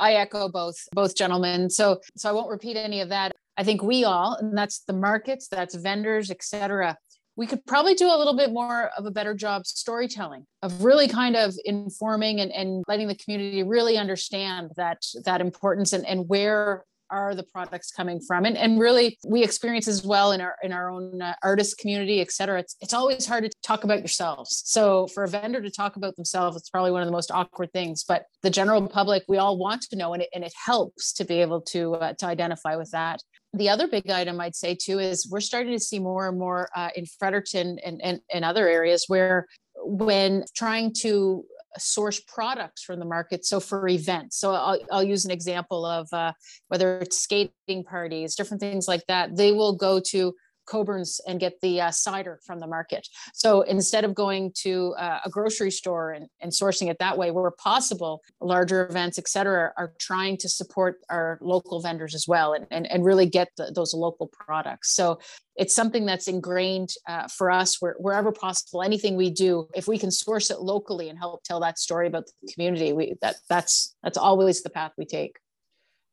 I 0.00 0.14
echo 0.14 0.48
both 0.48 0.76
both 0.92 1.14
gentlemen. 1.14 1.70
So 1.70 2.00
so 2.16 2.28
I 2.28 2.32
won't 2.32 2.50
repeat 2.50 2.76
any 2.76 3.00
of 3.00 3.10
that. 3.10 3.32
I 3.56 3.62
think 3.62 3.82
we 3.82 4.04
all, 4.04 4.34
and 4.34 4.56
that's 4.56 4.80
the 4.80 4.94
markets, 4.94 5.46
that's 5.48 5.74
vendors, 5.74 6.30
etc. 6.30 6.96
We 7.36 7.46
could 7.46 7.64
probably 7.66 7.94
do 7.94 8.08
a 8.08 8.16
little 8.16 8.36
bit 8.36 8.52
more 8.52 8.90
of 8.96 9.06
a 9.06 9.10
better 9.10 9.34
job 9.34 9.66
storytelling, 9.66 10.46
of 10.62 10.84
really 10.84 11.08
kind 11.08 11.36
of 11.36 11.54
informing 11.64 12.40
and, 12.40 12.52
and 12.52 12.84
letting 12.88 13.08
the 13.08 13.16
community 13.16 13.62
really 13.62 13.96
understand 13.96 14.70
that 14.76 15.02
that 15.24 15.40
importance 15.40 15.92
and, 15.92 16.06
and 16.06 16.28
where 16.28 16.84
are 17.12 17.34
the 17.34 17.42
products 17.42 17.90
coming 17.90 18.18
from. 18.20 18.46
And, 18.46 18.56
and 18.56 18.80
really 18.80 19.18
we 19.28 19.44
experience 19.44 19.86
as 19.86 20.02
well 20.02 20.32
in 20.32 20.40
our 20.40 20.56
in 20.62 20.72
our 20.72 20.90
own 20.90 21.20
uh, 21.20 21.34
artist 21.42 21.76
community 21.76 22.22
et 22.22 22.32
cetera 22.32 22.58
it's, 22.58 22.74
it's 22.80 22.94
always 22.94 23.26
hard 23.26 23.44
to 23.44 23.50
talk 23.62 23.84
about 23.84 23.98
yourselves. 23.98 24.62
So 24.64 25.06
for 25.08 25.22
a 25.22 25.28
vendor 25.28 25.60
to 25.60 25.70
talk 25.70 25.96
about 25.96 26.16
themselves 26.16 26.56
it's 26.56 26.70
probably 26.70 26.90
one 26.90 27.02
of 27.02 27.06
the 27.06 27.12
most 27.12 27.30
awkward 27.30 27.70
things 27.72 28.02
but 28.02 28.24
the 28.42 28.48
general 28.48 28.88
public 28.88 29.24
we 29.28 29.36
all 29.36 29.58
want 29.58 29.82
to 29.82 29.96
know 29.96 30.14
and 30.14 30.22
it, 30.22 30.30
and 30.34 30.42
it 30.42 30.54
helps 30.64 31.12
to 31.12 31.24
be 31.24 31.42
able 31.42 31.60
to 31.60 31.94
uh, 31.96 32.14
to 32.14 32.24
identify 32.24 32.76
with 32.76 32.90
that 32.92 33.22
the 33.54 33.68
other 33.68 33.86
big 33.86 34.08
item 34.10 34.40
I'd 34.40 34.56
say 34.56 34.74
too 34.74 34.98
is 34.98 35.28
we're 35.30 35.40
starting 35.40 35.72
to 35.72 35.80
see 35.80 35.98
more 35.98 36.28
and 36.28 36.38
more 36.38 36.68
uh, 36.74 36.88
in 36.96 37.06
Fredericton 37.06 37.78
and, 37.84 38.00
and, 38.02 38.20
and 38.32 38.44
other 38.44 38.68
areas 38.68 39.04
where 39.08 39.46
when 39.76 40.44
trying 40.54 40.92
to 41.00 41.44
source 41.78 42.20
products 42.20 42.82
from 42.82 42.98
the 42.98 43.04
market. 43.04 43.44
So 43.44 43.60
for 43.60 43.88
events, 43.88 44.38
so 44.38 44.52
I'll, 44.52 44.78
I'll 44.90 45.02
use 45.02 45.24
an 45.24 45.30
example 45.30 45.86
of 45.86 46.08
uh, 46.12 46.32
whether 46.68 46.98
it's 46.98 47.18
skating 47.18 47.84
parties, 47.84 48.34
different 48.34 48.60
things 48.60 48.88
like 48.88 49.04
that. 49.08 49.36
They 49.36 49.52
will 49.52 49.74
go 49.74 50.00
to 50.08 50.34
Coburn's 50.66 51.20
and 51.26 51.40
get 51.40 51.60
the 51.60 51.80
uh, 51.80 51.90
cider 51.90 52.38
from 52.44 52.60
the 52.60 52.66
market. 52.66 53.08
So 53.34 53.62
instead 53.62 54.04
of 54.04 54.14
going 54.14 54.52
to 54.58 54.94
uh, 54.98 55.20
a 55.24 55.30
grocery 55.30 55.70
store 55.70 56.12
and, 56.12 56.28
and 56.40 56.52
sourcing 56.52 56.90
it 56.90 56.98
that 56.98 57.18
way, 57.18 57.30
where 57.30 57.50
possible, 57.50 58.22
larger 58.40 58.86
events, 58.86 59.18
et 59.18 59.28
cetera, 59.28 59.72
are 59.76 59.92
trying 59.98 60.36
to 60.38 60.48
support 60.48 61.00
our 61.10 61.38
local 61.40 61.80
vendors 61.80 62.14
as 62.14 62.26
well 62.28 62.52
and, 62.54 62.66
and, 62.70 62.90
and 62.90 63.04
really 63.04 63.26
get 63.26 63.48
the, 63.56 63.72
those 63.74 63.94
local 63.94 64.28
products. 64.28 64.94
So 64.94 65.18
it's 65.56 65.74
something 65.74 66.06
that's 66.06 66.28
ingrained 66.28 66.94
uh, 67.06 67.28
for 67.28 67.50
us 67.50 67.80
where, 67.80 67.94
wherever 67.98 68.32
possible 68.32 68.82
anything 68.82 69.16
we 69.16 69.30
do 69.30 69.68
if 69.74 69.86
we 69.86 69.98
can 69.98 70.10
source 70.10 70.50
it 70.50 70.60
locally 70.60 71.08
and 71.08 71.18
help 71.18 71.42
tell 71.42 71.60
that 71.60 71.78
story 71.78 72.06
about 72.06 72.24
the 72.26 72.52
community 72.52 72.92
we 72.92 73.14
that 73.20 73.36
that's 73.48 73.94
that's 74.02 74.16
always 74.16 74.62
the 74.62 74.70
path 74.70 74.92
we 74.96 75.04
take 75.04 75.38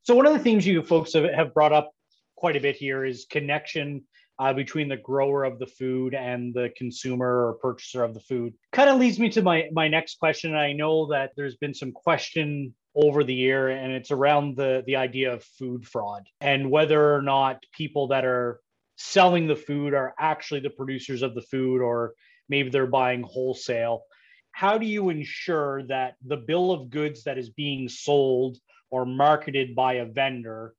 so 0.03 0.15
one 0.15 0.25
of 0.25 0.33
the 0.33 0.39
themes 0.39 0.65
you 0.65 0.83
folks 0.83 1.13
have 1.13 1.53
brought 1.53 1.73
up 1.73 1.91
quite 2.35 2.55
a 2.55 2.59
bit 2.59 2.75
here 2.75 3.05
is 3.05 3.25
connection 3.29 4.03
uh, 4.39 4.53
between 4.53 4.87
the 4.87 4.97
grower 4.97 5.43
of 5.43 5.59
the 5.59 5.67
food 5.67 6.15
and 6.15 6.53
the 6.53 6.71
consumer 6.77 7.47
or 7.47 7.53
purchaser 7.55 8.03
of 8.03 8.13
the 8.13 8.21
food. 8.21 8.53
Kind 8.71 8.89
of 8.89 8.97
leads 8.97 9.19
me 9.19 9.29
to 9.29 9.41
my 9.41 9.67
my 9.71 9.87
next 9.87 10.17
question. 10.17 10.55
I 10.55 10.73
know 10.73 11.07
that 11.07 11.31
there's 11.35 11.57
been 11.57 11.73
some 11.73 11.91
question 11.91 12.73
over 12.95 13.23
the 13.23 13.33
year, 13.33 13.69
and 13.69 13.91
it's 13.91 14.11
around 14.11 14.55
the 14.55 14.83
the 14.87 14.95
idea 14.95 15.33
of 15.33 15.43
food 15.43 15.85
fraud 15.85 16.27
and 16.39 16.71
whether 16.71 17.13
or 17.13 17.21
not 17.21 17.63
people 17.73 18.07
that 18.07 18.25
are 18.25 18.61
selling 18.95 19.47
the 19.47 19.55
food 19.55 19.93
are 19.93 20.13
actually 20.19 20.61
the 20.61 20.69
producers 20.69 21.21
of 21.21 21.35
the 21.35 21.41
food, 21.41 21.81
or 21.81 22.13
maybe 22.47 22.69
they're 22.69 22.87
buying 22.87 23.23
wholesale. 23.23 24.03
How 24.51 24.77
do 24.77 24.85
you 24.85 25.09
ensure 25.09 25.83
that 25.87 26.15
the 26.25 26.37
bill 26.37 26.71
of 26.71 26.89
goods 26.89 27.23
that 27.23 27.37
is 27.37 27.49
being 27.49 27.87
sold 27.87 28.57
or 28.89 29.05
marketed 29.05 29.75
by 29.75 29.93
a 29.95 30.05
vendor 30.05 30.73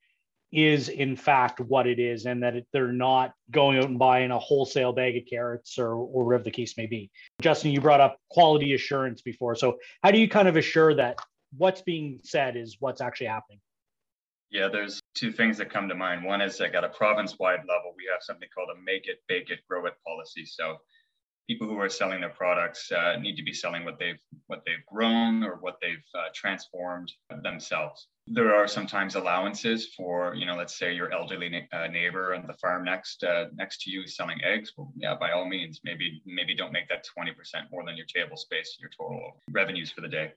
is 0.52 0.88
in 0.88 1.14
fact 1.14 1.60
what 1.60 1.86
it 1.86 1.98
is 1.98 2.26
and 2.26 2.42
that 2.42 2.56
it, 2.56 2.66
they're 2.72 2.92
not 2.92 3.32
going 3.50 3.78
out 3.78 3.84
and 3.84 3.98
buying 3.98 4.30
a 4.30 4.38
wholesale 4.38 4.92
bag 4.92 5.16
of 5.16 5.22
carrots 5.28 5.78
or, 5.78 5.92
or 5.92 6.24
whatever 6.24 6.42
the 6.42 6.50
case 6.50 6.76
may 6.76 6.86
be. 6.86 7.10
Justin, 7.40 7.70
you 7.70 7.80
brought 7.80 8.00
up 8.00 8.18
quality 8.30 8.74
assurance 8.74 9.22
before. 9.22 9.54
So, 9.54 9.78
how 10.02 10.10
do 10.10 10.18
you 10.18 10.28
kind 10.28 10.48
of 10.48 10.56
assure 10.56 10.94
that 10.94 11.18
what's 11.56 11.82
being 11.82 12.20
said 12.24 12.56
is 12.56 12.76
what's 12.80 13.00
actually 13.00 13.28
happening? 13.28 13.60
Yeah, 14.50 14.66
there's 14.66 15.00
two 15.14 15.30
things 15.30 15.58
that 15.58 15.70
come 15.70 15.88
to 15.88 15.94
mind. 15.94 16.24
One 16.24 16.40
is 16.40 16.58
like 16.58 16.74
at 16.74 16.82
a 16.82 16.88
province 16.88 17.38
wide 17.38 17.60
level, 17.60 17.94
we 17.96 18.04
have 18.12 18.20
something 18.20 18.48
called 18.52 18.68
a 18.76 18.80
make 18.80 19.06
it, 19.06 19.22
bake 19.28 19.50
it, 19.50 19.60
grow 19.68 19.86
it 19.86 19.94
policy. 20.04 20.44
So, 20.44 20.78
people 21.50 21.66
who 21.66 21.80
are 21.80 21.88
selling 21.88 22.20
their 22.20 22.36
products 22.44 22.92
uh, 22.92 23.16
need 23.16 23.34
to 23.34 23.42
be 23.42 23.52
selling 23.52 23.84
what 23.84 23.98
they've 23.98 24.22
what 24.46 24.62
they've 24.64 24.86
grown 24.86 25.42
or 25.42 25.56
what 25.56 25.78
they've 25.82 26.08
uh, 26.14 26.28
transformed 26.32 27.10
themselves. 27.42 28.06
There 28.28 28.54
are 28.54 28.68
sometimes 28.68 29.16
allowances 29.16 29.88
for 29.96 30.36
you 30.36 30.46
know 30.46 30.54
let's 30.54 30.78
say 30.78 30.94
your 30.94 31.12
elderly 31.12 31.48
na- 31.48 31.70
uh, 31.76 31.88
neighbor 31.88 32.36
on 32.36 32.46
the 32.46 32.58
farm 32.62 32.84
next 32.84 33.24
uh, 33.24 33.46
next 33.62 33.82
to 33.82 33.90
you 33.90 34.06
selling 34.06 34.38
eggs. 34.44 34.74
Well, 34.76 34.92
yeah, 34.96 35.16
by 35.18 35.32
all 35.32 35.48
means, 35.56 35.80
maybe 35.82 36.22
maybe 36.24 36.54
don't 36.54 36.72
make 36.72 36.88
that 36.88 37.04
20% 37.18 37.34
more 37.72 37.84
than 37.84 37.96
your 37.96 38.06
table 38.06 38.36
space, 38.36 38.76
your 38.80 38.90
total 38.96 39.20
revenues 39.50 39.90
for 39.90 40.02
the 40.02 40.12
day. 40.20 40.32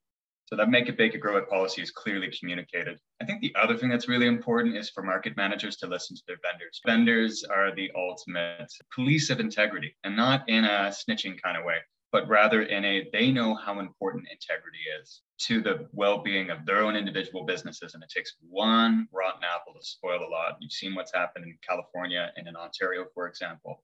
So 0.54 0.58
that 0.58 0.70
make 0.70 0.88
it, 0.88 1.00
bake 1.00 1.16
it, 1.16 1.18
grow 1.18 1.38
it 1.38 1.50
policy 1.50 1.82
is 1.82 1.90
clearly 1.90 2.32
communicated. 2.40 3.00
I 3.20 3.26
think 3.26 3.42
the 3.42 3.56
other 3.60 3.76
thing 3.76 3.90
that's 3.90 4.08
really 4.08 4.28
important 4.28 4.78
is 4.78 4.88
for 4.88 5.02
market 5.02 5.36
managers 5.36 5.78
to 5.78 5.88
listen 5.88 6.16
to 6.16 6.22
their 6.28 6.38
vendors. 6.48 6.80
Vendors 6.86 7.44
are 7.44 7.74
the 7.74 7.90
ultimate 7.96 8.72
police 8.94 9.32
of 9.32 9.40
integrity 9.40 9.96
and 10.04 10.16
not 10.16 10.48
in 10.48 10.64
a 10.64 10.92
snitching 10.92 11.42
kind 11.42 11.58
of 11.58 11.64
way, 11.66 11.78
but 12.12 12.28
rather 12.28 12.62
in 12.62 12.86
a 12.86 13.10
they 13.12 13.32
know 13.32 13.56
how 13.56 13.80
important 13.80 14.28
integrity 14.32 14.78
is 15.02 15.22
to 15.40 15.60
the 15.60 15.88
well-being 15.92 16.52
of 16.52 16.68
their 16.68 16.84
own 16.84 16.96
individual 16.96 17.46
businesses. 17.46 17.96
And 17.96 18.04
it 18.04 18.12
takes 18.16 18.36
one 18.48 19.08
rotten 19.12 19.42
apple 19.44 19.74
to 19.74 19.84
spoil 19.84 20.20
a 20.20 20.30
lot. 20.30 20.58
You've 20.60 20.72
seen 20.72 20.94
what's 20.94 21.16
happened 21.16 21.46
in 21.46 21.58
California 21.68 22.32
and 22.38 22.48
in 22.48 22.56
Ontario, 22.56 23.08
for 23.16 23.28
example. 23.28 23.82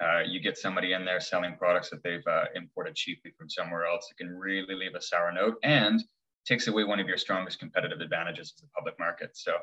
Uh, 0.00 0.20
you 0.20 0.40
get 0.40 0.56
somebody 0.56 0.92
in 0.92 1.04
there 1.04 1.20
selling 1.20 1.56
products 1.56 1.90
that 1.90 2.02
they've 2.04 2.26
uh, 2.30 2.44
imported 2.54 2.94
cheaply 2.94 3.32
from 3.36 3.50
somewhere 3.50 3.84
else, 3.86 4.08
it 4.10 4.16
can 4.16 4.30
really 4.30 4.74
leave 4.74 4.94
a 4.94 5.02
sour 5.02 5.32
note 5.32 5.56
and 5.64 6.02
takes 6.46 6.68
away 6.68 6.84
one 6.84 7.00
of 7.00 7.08
your 7.08 7.18
strongest 7.18 7.58
competitive 7.58 8.00
advantages 8.00 8.54
as 8.56 8.62
a 8.62 8.68
public 8.76 8.98
market. 8.98 9.30
So 9.34 9.56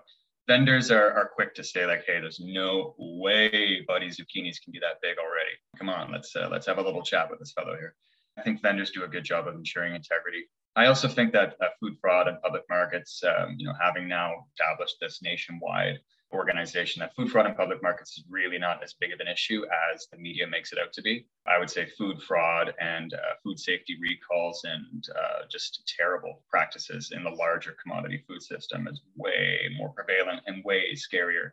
vendors 0.48 0.92
are, 0.92 1.12
are 1.12 1.32
quick 1.34 1.56
to 1.56 1.64
say 1.64 1.86
like, 1.86 2.04
hey, 2.06 2.20
there's 2.20 2.40
no 2.40 2.96
way 2.98 3.84
Buddy 3.88 4.08
Zucchinis 4.08 4.62
can 4.62 4.72
be 4.72 4.80
that 4.80 5.02
big 5.02 5.18
already. 5.18 5.56
Come 5.78 5.90
on, 5.90 6.12
let's 6.12 6.36
uh, 6.36 6.50
let's 6.52 6.68
have 6.68 6.78
a 6.78 6.82
little 6.82 7.02
chat 7.02 7.30
with 7.30 7.40
this 7.40 7.54
fellow 7.54 7.76
here. 7.76 7.96
I 8.38 8.42
think 8.42 8.62
vendors 8.62 8.92
do 8.92 9.04
a 9.04 9.08
good 9.08 9.24
job 9.24 9.48
of 9.48 9.56
ensuring 9.56 9.96
integrity. 9.96 10.50
I 10.76 10.88
also 10.88 11.08
think 11.08 11.32
that 11.32 11.56
uh, 11.62 11.68
food 11.80 11.94
fraud 12.02 12.28
and 12.28 12.42
public 12.42 12.64
markets, 12.70 13.24
um, 13.24 13.56
you 13.58 13.66
know, 13.66 13.74
having 13.82 14.10
now 14.10 14.34
established 14.54 14.98
this 15.00 15.22
nationwide 15.22 16.00
organization 16.36 17.00
that 17.00 17.16
food 17.16 17.32
fraud 17.32 17.46
in 17.46 17.56
public 17.56 17.82
markets 17.82 18.18
is 18.18 18.24
really 18.30 18.58
not 18.58 18.84
as 18.84 18.94
big 18.94 19.12
of 19.12 19.20
an 19.20 19.28
issue 19.28 19.64
as 19.94 20.08
the 20.12 20.18
media 20.18 20.46
makes 20.48 20.72
it 20.72 20.80
out 20.80 20.94
to 20.94 21.02
be. 21.02 21.28
I 21.48 21.58
would 21.58 21.70
say 21.70 21.86
food 21.86 22.22
fraud 22.22 22.74
and 22.80 23.14
uh, 23.14 23.18
food 23.44 23.60
safety 23.60 23.98
recalls 24.02 24.62
and 24.64 25.04
uh, 25.16 25.46
just 25.50 25.92
terrible 25.98 26.44
practices 26.50 27.12
in 27.16 27.24
the 27.24 27.30
larger 27.30 27.76
commodity 27.82 28.24
food 28.28 28.42
system 28.42 28.88
is 28.88 29.02
way 29.16 29.60
more 29.78 29.90
prevalent 29.90 30.42
and 30.46 30.64
way 30.64 30.94
scarier 30.94 31.52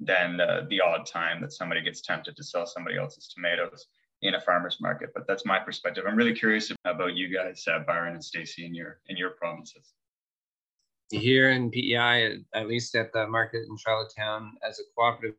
than 0.00 0.40
uh, 0.40 0.66
the 0.68 0.80
odd 0.80 1.06
time 1.06 1.40
that 1.40 1.52
somebody 1.52 1.80
gets 1.80 2.00
tempted 2.00 2.36
to 2.36 2.44
sell 2.44 2.66
somebody 2.66 2.98
else's 2.98 3.28
tomatoes 3.28 3.86
in 4.22 4.34
a 4.34 4.40
farmer's 4.40 4.80
market. 4.80 5.10
But 5.14 5.26
that's 5.26 5.46
my 5.46 5.58
perspective. 5.58 6.04
I'm 6.06 6.16
really 6.16 6.34
curious 6.34 6.72
about 6.84 7.14
you 7.14 7.32
guys, 7.32 7.64
uh, 7.70 7.80
Byron 7.86 8.14
and 8.14 8.24
Stacy, 8.24 8.66
in 8.66 8.74
your 8.74 9.00
in 9.08 9.16
your 9.16 9.30
provinces 9.30 9.94
here 11.18 11.50
in 11.50 11.70
PEI, 11.70 12.38
at 12.54 12.68
least 12.68 12.94
at 12.94 13.12
the 13.12 13.26
market 13.26 13.62
in 13.68 13.76
Charlottetown, 13.76 14.54
as 14.66 14.78
a 14.78 14.82
cooperative, 14.94 15.36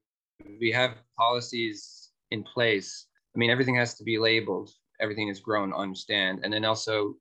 we 0.60 0.72
have 0.72 0.96
policies 1.18 2.10
in 2.32 2.44
place. 2.44 3.08
I 3.36 3.40
mean, 3.40 3.50
everything 3.50 3.76
has 3.76 3.96
to 3.96 4.04
be 4.04 4.18
labeled. 4.18 4.72
Everything 5.02 5.28
is 5.28 5.40
grown 5.40 5.74
on 5.74 5.94
stand, 5.96 6.40
and 6.44 6.54
then 6.54 6.64
also, 6.64 7.16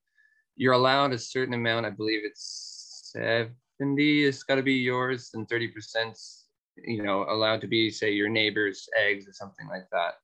you're 0.57 0.75
allowed 0.75 1.12
a 1.12 1.19
certain 1.19 1.55
amount. 1.55 1.87
I 1.87 1.90
believe 1.90 2.21
it's 2.25 3.11
seventy. 3.12 4.25
It's 4.25 4.45
got 4.45 4.55
to 4.57 4.62
be 4.62 4.75
yours, 4.75 5.31
and 5.35 5.49
thirty 5.49 5.69
percent, 5.69 6.17
you 6.77 7.03
know, 7.03 7.27
allowed 7.29 7.61
to 7.62 7.67
be 7.67 7.90
say 7.90 8.12
your 8.12 8.29
neighbor's 8.29 8.88
eggs 8.97 9.27
or 9.27 9.33
something 9.33 9.67
like 9.69 9.88
that. 9.90 10.14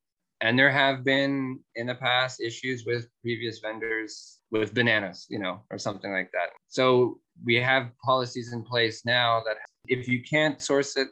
And 0.42 0.58
there 0.58 0.70
have 0.70 1.04
been 1.04 1.60
in 1.74 1.86
the 1.86 1.94
past 1.94 2.40
issues 2.40 2.84
with 2.86 3.08
previous 3.22 3.58
vendors 3.58 4.38
with 4.50 4.74
bananas, 4.74 5.26
you 5.28 5.38
know, 5.38 5.60
or 5.70 5.78
something 5.78 6.12
like 6.12 6.30
that. 6.32 6.50
So 6.68 7.20
we 7.44 7.56
have 7.56 7.90
policies 8.02 8.52
in 8.52 8.62
place 8.62 9.04
now 9.04 9.42
that 9.46 9.56
if 9.86 10.08
you 10.08 10.22
can't 10.22 10.60
source 10.60 10.96
it 10.96 11.08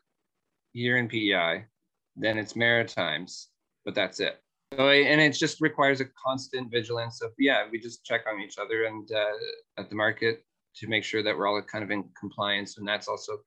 here 0.73 0.97
in 0.97 1.09
PEI, 1.09 1.65
then 2.17 2.39
it's 2.39 2.57
Maritimes, 2.57 3.49
but 3.85 3.95
that's 3.95 4.21
it. 4.21 4.41
So, 4.75 4.89
and 4.91 5.21
it 5.21 5.33
just 5.33 5.61
requires 5.61 6.01
a 6.01 6.07
constant 6.23 6.71
vigilance 6.71 7.23
of, 7.23 7.33
yeah, 7.39 7.65
we 7.71 7.79
just 7.79 8.05
check 8.05 8.23
on 8.31 8.41
each 8.41 8.59
other 8.59 8.85
and 8.85 9.11
uh, 9.13 9.81
at 9.81 9.89
the 9.89 9.97
market 9.97 10.45
to 10.77 10.89
make 10.89 11.05
sure 11.05 11.23
that 11.23 11.37
we're 11.37 11.47
all 11.47 11.61
kind 11.63 11.83
of 11.83 11.91
in 11.91 12.05
compliance. 12.19 12.77
And 12.79 12.87
that's 12.87 13.09
also 13.09 13.39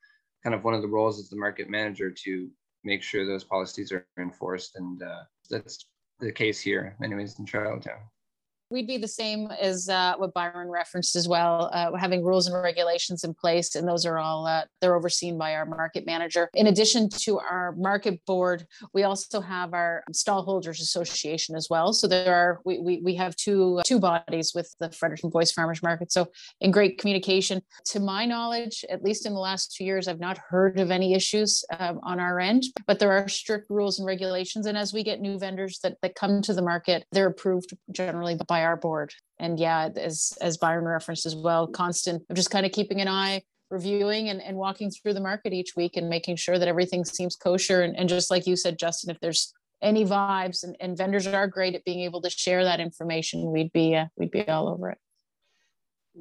kind 0.43 0.55
of 0.55 0.63
one 0.63 0.73
of 0.73 0.81
the 0.81 0.87
roles 0.87 1.19
as 1.19 1.29
the 1.29 1.37
market 1.37 1.69
manager 1.69 2.11
to 2.23 2.49
make 2.83 3.03
sure 3.03 3.25
those 3.25 3.43
policies 3.43 3.91
are 3.91 4.07
enforced. 4.19 4.75
And 4.75 5.01
uh, 5.03 5.21
that's 5.51 5.85
the 6.19 6.31
case 6.31 6.59
here, 6.59 6.95
anyways, 7.03 7.37
in 7.39 7.45
Charlottetown 7.45 7.99
we'd 8.71 8.87
be 8.87 8.97
the 8.97 9.07
same 9.07 9.51
as 9.59 9.89
uh, 9.89 10.13
what 10.17 10.33
Byron 10.33 10.69
referenced 10.69 11.15
as 11.15 11.27
well, 11.27 11.69
uh, 11.73 11.95
having 11.97 12.23
rules 12.23 12.47
and 12.47 12.55
regulations 12.55 13.23
in 13.23 13.33
place, 13.33 13.75
and 13.75 13.87
those 13.87 14.05
are 14.05 14.17
all 14.17 14.47
uh, 14.47 14.63
they're 14.79 14.95
overseen 14.95 15.37
by 15.37 15.53
our 15.55 15.65
market 15.65 16.05
manager. 16.05 16.49
In 16.53 16.67
addition 16.67 17.09
to 17.09 17.39
our 17.39 17.73
market 17.77 18.25
board, 18.25 18.65
we 18.93 19.03
also 19.03 19.41
have 19.41 19.73
our 19.73 20.03
stallholders 20.13 20.79
association 20.79 21.55
as 21.55 21.67
well. 21.69 21.93
So 21.93 22.07
there 22.07 22.33
are 22.33 22.61
we 22.65 22.79
we, 22.79 23.01
we 23.03 23.15
have 23.15 23.35
two 23.35 23.81
two 23.85 23.99
bodies 23.99 24.53
with 24.55 24.73
the 24.79 24.91
Fredericton 24.91 25.29
Boyce 25.29 25.51
Farmers 25.51 25.83
Market. 25.83 26.11
So 26.11 26.27
in 26.61 26.71
great 26.71 26.97
communication, 26.97 27.61
to 27.87 27.99
my 27.99 28.25
knowledge, 28.25 28.85
at 28.89 29.03
least 29.03 29.25
in 29.25 29.33
the 29.33 29.39
last 29.39 29.75
two 29.75 29.83
years, 29.83 30.07
I've 30.07 30.19
not 30.19 30.37
heard 30.37 30.79
of 30.79 30.91
any 30.91 31.13
issues 31.13 31.63
um, 31.77 31.99
on 32.03 32.19
our 32.19 32.39
end. 32.39 32.63
But 32.87 32.99
there 32.99 33.11
are 33.11 33.27
strict 33.27 33.69
rules 33.69 33.99
and 33.99 34.07
regulations, 34.07 34.65
and 34.65 34.77
as 34.77 34.93
we 34.93 35.03
get 35.03 35.19
new 35.19 35.37
vendors 35.37 35.79
that 35.83 35.97
that 36.01 36.15
come 36.15 36.41
to 36.43 36.53
the 36.53 36.61
market, 36.61 37.05
they're 37.11 37.27
approved 37.27 37.75
generally 37.91 38.37
by 38.47 38.60
our 38.63 38.77
board. 38.77 39.13
And 39.39 39.59
yeah, 39.59 39.89
as 39.95 40.37
as 40.41 40.57
Byron 40.57 40.85
referenced 40.85 41.25
as 41.25 41.35
well, 41.35 41.67
constant 41.67 42.23
just 42.33 42.51
kind 42.51 42.65
of 42.65 42.71
keeping 42.71 43.01
an 43.01 43.07
eye, 43.07 43.41
reviewing 43.69 44.29
and, 44.29 44.41
and 44.41 44.57
walking 44.57 44.91
through 44.91 45.13
the 45.13 45.21
market 45.21 45.53
each 45.53 45.75
week 45.75 45.97
and 45.97 46.09
making 46.09 46.35
sure 46.35 46.59
that 46.59 46.67
everything 46.67 47.05
seems 47.05 47.35
kosher. 47.35 47.81
And, 47.81 47.97
and 47.97 48.07
just 48.07 48.29
like 48.29 48.45
you 48.45 48.55
said, 48.55 48.77
Justin, 48.77 49.09
if 49.09 49.19
there's 49.19 49.53
any 49.81 50.05
vibes 50.05 50.63
and, 50.63 50.75
and 50.79 50.97
vendors 50.97 51.25
are 51.25 51.47
great 51.47 51.73
at 51.73 51.83
being 51.85 52.01
able 52.01 52.21
to 52.21 52.29
share 52.29 52.63
that 52.63 52.79
information, 52.79 53.51
we'd 53.51 53.73
be 53.73 53.95
uh, 53.95 54.05
we'd 54.17 54.31
be 54.31 54.47
all 54.47 54.69
over 54.69 54.91
it. 54.91 54.97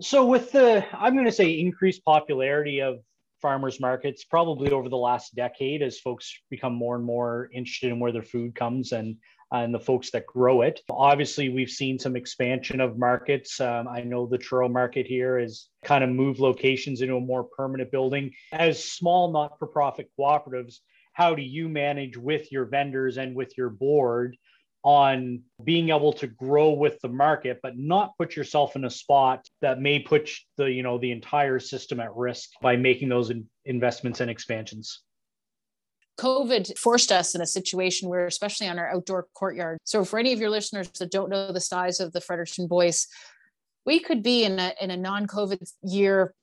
So 0.01 0.25
with 0.25 0.53
the 0.53 0.85
I'm 0.97 1.15
going 1.15 1.27
to 1.27 1.33
say 1.33 1.51
increased 1.51 2.05
popularity 2.05 2.81
of 2.81 3.01
farmers 3.43 3.81
markets 3.81 4.25
probably 4.25 4.71
over 4.71 4.89
the 4.89 4.97
last 4.97 5.35
decade 5.35 5.83
as 5.83 5.99
folks 5.99 6.39
become 6.51 6.75
more 6.75 6.95
and 6.95 7.05
more 7.05 7.51
interested 7.53 7.91
in 7.91 7.99
where 7.99 8.13
their 8.13 8.23
food 8.23 8.55
comes 8.55 8.93
and 8.93 9.17
and 9.53 9.75
the 9.75 9.81
folks 9.81 10.11
that 10.13 10.27
grow 10.27 10.63
it. 10.63 10.81
Obviously, 10.91 11.49
we've 11.49 11.71
seen 11.71 11.99
some 11.99 12.17
expansion 12.17 12.81
of 12.81 12.99
markets. 12.99 13.61
Um, 13.61 13.89
I 13.89 14.03
know 14.03 14.27
the 14.27 14.39
Truro 14.39 14.69
market 14.69 15.07
here 15.07 15.39
is 15.39 15.69
kind 15.85 16.05
of 16.05 16.11
moved 16.11 16.39
locations 16.39 17.01
into 17.01 17.17
a 17.17 17.21
more 17.21 17.45
permanent 17.45 17.91
building. 17.91 18.33
As 18.53 18.85
small 18.85 19.33
not 19.33 19.59
for 19.59 19.67
profit 19.67 20.09
cooperatives, 20.19 20.77
how 21.13 21.35
do 21.35 21.43
you 21.43 21.69
manage 21.69 22.17
with 22.17 22.53
your 22.53 22.67
vendors 22.67 23.19
and 23.19 23.35
with 23.35 23.57
your 23.59 23.71
board 23.71 24.37
on 24.83 25.43
being 25.63 25.91
able 25.91 26.13
to 26.13 26.27
grow 26.27 26.71
with 26.71 26.99
the 27.03 27.09
market 27.09 27.61
but 27.63 27.77
not 27.77 28.17
put 28.17 28.35
yourself 28.35 28.77
in 28.77 28.87
a 28.87 28.91
spot 28.91 29.47
that 29.61 29.79
may 29.79 29.99
put 29.99 30.31
the 30.57 30.65
you 30.65 30.83
know 30.83 30.97
the 30.97 31.11
entire 31.11 31.59
system 31.59 32.01
at 32.01 32.15
risk 32.17 32.49
by 32.63 32.77
making 32.77 33.09
those 33.09 33.29
in- 33.29 33.47
investments 33.67 34.21
and 34.21 34.31
expansions 34.31 35.03
COVID 36.19 36.77
forced 36.79 37.13
us 37.13 37.35
in 37.35 37.41
a 37.41 37.47
situation 37.47 38.09
where, 38.09 38.27
especially 38.27 38.69
on 38.69 38.79
our 38.79 38.91
outdoor 38.91 39.27
courtyard. 39.35 39.79
So, 39.85 40.05
for 40.05 40.19
any 40.19 40.33
of 40.33 40.41
your 40.41 40.51
listeners 40.51 40.91
that 40.99 41.11
don't 41.11 41.31
know 41.31 41.53
the 41.53 41.61
size 41.61 42.01
of 42.01 42.13
the 42.13 42.21
Fredericton 42.21 42.67
Boyce, 42.67 43.07
we 43.87 44.01
could 44.01 44.23
be 44.23 44.45
in 44.45 44.59
a 44.59 44.75
in 44.81 44.91
a 44.91 44.97
non-COVID 44.97 45.71
year 45.83 46.35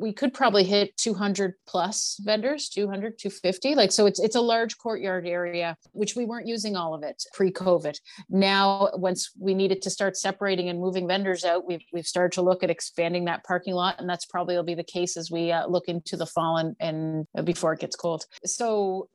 we 0.00 0.12
could 0.12 0.32
probably 0.32 0.64
hit 0.64 0.96
200 0.96 1.54
plus 1.66 2.18
vendors 2.22 2.68
200 2.68 3.18
250 3.18 3.74
like 3.74 3.92
so 3.92 4.06
it's 4.06 4.18
it's 4.18 4.36
a 4.36 4.40
large 4.40 4.78
courtyard 4.78 5.26
area 5.26 5.76
which 5.92 6.16
we 6.16 6.24
weren't 6.24 6.46
using 6.46 6.76
all 6.76 6.94
of 6.94 7.02
it 7.02 7.22
pre-covid. 7.34 7.96
Now 8.28 8.90
once 8.94 9.30
we 9.38 9.54
needed 9.54 9.82
to 9.82 9.90
start 9.90 10.16
separating 10.16 10.68
and 10.68 10.80
moving 10.80 11.06
vendors 11.06 11.44
out 11.44 11.66
we've, 11.66 11.84
we've 11.92 12.06
started 12.06 12.32
to 12.32 12.42
look 12.42 12.62
at 12.62 12.70
expanding 12.70 13.26
that 13.26 13.44
parking 13.44 13.74
lot 13.74 13.96
and 13.98 14.08
that's 14.08 14.26
probably 14.26 14.56
will 14.56 14.62
be 14.62 14.74
the 14.74 14.84
case 14.84 15.16
as 15.16 15.30
we 15.30 15.52
uh, 15.52 15.66
look 15.66 15.88
into 15.88 16.16
the 16.16 16.26
fall 16.26 16.56
and, 16.56 16.76
and 16.80 17.26
before 17.44 17.72
it 17.72 17.80
gets 17.80 17.96
cold. 17.96 18.24
So 18.44 19.08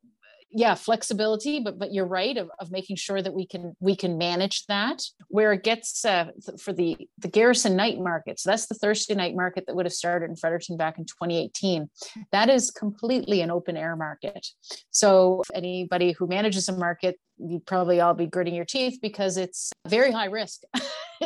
yeah 0.51 0.75
flexibility 0.75 1.59
but 1.59 1.77
but 1.77 1.93
you're 1.93 2.05
right 2.05 2.37
of, 2.37 2.49
of 2.59 2.71
making 2.71 2.95
sure 2.95 3.21
that 3.21 3.33
we 3.33 3.45
can 3.45 3.75
we 3.79 3.95
can 3.95 4.17
manage 4.17 4.65
that. 4.67 5.03
Where 5.27 5.53
it 5.53 5.63
gets 5.63 6.05
uh, 6.05 6.31
for 6.59 6.73
the 6.73 6.97
the 7.17 7.27
garrison 7.27 7.75
night 7.75 7.99
markets 7.99 8.43
that's 8.43 8.67
the 8.67 8.75
thursday 8.75 9.15
night 9.15 9.35
market 9.35 9.65
that 9.67 9.75
would 9.75 9.85
have 9.85 9.93
started 9.93 10.29
in 10.29 10.35
fredericton 10.35 10.77
back 10.77 10.97
in 10.97 11.05
2018 11.05 11.89
that 12.31 12.49
is 12.49 12.71
completely 12.71 13.41
an 13.41 13.51
open 13.51 13.77
air 13.77 13.95
market. 13.95 14.47
So 14.91 15.43
anybody 15.53 16.13
who 16.13 16.27
manages 16.27 16.69
a 16.69 16.73
market 16.73 17.19
you'd 17.37 17.65
probably 17.65 17.99
all 17.99 18.13
be 18.13 18.27
gritting 18.27 18.55
your 18.55 18.65
teeth 18.65 18.99
because 19.01 19.37
it's 19.37 19.71
very 19.87 20.11
high 20.11 20.25
risk. 20.25 20.61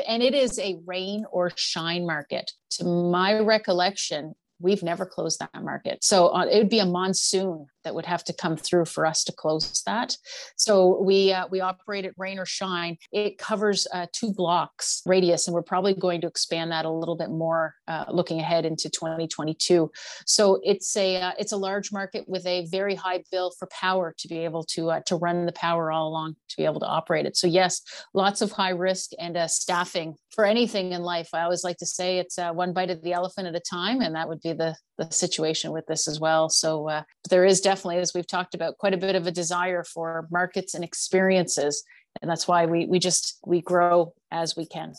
And 0.07 0.21
it 0.21 0.35
is 0.35 0.59
a 0.59 0.77
rain 0.85 1.25
or 1.31 1.51
shine 1.55 2.05
market. 2.05 2.51
To 2.73 2.83
my 2.83 3.39
recollection 3.39 4.35
we've 4.59 4.83
never 4.83 5.05
closed 5.05 5.39
that 5.39 5.63
market. 5.63 6.03
So 6.03 6.27
uh, 6.27 6.45
it 6.45 6.57
would 6.57 6.69
be 6.69 6.79
a 6.79 6.85
monsoon 6.85 7.67
that 7.89 7.95
would 7.95 8.05
have 8.05 8.23
to 8.23 8.33
come 8.33 8.55
through 8.55 8.85
for 8.85 9.03
us 9.03 9.23
to 9.23 9.31
close 9.31 9.81
that. 9.87 10.15
So 10.57 11.01
we 11.01 11.33
uh, 11.33 11.47
we 11.49 11.59
operate 11.59 12.05
at 12.05 12.13
rain 12.19 12.37
or 12.37 12.45
shine. 12.45 12.97
It 13.11 13.39
covers 13.39 13.87
uh, 13.91 14.05
two 14.13 14.31
blocks 14.31 15.01
radius, 15.07 15.47
and 15.47 15.55
we're 15.55 15.63
probably 15.63 15.95
going 15.95 16.21
to 16.21 16.27
expand 16.27 16.71
that 16.71 16.85
a 16.85 16.91
little 16.91 17.17
bit 17.17 17.31
more 17.31 17.73
uh, 17.87 18.05
looking 18.09 18.39
ahead 18.39 18.63
into 18.63 18.91
2022. 18.91 19.89
So 20.27 20.59
it's 20.63 20.95
a 20.95 21.19
uh, 21.19 21.31
it's 21.39 21.51
a 21.51 21.57
large 21.57 21.91
market 21.91 22.29
with 22.29 22.45
a 22.45 22.67
very 22.67 22.93
high 22.93 23.23
bill 23.31 23.53
for 23.57 23.67
power 23.71 24.13
to 24.19 24.27
be 24.27 24.37
able 24.37 24.63
to 24.65 24.91
uh, 24.91 24.99
to 25.07 25.15
run 25.15 25.47
the 25.47 25.51
power 25.53 25.91
all 25.91 26.09
along 26.09 26.35
to 26.49 26.57
be 26.57 26.65
able 26.65 26.81
to 26.81 26.85
operate 26.85 27.25
it. 27.25 27.37
So 27.37 27.47
yes, 27.47 27.81
lots 28.13 28.41
of 28.41 28.51
high 28.51 28.69
risk 28.69 29.13
and 29.17 29.35
staffing 29.49 30.13
for 30.29 30.45
anything 30.45 30.91
in 30.91 31.01
life. 31.01 31.29
I 31.33 31.41
always 31.41 31.63
like 31.63 31.77
to 31.77 31.87
say 31.87 32.19
it's 32.19 32.37
one 32.37 32.71
bite 32.71 32.91
of 32.91 33.01
the 33.01 33.13
elephant 33.13 33.47
at 33.47 33.55
a 33.55 33.59
time, 33.59 34.01
and 34.01 34.13
that 34.13 34.29
would 34.29 34.41
be 34.41 34.53
the 34.53 34.75
the 34.99 35.11
situation 35.11 35.71
with 35.71 35.87
this 35.87 36.07
as 36.07 36.19
well. 36.19 36.49
So 36.49 36.89
uh, 36.89 37.03
there 37.29 37.45
is 37.45 37.61
definitely, 37.61 37.97
as 37.97 38.13
we've 38.13 38.27
talked 38.27 38.53
about, 38.53 38.77
quite 38.77 38.93
a 38.93 38.97
bit 38.97 39.15
of 39.15 39.25
a 39.25 39.31
desire 39.31 39.83
for 39.83 40.27
markets 40.29 40.75
and 40.75 40.83
experiences, 40.83 41.83
and 42.21 42.29
that's 42.29 42.47
why 42.47 42.65
we 42.65 42.85
we 42.85 42.99
just 42.99 43.39
we 43.45 43.61
grow 43.61 44.13
as 44.31 44.55
we 44.55 44.65
can. 44.65 44.93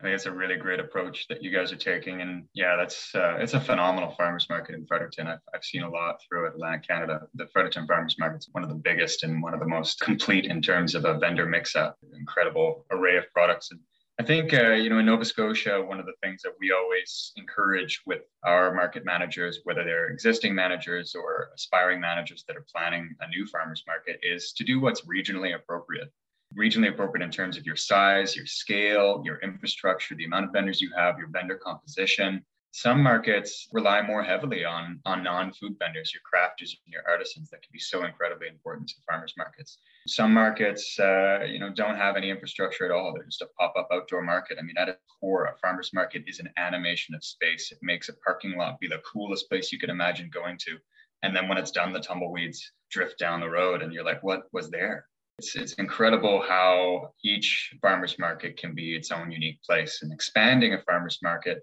I 0.00 0.02
think 0.04 0.14
it's 0.14 0.24
a 0.24 0.32
really 0.32 0.56
great 0.56 0.80
approach 0.80 1.28
that 1.28 1.42
you 1.42 1.50
guys 1.50 1.72
are 1.72 1.76
taking, 1.76 2.22
and 2.22 2.44
yeah, 2.54 2.74
that's 2.76 3.14
uh, 3.14 3.36
it's 3.38 3.52
a 3.52 3.60
phenomenal 3.60 4.14
farmers 4.16 4.46
market 4.48 4.74
in 4.74 4.86
Fredericton. 4.86 5.26
I've, 5.26 5.40
I've 5.54 5.64
seen 5.64 5.82
a 5.82 5.90
lot 5.90 6.20
through 6.22 6.46
Atlantic 6.48 6.88
Canada. 6.88 7.26
The 7.34 7.46
Fredericton 7.48 7.86
farmers 7.86 8.16
market 8.18 8.38
is 8.38 8.48
one 8.52 8.62
of 8.62 8.70
the 8.70 8.76
biggest 8.76 9.24
and 9.24 9.42
one 9.42 9.52
of 9.52 9.60
the 9.60 9.68
most 9.68 10.00
complete 10.08 10.46
in 10.46 10.62
terms 10.62 10.94
of 10.94 11.04
a 11.04 11.18
vendor 11.18 11.44
mix-up. 11.44 11.98
Incredible 12.18 12.86
array 12.90 13.18
of 13.18 13.24
products 13.34 13.72
and 13.72 13.80
I 14.20 14.22
think, 14.22 14.52
uh, 14.52 14.72
you 14.72 14.90
know, 14.90 14.98
in 14.98 15.06
Nova 15.06 15.24
Scotia, 15.24 15.80
one 15.80 15.98
of 15.98 16.04
the 16.04 16.12
things 16.22 16.42
that 16.42 16.52
we 16.60 16.72
always 16.72 17.32
encourage 17.36 18.02
with 18.04 18.20
our 18.44 18.74
market 18.74 19.02
managers, 19.06 19.60
whether 19.64 19.82
they're 19.82 20.10
existing 20.10 20.54
managers 20.54 21.14
or 21.14 21.48
aspiring 21.54 22.02
managers 22.02 22.44
that 22.46 22.54
are 22.54 22.66
planning 22.70 23.16
a 23.22 23.28
new 23.28 23.46
farmers 23.46 23.82
market, 23.86 24.20
is 24.22 24.52
to 24.52 24.62
do 24.62 24.78
what's 24.78 25.06
regionally 25.06 25.54
appropriate. 25.54 26.12
Regionally 26.54 26.90
appropriate 26.90 27.24
in 27.24 27.30
terms 27.30 27.56
of 27.56 27.64
your 27.64 27.76
size, 27.76 28.36
your 28.36 28.44
scale, 28.44 29.22
your 29.24 29.38
infrastructure, 29.38 30.14
the 30.14 30.26
amount 30.26 30.44
of 30.44 30.52
vendors 30.52 30.82
you 30.82 30.90
have, 30.94 31.18
your 31.18 31.28
vendor 31.28 31.56
composition, 31.56 32.44
some 32.72 33.02
markets 33.02 33.68
rely 33.72 34.00
more 34.00 34.22
heavily 34.22 34.64
on 34.64 35.00
on 35.04 35.24
non-food 35.24 35.74
vendors, 35.78 36.12
your 36.14 36.22
crafters 36.22 36.70
and 36.84 36.92
your 36.92 37.02
artisans 37.08 37.50
that 37.50 37.62
can 37.62 37.70
be 37.72 37.78
so 37.78 38.04
incredibly 38.04 38.48
important 38.48 38.88
to 38.88 38.94
farmers 39.06 39.34
markets. 39.36 39.78
Some 40.06 40.32
markets, 40.32 40.98
uh, 40.98 41.40
you 41.46 41.58
know, 41.58 41.70
don't 41.70 41.96
have 41.96 42.16
any 42.16 42.30
infrastructure 42.30 42.84
at 42.84 42.90
all. 42.90 43.12
They're 43.12 43.24
just 43.24 43.42
a 43.42 43.48
pop-up 43.58 43.88
outdoor 43.92 44.22
market. 44.22 44.58
I 44.58 44.62
mean, 44.62 44.78
at 44.78 44.88
its 44.88 45.00
core, 45.20 45.46
a 45.46 45.56
farmers 45.58 45.90
market 45.92 46.22
is 46.26 46.38
an 46.38 46.48
animation 46.56 47.14
of 47.14 47.24
space. 47.24 47.72
It 47.72 47.78
makes 47.82 48.08
a 48.08 48.14
parking 48.24 48.56
lot 48.56 48.78
be 48.78 48.88
the 48.88 49.02
coolest 49.10 49.48
place 49.48 49.72
you 49.72 49.78
could 49.78 49.90
imagine 49.90 50.30
going 50.32 50.56
to. 50.58 50.78
And 51.22 51.36
then 51.36 51.48
when 51.48 51.58
it's 51.58 51.70
done, 51.70 51.92
the 51.92 52.00
tumbleweeds 52.00 52.72
drift 52.90 53.18
down 53.18 53.40
the 53.40 53.50
road, 53.50 53.82
and 53.82 53.92
you're 53.92 54.04
like, 54.04 54.22
what 54.22 54.44
was 54.52 54.70
there? 54.70 55.06
It's, 55.38 55.54
it's 55.56 55.72
incredible 55.74 56.40
how 56.40 57.12
each 57.24 57.74
farmers 57.82 58.18
market 58.18 58.56
can 58.56 58.74
be 58.74 58.94
its 58.94 59.10
own 59.10 59.30
unique 59.30 59.62
place. 59.62 60.00
And 60.02 60.12
expanding 60.12 60.74
a 60.74 60.82
farmers 60.82 61.18
market 61.22 61.62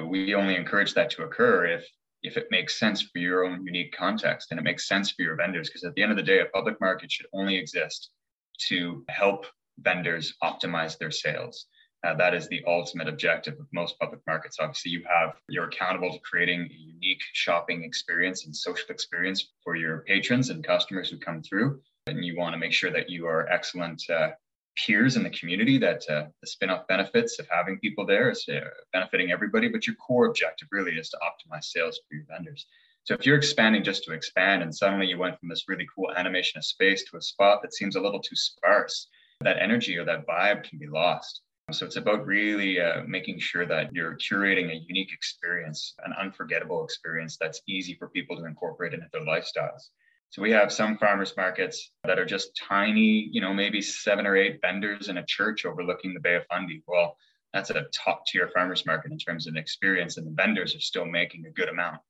we 0.00 0.34
only 0.34 0.56
encourage 0.56 0.94
that 0.94 1.10
to 1.10 1.22
occur 1.22 1.66
if 1.66 1.86
if 2.22 2.36
it 2.36 2.46
makes 2.50 2.78
sense 2.78 3.02
for 3.02 3.18
your 3.18 3.44
own 3.44 3.64
unique 3.64 3.92
context 3.96 4.48
and 4.50 4.60
it 4.60 4.62
makes 4.62 4.86
sense 4.86 5.10
for 5.10 5.22
your 5.22 5.36
vendors 5.36 5.68
because 5.68 5.84
at 5.84 5.94
the 5.94 6.02
end 6.02 6.12
of 6.12 6.16
the 6.16 6.22
day 6.22 6.40
a 6.40 6.46
public 6.46 6.80
market 6.80 7.10
should 7.10 7.26
only 7.32 7.56
exist 7.56 8.10
to 8.68 9.04
help 9.08 9.46
vendors 9.80 10.34
optimize 10.42 10.96
their 10.98 11.10
sales. 11.10 11.66
Uh, 12.04 12.14
that 12.14 12.34
is 12.34 12.48
the 12.48 12.62
ultimate 12.66 13.08
objective 13.08 13.54
of 13.54 13.66
most 13.72 13.98
public 13.98 14.20
markets. 14.26 14.58
Obviously 14.60 14.90
you 14.92 15.04
have 15.12 15.34
you're 15.48 15.66
accountable 15.66 16.12
to 16.12 16.18
creating 16.20 16.60
a 16.60 16.74
unique 16.74 17.22
shopping 17.32 17.84
experience 17.84 18.46
and 18.46 18.54
social 18.54 18.88
experience 18.90 19.52
for 19.62 19.76
your 19.76 19.98
patrons 20.06 20.50
and 20.50 20.64
customers 20.64 21.10
who 21.10 21.18
come 21.18 21.42
through 21.42 21.80
and 22.06 22.24
you 22.24 22.36
want 22.36 22.52
to 22.52 22.58
make 22.58 22.72
sure 22.72 22.90
that 22.90 23.08
you 23.08 23.26
are 23.26 23.48
excellent 23.48 24.02
uh, 24.10 24.30
peers 24.76 25.16
in 25.16 25.22
the 25.22 25.30
community 25.30 25.78
that 25.78 26.02
uh, 26.08 26.24
the 26.40 26.46
spin-off 26.46 26.86
benefits 26.86 27.38
of 27.38 27.46
having 27.50 27.78
people 27.78 28.06
there 28.06 28.30
is 28.30 28.46
uh, 28.48 28.60
benefiting 28.92 29.30
everybody 29.30 29.68
but 29.68 29.86
your 29.86 29.96
core 29.96 30.26
objective 30.26 30.68
really 30.70 30.92
is 30.92 31.10
to 31.10 31.18
optimize 31.18 31.64
sales 31.64 32.00
for 32.08 32.14
your 32.14 32.24
vendors. 32.28 32.66
So 33.04 33.14
if 33.14 33.26
you're 33.26 33.36
expanding 33.36 33.82
just 33.82 34.04
to 34.04 34.12
expand 34.12 34.62
and 34.62 34.74
suddenly 34.74 35.06
you 35.06 35.18
went 35.18 35.38
from 35.38 35.48
this 35.48 35.64
really 35.68 35.86
cool 35.94 36.12
animation 36.12 36.58
of 36.58 36.64
space 36.64 37.04
to 37.10 37.16
a 37.16 37.22
spot 37.22 37.60
that 37.62 37.74
seems 37.74 37.96
a 37.96 38.00
little 38.00 38.20
too 38.20 38.36
sparse 38.36 39.08
that 39.40 39.58
energy 39.60 39.98
or 39.98 40.04
that 40.04 40.26
vibe 40.26 40.62
can 40.62 40.78
be 40.78 40.86
lost. 40.86 41.40
So 41.70 41.86
it's 41.86 41.96
about 41.96 42.26
really 42.26 42.80
uh, 42.80 43.02
making 43.06 43.38
sure 43.38 43.66
that 43.66 43.92
you're 43.92 44.16
curating 44.16 44.70
a 44.70 44.84
unique 44.86 45.12
experience 45.12 45.94
an 46.04 46.12
unforgettable 46.20 46.84
experience 46.84 47.36
that's 47.40 47.62
easy 47.66 47.94
for 47.94 48.08
people 48.08 48.36
to 48.36 48.44
incorporate 48.44 48.94
into 48.94 49.06
their 49.12 49.22
lifestyles 49.22 49.90
so 50.32 50.40
we 50.40 50.50
have 50.52 50.72
some 50.72 50.96
farmers 50.96 51.34
markets 51.36 51.90
that 52.04 52.18
are 52.18 52.24
just 52.24 52.56
tiny, 52.56 53.28
you 53.30 53.42
know, 53.42 53.52
maybe 53.52 53.82
seven 53.82 54.26
or 54.26 54.34
eight 54.34 54.60
vendors 54.62 55.10
in 55.10 55.18
a 55.18 55.26
church 55.26 55.66
overlooking 55.66 56.14
the 56.14 56.20
Bay 56.20 56.36
of 56.36 56.46
Fundy. 56.46 56.82
Well, 56.86 57.18
that's 57.52 57.68
a 57.68 57.84
top 57.92 58.24
tier 58.24 58.48
farmers 58.48 58.86
market 58.86 59.12
in 59.12 59.18
terms 59.18 59.46
of 59.46 59.56
experience, 59.56 60.16
and 60.16 60.26
the 60.26 60.30
vendors 60.30 60.74
are 60.74 60.80
still 60.80 61.04
making 61.04 61.44
a 61.44 61.50
good 61.50 61.68
amount. 61.68 62.00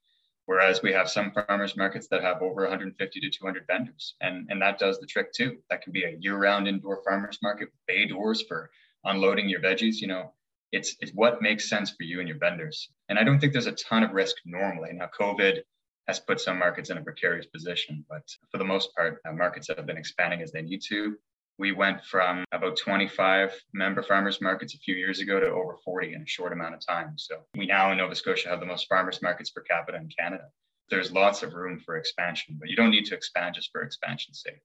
Whereas 0.46 0.82
we 0.82 0.92
have 0.92 1.10
some 1.10 1.32
farmers 1.32 1.76
markets 1.76 2.06
that 2.12 2.22
have 2.22 2.42
over 2.42 2.62
150 2.62 3.20
to 3.20 3.28
200 3.28 3.66
vendors, 3.66 4.14
and, 4.20 4.46
and 4.50 4.62
that 4.62 4.78
does 4.78 5.00
the 5.00 5.06
trick 5.06 5.32
too. 5.32 5.56
That 5.68 5.82
can 5.82 5.92
be 5.92 6.04
a 6.04 6.16
year 6.20 6.36
round 6.36 6.68
indoor 6.68 7.02
farmers 7.02 7.40
market 7.42 7.70
with 7.72 7.86
bay 7.88 8.06
doors 8.06 8.42
for 8.46 8.70
unloading 9.02 9.48
your 9.48 9.60
veggies. 9.60 9.96
You 9.96 10.06
know, 10.06 10.32
it's, 10.70 10.94
it's 11.00 11.10
what 11.12 11.42
makes 11.42 11.68
sense 11.68 11.90
for 11.90 12.04
you 12.04 12.20
and 12.20 12.28
your 12.28 12.38
vendors. 12.38 12.88
And 13.08 13.18
I 13.18 13.24
don't 13.24 13.40
think 13.40 13.52
there's 13.52 13.66
a 13.66 13.72
ton 13.72 14.04
of 14.04 14.12
risk 14.12 14.36
normally. 14.44 14.90
Now, 14.92 15.08
COVID 15.18 15.62
has 16.08 16.20
put 16.20 16.40
some 16.40 16.58
markets 16.58 16.90
in 16.90 16.98
a 16.98 17.02
precarious 17.02 17.46
position. 17.46 18.04
But 18.08 18.22
for 18.50 18.58
the 18.58 18.64
most 18.64 18.94
part, 18.96 19.20
uh, 19.26 19.32
markets 19.32 19.68
have 19.68 19.86
been 19.86 19.96
expanding 19.96 20.42
as 20.42 20.52
they 20.52 20.62
need 20.62 20.82
to. 20.88 21.16
We 21.58 21.72
went 21.72 22.04
from 22.04 22.44
about 22.52 22.76
25 22.76 23.54
member 23.72 24.02
farmers 24.02 24.40
markets 24.40 24.74
a 24.74 24.78
few 24.78 24.94
years 24.94 25.20
ago 25.20 25.38
to 25.38 25.46
over 25.46 25.76
40 25.84 26.14
in 26.14 26.22
a 26.22 26.26
short 26.26 26.52
amount 26.52 26.74
of 26.74 26.84
time. 26.84 27.14
So 27.16 27.42
we 27.56 27.66
now 27.66 27.92
in 27.92 27.98
Nova 27.98 28.14
Scotia 28.14 28.48
have 28.48 28.60
the 28.60 28.66
most 28.66 28.88
farmers 28.88 29.22
markets 29.22 29.50
per 29.50 29.62
capita 29.62 29.98
in 29.98 30.08
Canada. 30.08 30.44
There's 30.90 31.12
lots 31.12 31.42
of 31.42 31.54
room 31.54 31.78
for 31.78 31.96
expansion, 31.96 32.56
but 32.58 32.68
you 32.68 32.76
don't 32.76 32.90
need 32.90 33.06
to 33.06 33.14
expand 33.14 33.54
just 33.54 33.70
for 33.70 33.82
expansion's 33.82 34.42
sake. 34.44 34.60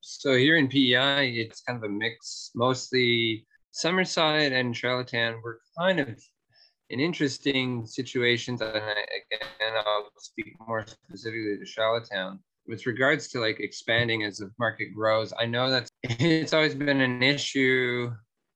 So 0.00 0.34
here 0.34 0.56
in 0.56 0.68
PEI, 0.68 1.30
it's 1.30 1.62
kind 1.62 1.78
of 1.78 1.84
a 1.84 1.92
mix, 1.92 2.50
mostly 2.54 3.46
Summerside 3.74 4.52
and 4.52 4.76
Charlottetown 4.76 5.40
were 5.42 5.60
kind 5.78 5.98
of 5.98 6.22
in 6.94 7.00
interesting 7.00 7.84
situations, 7.86 8.60
and 8.60 8.70
I, 8.70 8.78
again, 8.78 9.82
I'll 9.84 10.10
speak 10.18 10.54
more 10.64 10.86
specifically 10.86 11.58
to 11.58 11.66
Charlottetown. 11.66 12.38
With 12.68 12.86
regards 12.86 13.26
to 13.28 13.40
like 13.40 13.58
expanding 13.58 14.22
as 14.22 14.38
the 14.38 14.48
market 14.60 14.94
grows, 14.94 15.32
I 15.36 15.44
know 15.44 15.68
that 15.70 15.88
it's 16.04 16.52
always 16.52 16.76
been 16.76 17.00
an 17.00 17.20
issue. 17.20 18.12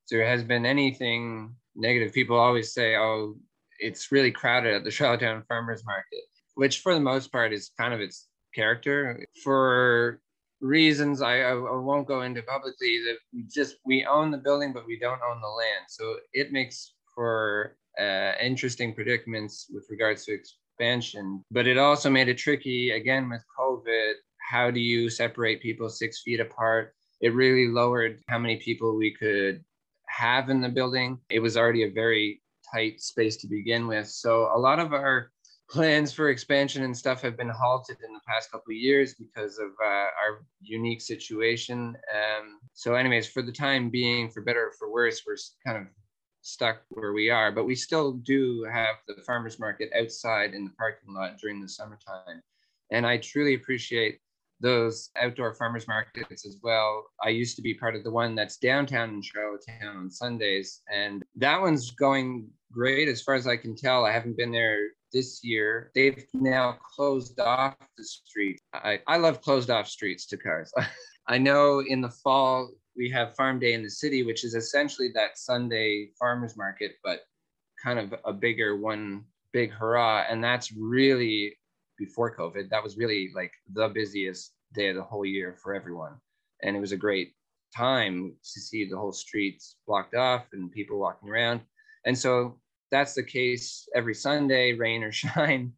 There 0.09 0.25
has 0.25 0.45
been 0.45 0.65
anything 0.65 1.57
negative. 1.75 2.13
People 2.15 2.39
always 2.39 2.73
say, 2.73 2.95
"Oh, 2.95 3.35
it's 3.81 4.13
really 4.13 4.31
crowded 4.31 4.73
at 4.73 4.85
the 4.85 4.93
Charlottetown 4.93 5.43
Farmers 5.49 5.85
Market," 5.85 6.23
which 6.55 6.79
for 6.79 6.95
the 6.95 7.01
most 7.01 7.33
part 7.33 7.53
is 7.53 7.73
kind 7.77 7.93
of 7.93 8.01
its 8.01 8.29
character 8.55 9.27
for 9.43 10.21
reasons 10.61 11.23
I, 11.23 11.41
I, 11.41 11.55
won't 11.55 12.09
go 12.09 12.23
into 12.23 12.43
publicly 12.43 13.01
that 13.07 13.19
just 13.49 13.77
we 13.85 14.05
own 14.07 14.33
the 14.33 14.39
building 14.39 14.73
but 14.73 14.87
we 14.87 14.99
don't 14.99 15.21
own 15.23 15.41
the 15.41 15.47
land 15.47 15.85
so 15.87 16.17
it 16.33 16.51
makes 16.51 16.95
for 17.15 17.77
uh, 18.01 18.33
interesting 18.41 18.95
predicaments 18.95 19.67
with 19.73 19.87
regards 19.91 20.25
to 20.25 20.33
expansion 20.33 21.45
but 21.51 21.67
it 21.67 21.77
also 21.77 22.09
made 22.09 22.29
it 22.29 22.39
tricky 22.39 22.93
again 22.93 23.29
with 23.29 23.43
covid. 23.59 24.15
How 24.51 24.71
do 24.71 24.81
you 24.81 25.11
separate 25.11 25.61
people 25.61 25.89
six 25.89 26.23
feet 26.23 26.41
apart? 26.41 26.95
It 27.21 27.35
really 27.35 27.69
lowered 27.69 28.21
how 28.29 28.39
many 28.39 28.57
people 28.57 28.97
we 28.97 29.13
could 29.13 29.65
have 30.07 30.51
in 30.51 30.61
the 30.61 30.69
building. 30.69 31.19
It 31.31 31.41
was 31.41 31.57
already 31.57 31.83
a 31.83 31.91
very 31.91 32.41
tight 32.73 33.01
space 33.01 33.37
to 33.39 33.49
begin 33.49 33.87
with. 33.87 34.09
So 34.09 34.51
a 34.55 34.59
lot 34.59 34.79
of 34.79 34.93
our 34.93 35.31
plans 35.69 36.13
for 36.13 36.31
expansion 36.31 36.83
and 36.85 36.97
stuff 36.97 37.21
have 37.23 37.37
been 37.37 37.51
halted 37.51 37.99
in 38.07 38.13
the 38.13 38.21
past 38.27 38.51
couple 38.51 38.71
of 38.71 38.77
years 38.77 39.15
because 39.15 39.59
of 39.59 39.69
uh, 39.85 40.09
our 40.23 40.45
unique 40.63 41.03
situation. 41.03 41.95
Um, 42.15 42.61
so, 42.73 42.95
anyways, 42.95 43.29
for 43.29 43.43
the 43.43 43.53
time 43.53 43.91
being, 43.91 44.31
for 44.31 44.41
better 44.41 44.69
or 44.69 44.73
for 44.79 44.91
worse, 44.91 45.23
we're 45.27 45.37
kind 45.67 45.79
of 45.79 45.93
stuck 46.49 46.83
where 46.91 47.13
we 47.13 47.31
are. 47.31 47.53
But 47.53 47.67
we 47.67 47.75
still 47.75 48.13
do 48.13 48.65
have 48.65 48.97
the 49.07 49.23
farmers 49.23 49.59
market 49.59 49.91
outside 49.99 50.55
in 50.55 50.65
the 50.65 50.73
parking 50.73 51.15
lot 51.15 51.39
during 51.39 51.61
the 51.61 51.69
summertime, 51.69 52.43
and 52.91 53.07
I 53.07 53.19
truly 53.19 53.55
appreciate 53.55 54.21
those 54.61 55.11
outdoor 55.17 55.55
farmers 55.55 55.87
markets 55.87 56.45
as 56.45 56.59
well. 56.63 57.05
I 57.23 57.29
used 57.29 57.57
to 57.57 57.63
be 57.63 57.75
part 57.75 57.95
of 57.95 58.03
the 58.03 58.11
one 58.11 58.35
that's 58.35 58.57
downtown 58.57 59.11
in 59.11 59.23
Charlottetown 59.23 59.97
on 59.97 60.11
Sundays, 60.11 60.83
and 60.93 61.23
that 61.37 61.61
one's 61.61 61.91
going 61.93 62.49
great 62.73 63.09
as 63.09 63.23
far 63.23 63.35
as 63.35 63.47
I 63.47 63.57
can 63.57 63.77
tell. 63.77 64.05
I 64.05 64.13
haven't 64.13 64.37
been 64.37 64.53
there 64.53 64.89
this 65.13 65.43
year. 65.43 65.91
They've 65.95 66.25
now 66.35 66.79
closed 66.95 67.39
off 67.41 67.77
the 67.97 68.05
street. 68.05 68.61
I, 68.75 69.01
I 69.07 69.17
love 69.17 69.41
closed 69.41 69.71
off 69.71 69.89
streets 69.89 70.27
to 70.27 70.37
cars. 70.37 70.73
I 71.29 71.39
know 71.39 71.81
in 71.81 72.01
the 72.01 72.11
fall 72.11 72.71
we 72.99 73.09
have 73.11 73.37
Farm 73.37 73.61
Day 73.61 73.75
in 73.75 73.83
the 73.83 73.89
city, 73.89 74.25
which 74.25 74.45
is 74.45 74.55
essentially 74.55 75.11
that 75.15 75.39
Sunday 75.39 76.11
farmers 76.19 76.57
market, 76.57 76.97
but 77.05 77.21
kind 77.83 77.99
of 77.99 78.13
a 78.25 78.33
bigger 78.33 78.77
one, 78.77 79.25
big 79.53 79.71
hurrah. 79.71 80.25
And 80.29 80.43
that's 80.43 80.73
really 80.73 81.57
before 81.97 82.37
COVID, 82.37 82.69
that 82.71 82.83
was 82.83 82.97
really 82.97 83.31
like 83.35 83.53
the 83.73 83.89
busiest 83.89 84.53
day 84.75 84.89
of 84.89 84.97
the 84.97 85.03
whole 85.03 85.25
year 85.25 85.57
for 85.63 85.75
everyone. 85.75 86.15
And 86.63 86.77
it 86.77 86.81
was 86.81 86.93
a 86.93 86.97
great 86.97 87.35
time 87.77 88.35
to 88.43 88.61
see 88.61 88.85
the 88.85 88.97
whole 88.97 89.13
streets 89.13 89.77
blocked 89.87 90.15
off 90.15 90.47
and 90.53 90.71
people 90.71 90.99
walking 90.99 91.29
around. 91.29 91.61
And 92.05 92.19
so 92.19 92.59
that's 92.91 93.15
the 93.15 93.23
case 93.23 93.89
every 93.95 94.15
Sunday, 94.15 94.73
rain 94.73 95.05
or 95.05 95.13
shine. 95.23 95.73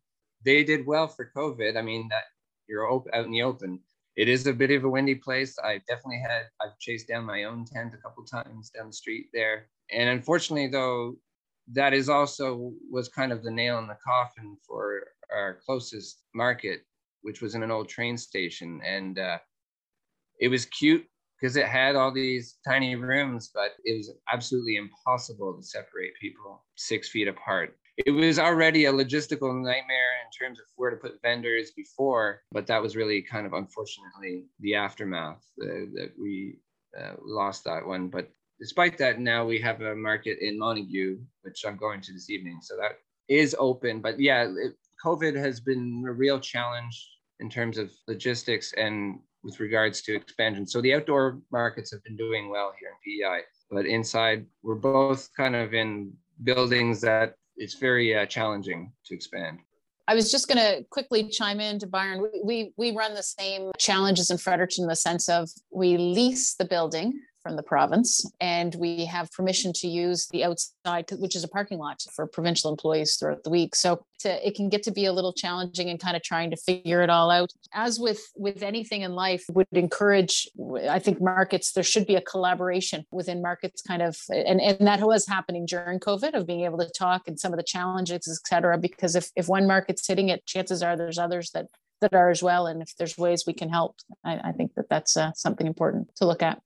They 0.45 0.65
did 0.65 0.87
well 0.87 1.07
for 1.07 1.31
COVID. 1.37 1.77
I 1.77 1.83
mean, 1.83 2.09
that 2.09 2.25
you're 2.67 2.91
out 2.91 3.07
in 3.13 3.31
the 3.31 3.43
open. 3.43 3.81
It 4.17 4.29
is 4.29 4.47
a 4.47 4.53
bit 4.53 4.71
of 4.71 4.85
a 4.85 4.89
windy 4.89 5.15
place. 5.15 5.57
I 5.63 5.79
definitely 5.89 6.21
had, 6.21 6.43
I've 6.61 6.79
chased 6.79 7.09
down 7.09 7.25
my 7.25 7.45
own 7.45 7.65
tent 7.65 7.95
a 7.95 7.99
couple 7.99 8.25
times 8.25 8.71
down 8.71 8.89
the 8.89 8.93
street 8.93 9.29
there. 9.33 9.69
And 9.93 10.09
unfortunately, 10.09 10.69
though, 10.69 11.17
that 11.73 11.95
is 11.95 12.09
also 12.09 12.73
was 12.91 13.09
kind 13.09 13.33
of 13.33 13.43
the 13.43 13.51
nail 13.51 13.79
in 13.79 13.87
the 13.87 13.97
coffin 14.05 14.57
for 14.67 15.03
our 15.33 15.59
closest 15.65 16.23
market, 16.35 16.83
which 17.23 17.41
was 17.41 17.55
in 17.55 17.63
an 17.63 17.71
old 17.71 17.89
train 17.89 18.19
station. 18.19 18.81
And 18.85 19.19
uh, 19.19 19.39
it 20.41 20.49
was 20.49 20.67
cute 20.67 21.07
because 21.41 21.57
it 21.57 21.67
had 21.67 21.97
all 21.97 22.13
these 22.13 22.57
tiny 22.67 22.97
rooms, 22.97 23.51
but 23.55 23.73
it 23.85 23.97
was 23.97 24.13
absolutely 24.33 24.77
impossible 24.77 25.57
to 25.57 25.63
separate 25.63 26.13
people 26.21 26.65
six 26.77 27.09
feet 27.09 27.29
apart. 27.29 27.77
It 27.97 28.11
was 28.11 28.39
already 28.39 28.87
a 28.87 28.93
logistical 28.93 29.55
nightmare 29.55 30.13
in 30.25 30.47
terms 30.47 30.59
of 30.59 30.67
where 30.77 30.91
to 30.91 30.97
put 30.97 31.21
vendors 31.23 31.73
before, 31.77 32.43
but 32.53 32.67
that 32.67 32.83
was 32.83 32.97
really 32.97 33.23
kind 33.23 33.47
of 33.47 33.53
unfortunately 33.53 34.45
the 34.61 34.75
aftermath 34.75 35.45
uh, 35.63 35.89
that 35.95 36.13
we 36.19 36.59
uh, 36.99 37.15
lost 37.23 37.65
that 37.65 37.87
one. 37.87 38.09
But 38.09 38.31
despite 38.59 38.99
that, 38.99 39.21
now 39.21 39.45
we 39.45 39.61
have 39.61 39.81
a 39.81 39.95
market 39.95 40.39
in 40.41 40.59
Montague, 40.59 41.19
which 41.43 41.65
I'm 41.67 41.77
going 41.77 42.01
to 42.03 42.13
this 42.13 42.31
evening. 42.31 42.61
So 42.63 42.77
that 42.77 42.93
is 43.29 43.57
open. 43.59 44.01
But 44.01 44.19
yeah, 44.19 44.45
it, 44.45 44.75
COVID 45.05 45.37
has 45.37 45.61
been 45.61 46.05
a 46.07 46.13
real 46.13 46.41
challenge 46.41 47.09
in 47.41 47.49
terms 47.49 47.79
of 47.79 47.91
logistics 48.07 48.73
and 48.75 49.21
with 49.43 49.61
regards 49.61 50.03
to 50.03 50.15
expansion. 50.15 50.67
So 50.67 50.81
the 50.81 50.95
outdoor 50.95 51.41
markets 51.51 51.91
have 51.93 52.03
been 52.05 52.17
doing 52.17 52.51
well 52.51 52.73
here 52.79 52.91
in 52.91 52.97
PEI, 53.05 53.43
but 53.71 53.87
inside 53.87 54.47
we're 54.63 54.75
both 54.75 55.29
kind 55.37 55.57
of 55.57 55.75
in 55.75 56.13
buildings 56.45 57.01
that 57.03 57.35
it's 57.57 57.75
very 57.75 58.17
uh, 58.17 58.27
challenging 58.27 58.93
to 59.07 59.15
expand. 59.15 59.59
I 60.09 60.15
was 60.15 60.31
just 60.31 60.49
going 60.49 60.59
to 60.59 60.85
quickly 60.91 61.29
chime 61.29 61.61
in 61.61 61.79
to 61.79 61.87
Byron. 61.87 62.21
We, 62.21 62.41
we, 62.43 62.73
we 62.77 62.97
run 62.97 63.15
the 63.15 63.23
same 63.23 63.71
challenges 63.79 64.31
in 64.31 64.39
Fredericton 64.39 64.85
in 64.85 64.89
the 64.89 64.97
sense 64.97 65.29
of 65.29 65.49
we 65.71 65.97
lease 65.97 66.55
the 66.55 66.65
building 66.65 67.21
from 67.43 67.57
the 67.57 67.63
province, 67.63 68.25
and 68.41 68.75
we 68.75 69.05
have 69.07 69.31
permission 69.33 69.73
to 69.75 69.89
use 69.89 70.29
the 70.31 70.45
outside, 70.45 71.11
which 71.13 71.35
is 71.35 71.45
a 71.45 71.49
parking 71.49 71.79
lot 71.79 72.03
for 72.15 72.27
provincial 72.27 72.71
employees 72.71 73.17
throughout 73.17 73.43
the 73.45 73.51
week. 73.51 73.75
So 73.75 74.05
to, 74.21 74.47
it 74.47 74.55
can 74.55 74.69
get 74.69 74.83
to 74.85 74.91
be 74.91 75.07
a 75.07 75.13
little 75.13 75.33
challenging 75.33 75.89
and 75.89 75.99
kind 75.99 76.17
of 76.17 76.23
trying 76.23 76.51
to 76.51 76.57
figure 76.57 77.03
it 77.03 77.11
all 77.11 77.31
out. 77.31 77.51
As 77.73 77.99
with 77.99 78.21
with 78.37 78.63
anything 78.63 79.03
in 79.03 79.15
life, 79.15 79.45
would 79.51 79.67
encourage. 79.73 80.49
I 80.89 80.99
think 80.99 81.21
markets 81.21 81.73
there 81.73 81.83
should 81.83 82.07
be 82.07 82.17
a 82.17 82.21
collaboration 82.21 83.05
within 83.11 83.41
markets, 83.41 83.83
kind 83.83 84.03
of, 84.03 84.17
and 84.29 84.61
and 84.61 84.87
that 84.87 85.01
was 85.01 85.27
happening 85.27 85.67
during 85.67 86.01
COVID 86.01 86.35
of 86.35 86.47
being 86.47 86.65
able 86.65 86.79
to 86.79 86.91
talk 86.91 87.23
and 87.27 87.41
some 87.41 87.53
of 87.53 87.59
the 87.59 87.65
challenges, 87.65 88.29
et 88.29 88.49
cetera. 88.49 88.77
Because 88.79 89.17
if 89.17 89.31
if 89.37 89.49
one 89.49 89.67
market's 89.67 90.07
hitting 90.07 90.29
it, 90.29 90.45
chances 90.47 90.83
are 90.83 90.97
there's 90.97 91.19
others 91.19 91.51
that 91.53 91.67
that 92.01 92.15
are 92.15 92.31
as 92.31 92.43
well. 92.43 92.67
And 92.67 92.83
if 92.83 92.95
there's 92.97 93.17
ways 93.17 93.45
we 93.47 93.53
can 93.53 93.69
help, 93.69 93.97
I, 94.25 94.39
I 94.45 94.53
think 94.53 94.75
that 94.75 94.89
that's 94.89 95.17
uh, 95.17 95.33
something 95.35 95.67
important 95.67 96.15
to 96.17 96.27
look 96.27 96.43
at. 96.43 96.61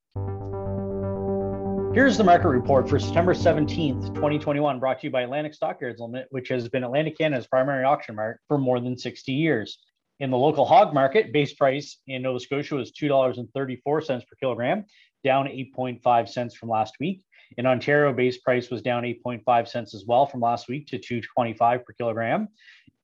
Here's 1.95 2.17
the 2.17 2.25
market 2.25 2.49
report 2.49 2.89
for 2.89 2.99
September 2.99 3.35
17th, 3.35 4.15
2021, 4.15 4.81
brought 4.81 5.01
to 5.01 5.07
you 5.07 5.13
by 5.13 5.23
Atlantic 5.23 5.55
Stockyards 5.55 6.01
Limited, 6.01 6.27
which 6.31 6.49
has 6.49 6.69
been 6.69 6.83
Atlantic 6.83 7.17
Canada's 7.17 7.47
primary 7.47 7.85
auction 7.85 8.17
mart 8.17 8.41
for 8.49 8.59
more 8.59 8.81
than 8.81 8.99
60 8.99 9.31
years. 9.31 9.79
In 10.19 10.31
the 10.31 10.37
local 10.37 10.65
hog 10.65 10.93
market, 10.93 11.33
base 11.33 11.55
price 11.55 11.99
in 12.09 12.23
Nova 12.23 12.41
Scotia 12.41 12.75
was 12.75 12.91
$2.34 12.93 14.09
per 14.09 14.37
kilogram, 14.41 14.85
down 15.23 15.47
8.5 15.47 16.29
cents 16.29 16.57
from 16.57 16.69
last 16.69 16.95
week. 16.99 17.23
In 17.57 17.67
Ontario, 17.67 18.13
base 18.13 18.39
price 18.39 18.71
was 18.71 18.83
down 18.83 19.05
8.5 19.05 19.69
cents 19.69 19.95
as 19.95 20.05
well 20.05 20.27
from 20.27 20.41
last 20.41 20.69
week 20.69 20.89
to 20.89 20.99
2.25 20.99 21.59
per 21.85 21.93
kilogram. 21.97 22.49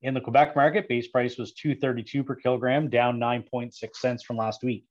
In 0.03 0.15
the 0.15 0.21
Quebec 0.21 0.57
market, 0.57 0.89
base 0.89 1.09
price 1.09 1.37
was 1.37 1.53
2.32 1.53 2.25
per 2.25 2.35
kilogram, 2.35 2.89
down 2.89 3.21
9.6 3.21 3.75
cents 3.95 4.23
from 4.23 4.39
last 4.39 4.63
week. 4.63 4.87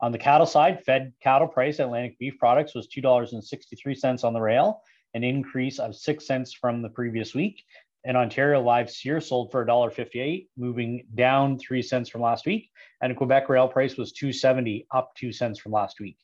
On 0.00 0.12
the 0.12 0.18
cattle 0.18 0.46
side, 0.46 0.84
Fed 0.84 1.12
cattle 1.20 1.48
price 1.48 1.80
Atlantic 1.80 2.16
beef 2.18 2.38
products 2.38 2.74
was 2.74 2.86
$2.63 2.86 4.24
on 4.24 4.32
the 4.32 4.40
rail, 4.40 4.82
an 5.14 5.24
increase 5.24 5.80
of 5.80 5.96
6 5.96 6.26
cents 6.26 6.52
from 6.52 6.80
the 6.80 6.88
previous 6.88 7.34
week. 7.34 7.64
In 8.04 8.14
Ontario, 8.14 8.60
live 8.60 8.88
steer 8.88 9.20
sold 9.20 9.50
for 9.50 9.66
$1.58, 9.66 10.46
moving 10.56 11.06
down 11.16 11.58
3 11.58 11.82
cents 11.82 12.08
from 12.08 12.20
last 12.20 12.46
week. 12.46 12.70
And 13.00 13.16
Quebec 13.16 13.48
rail 13.48 13.66
price 13.66 13.96
was 13.96 14.12
270, 14.12 14.86
up 14.94 15.10
2 15.16 15.32
cents 15.32 15.58
from 15.58 15.72
last 15.72 15.98
week. 15.98 16.18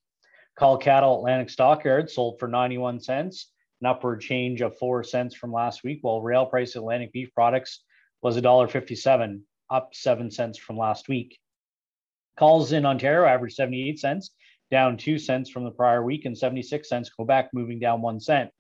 Cull 0.57 0.77
cattle 0.77 1.16
Atlantic 1.16 1.51
stockyards 1.51 2.14
sold 2.14 2.39
for 2.39 2.47
91 2.47 3.01
cents, 3.01 3.51
an 3.81 3.89
upward 3.89 4.20
change 4.20 4.61
of 4.61 4.79
4 4.79 5.03
cents 5.03 5.35
from 5.35 5.53
last 5.53 5.83
week, 5.83 5.99
while 6.03 6.23
rail 6.23 6.47
price 6.47 6.77
Atlantic 6.77 7.11
beef 7.11 7.35
products 7.35 7.83
was 8.23 8.37
$1.57, 8.37 9.41
up 9.70 9.91
7 9.93 10.31
cents 10.31 10.59
from 10.59 10.79
last 10.79 11.09
week. 11.09 11.39
Culls 12.39 12.73
in 12.73 12.87
Ontario 12.87 13.27
averaged 13.27 13.57
78 13.57 13.99
cents, 13.99 14.31
down 14.70 14.97
2 14.97 15.18
cents 15.18 15.51
from 15.51 15.64
the 15.64 15.70
prior 15.70 16.03
week, 16.03 16.25
and 16.25 16.39
76 16.39 16.89
cents 16.89 17.11
Quebec, 17.11 17.51
moving 17.53 17.79
down 17.79 18.01
1 18.01 18.20
cent. 18.20 18.51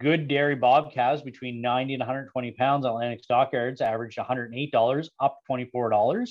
Good 0.00 0.28
dairy 0.28 0.54
bob 0.54 0.92
calves 0.92 1.22
between 1.22 1.60
90 1.60 1.94
and 1.94 2.00
120 2.00 2.52
pounds 2.52 2.84
Atlantic 2.84 3.22
stockyards 3.22 3.80
averaged 3.80 4.18
$108, 4.18 5.08
up 5.20 5.38
$24. 5.50 6.30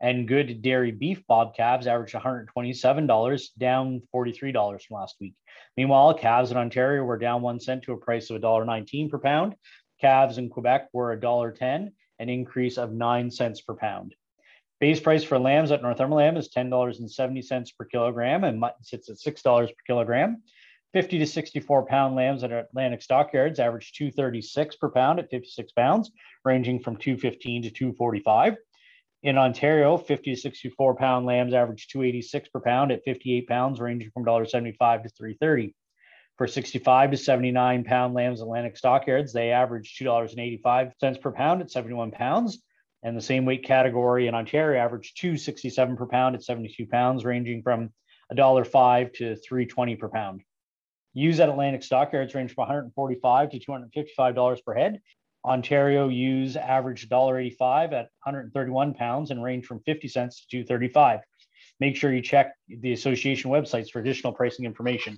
And 0.00 0.28
good 0.28 0.60
dairy 0.60 0.90
beef 0.90 1.26
bob 1.26 1.54
calves 1.56 1.86
averaged 1.86 2.14
$127, 2.14 3.48
down 3.56 4.02
$43 4.14 4.52
from 4.82 4.94
last 4.94 5.16
week. 5.18 5.34
Meanwhile, 5.78 6.14
calves 6.14 6.50
in 6.50 6.58
Ontario 6.58 7.04
were 7.04 7.16
down 7.16 7.40
1 7.40 7.60
cent 7.60 7.84
to 7.84 7.92
a 7.92 7.96
price 7.96 8.28
of 8.28 8.40
$1.19 8.40 9.10
per 9.10 9.18
pound. 9.18 9.54
Calves 9.98 10.36
in 10.36 10.50
Quebec 10.50 10.88
were 10.92 11.16
$1.10, 11.16 11.92
an 12.18 12.28
increase 12.28 12.78
of 12.78 12.92
9 12.92 13.30
cents 13.30 13.60
per 13.60 13.74
pound. 13.74 14.14
Base 14.78 15.00
price 15.00 15.24
for 15.24 15.38
lambs 15.38 15.70
at 15.70 15.82
Northumberland 15.82 16.34
lamb 16.34 16.36
is 16.36 16.50
$10.70 16.50 17.76
per 17.78 17.84
kilogram, 17.86 18.44
and 18.44 18.60
mutton 18.60 18.84
sits 18.84 19.08
at 19.08 19.16
$6 19.16 19.68
per 19.68 19.74
kilogram. 19.86 20.42
50 20.92 21.18
to 21.18 21.26
64 21.26 21.86
pound 21.86 22.14
lambs 22.14 22.42
at 22.42 22.52
Atlantic 22.52 23.02
stockyards 23.02 23.58
average 23.58 23.92
236 23.92 24.76
per 24.76 24.90
pound 24.90 25.18
at 25.18 25.30
56 25.30 25.72
pounds, 25.72 26.10
ranging 26.44 26.78
from 26.78 26.96
215 26.96 27.62
to 27.62 27.70
245. 27.70 28.56
In 29.22 29.38
Ontario, 29.38 29.96
50 29.96 30.34
to 30.34 30.40
64 30.40 30.94
pound 30.96 31.26
lambs 31.26 31.54
average 31.54 31.88
286 31.88 32.48
per 32.50 32.60
pound 32.60 32.92
at 32.92 33.02
58 33.04 33.48
pounds, 33.48 33.80
ranging 33.80 34.10
from 34.10 34.24
$1.75 34.24 35.02
to 35.02 35.08
330. 35.08 35.74
For 36.38 36.46
65 36.46 37.12
to 37.12 37.16
79 37.16 37.84
pound 37.84 38.14
lambs 38.14 38.42
Atlantic 38.42 38.76
stockyards, 38.76 39.32
they 39.32 39.52
average 39.52 39.96
$2.85 39.98 41.20
per 41.20 41.32
pound 41.32 41.62
at 41.62 41.70
71 41.70 42.10
pounds 42.10 42.62
and 43.06 43.16
the 43.16 43.22
same 43.22 43.44
weight 43.44 43.64
category 43.64 44.26
in 44.26 44.34
Ontario 44.34 44.82
averaged 44.82 45.16
267 45.20 45.96
per 45.96 46.06
pound 46.06 46.34
at 46.34 46.42
72 46.42 46.86
pounds, 46.86 47.24
ranging 47.24 47.62
from 47.62 47.90
$1.05 48.32 49.14
to 49.14 49.36
320 49.36 49.96
per 49.96 50.08
pound. 50.08 50.42
Ewes 51.14 51.38
at 51.38 51.48
Atlantic 51.48 51.84
stockyards 51.84 52.34
range 52.34 52.52
from 52.52 52.68
$145 52.96 53.50
to 53.50 53.60
$255 53.60 54.64
per 54.64 54.74
head. 54.74 55.00
Ontario 55.44 56.08
ewes 56.08 56.56
averaged 56.56 57.08
$1.85 57.08 57.84
at 57.92 58.08
131 58.24 58.94
pounds 58.94 59.30
and 59.30 59.40
range 59.40 59.64
from 59.64 59.80
50 59.86 60.08
cents 60.08 60.40
to 60.40 60.64
235. 60.64 61.20
Make 61.78 61.94
sure 61.94 62.12
you 62.12 62.22
check 62.22 62.54
the 62.68 62.92
association 62.92 63.52
websites 63.52 63.90
for 63.90 64.00
additional 64.00 64.32
pricing 64.32 64.64
information. 64.64 65.16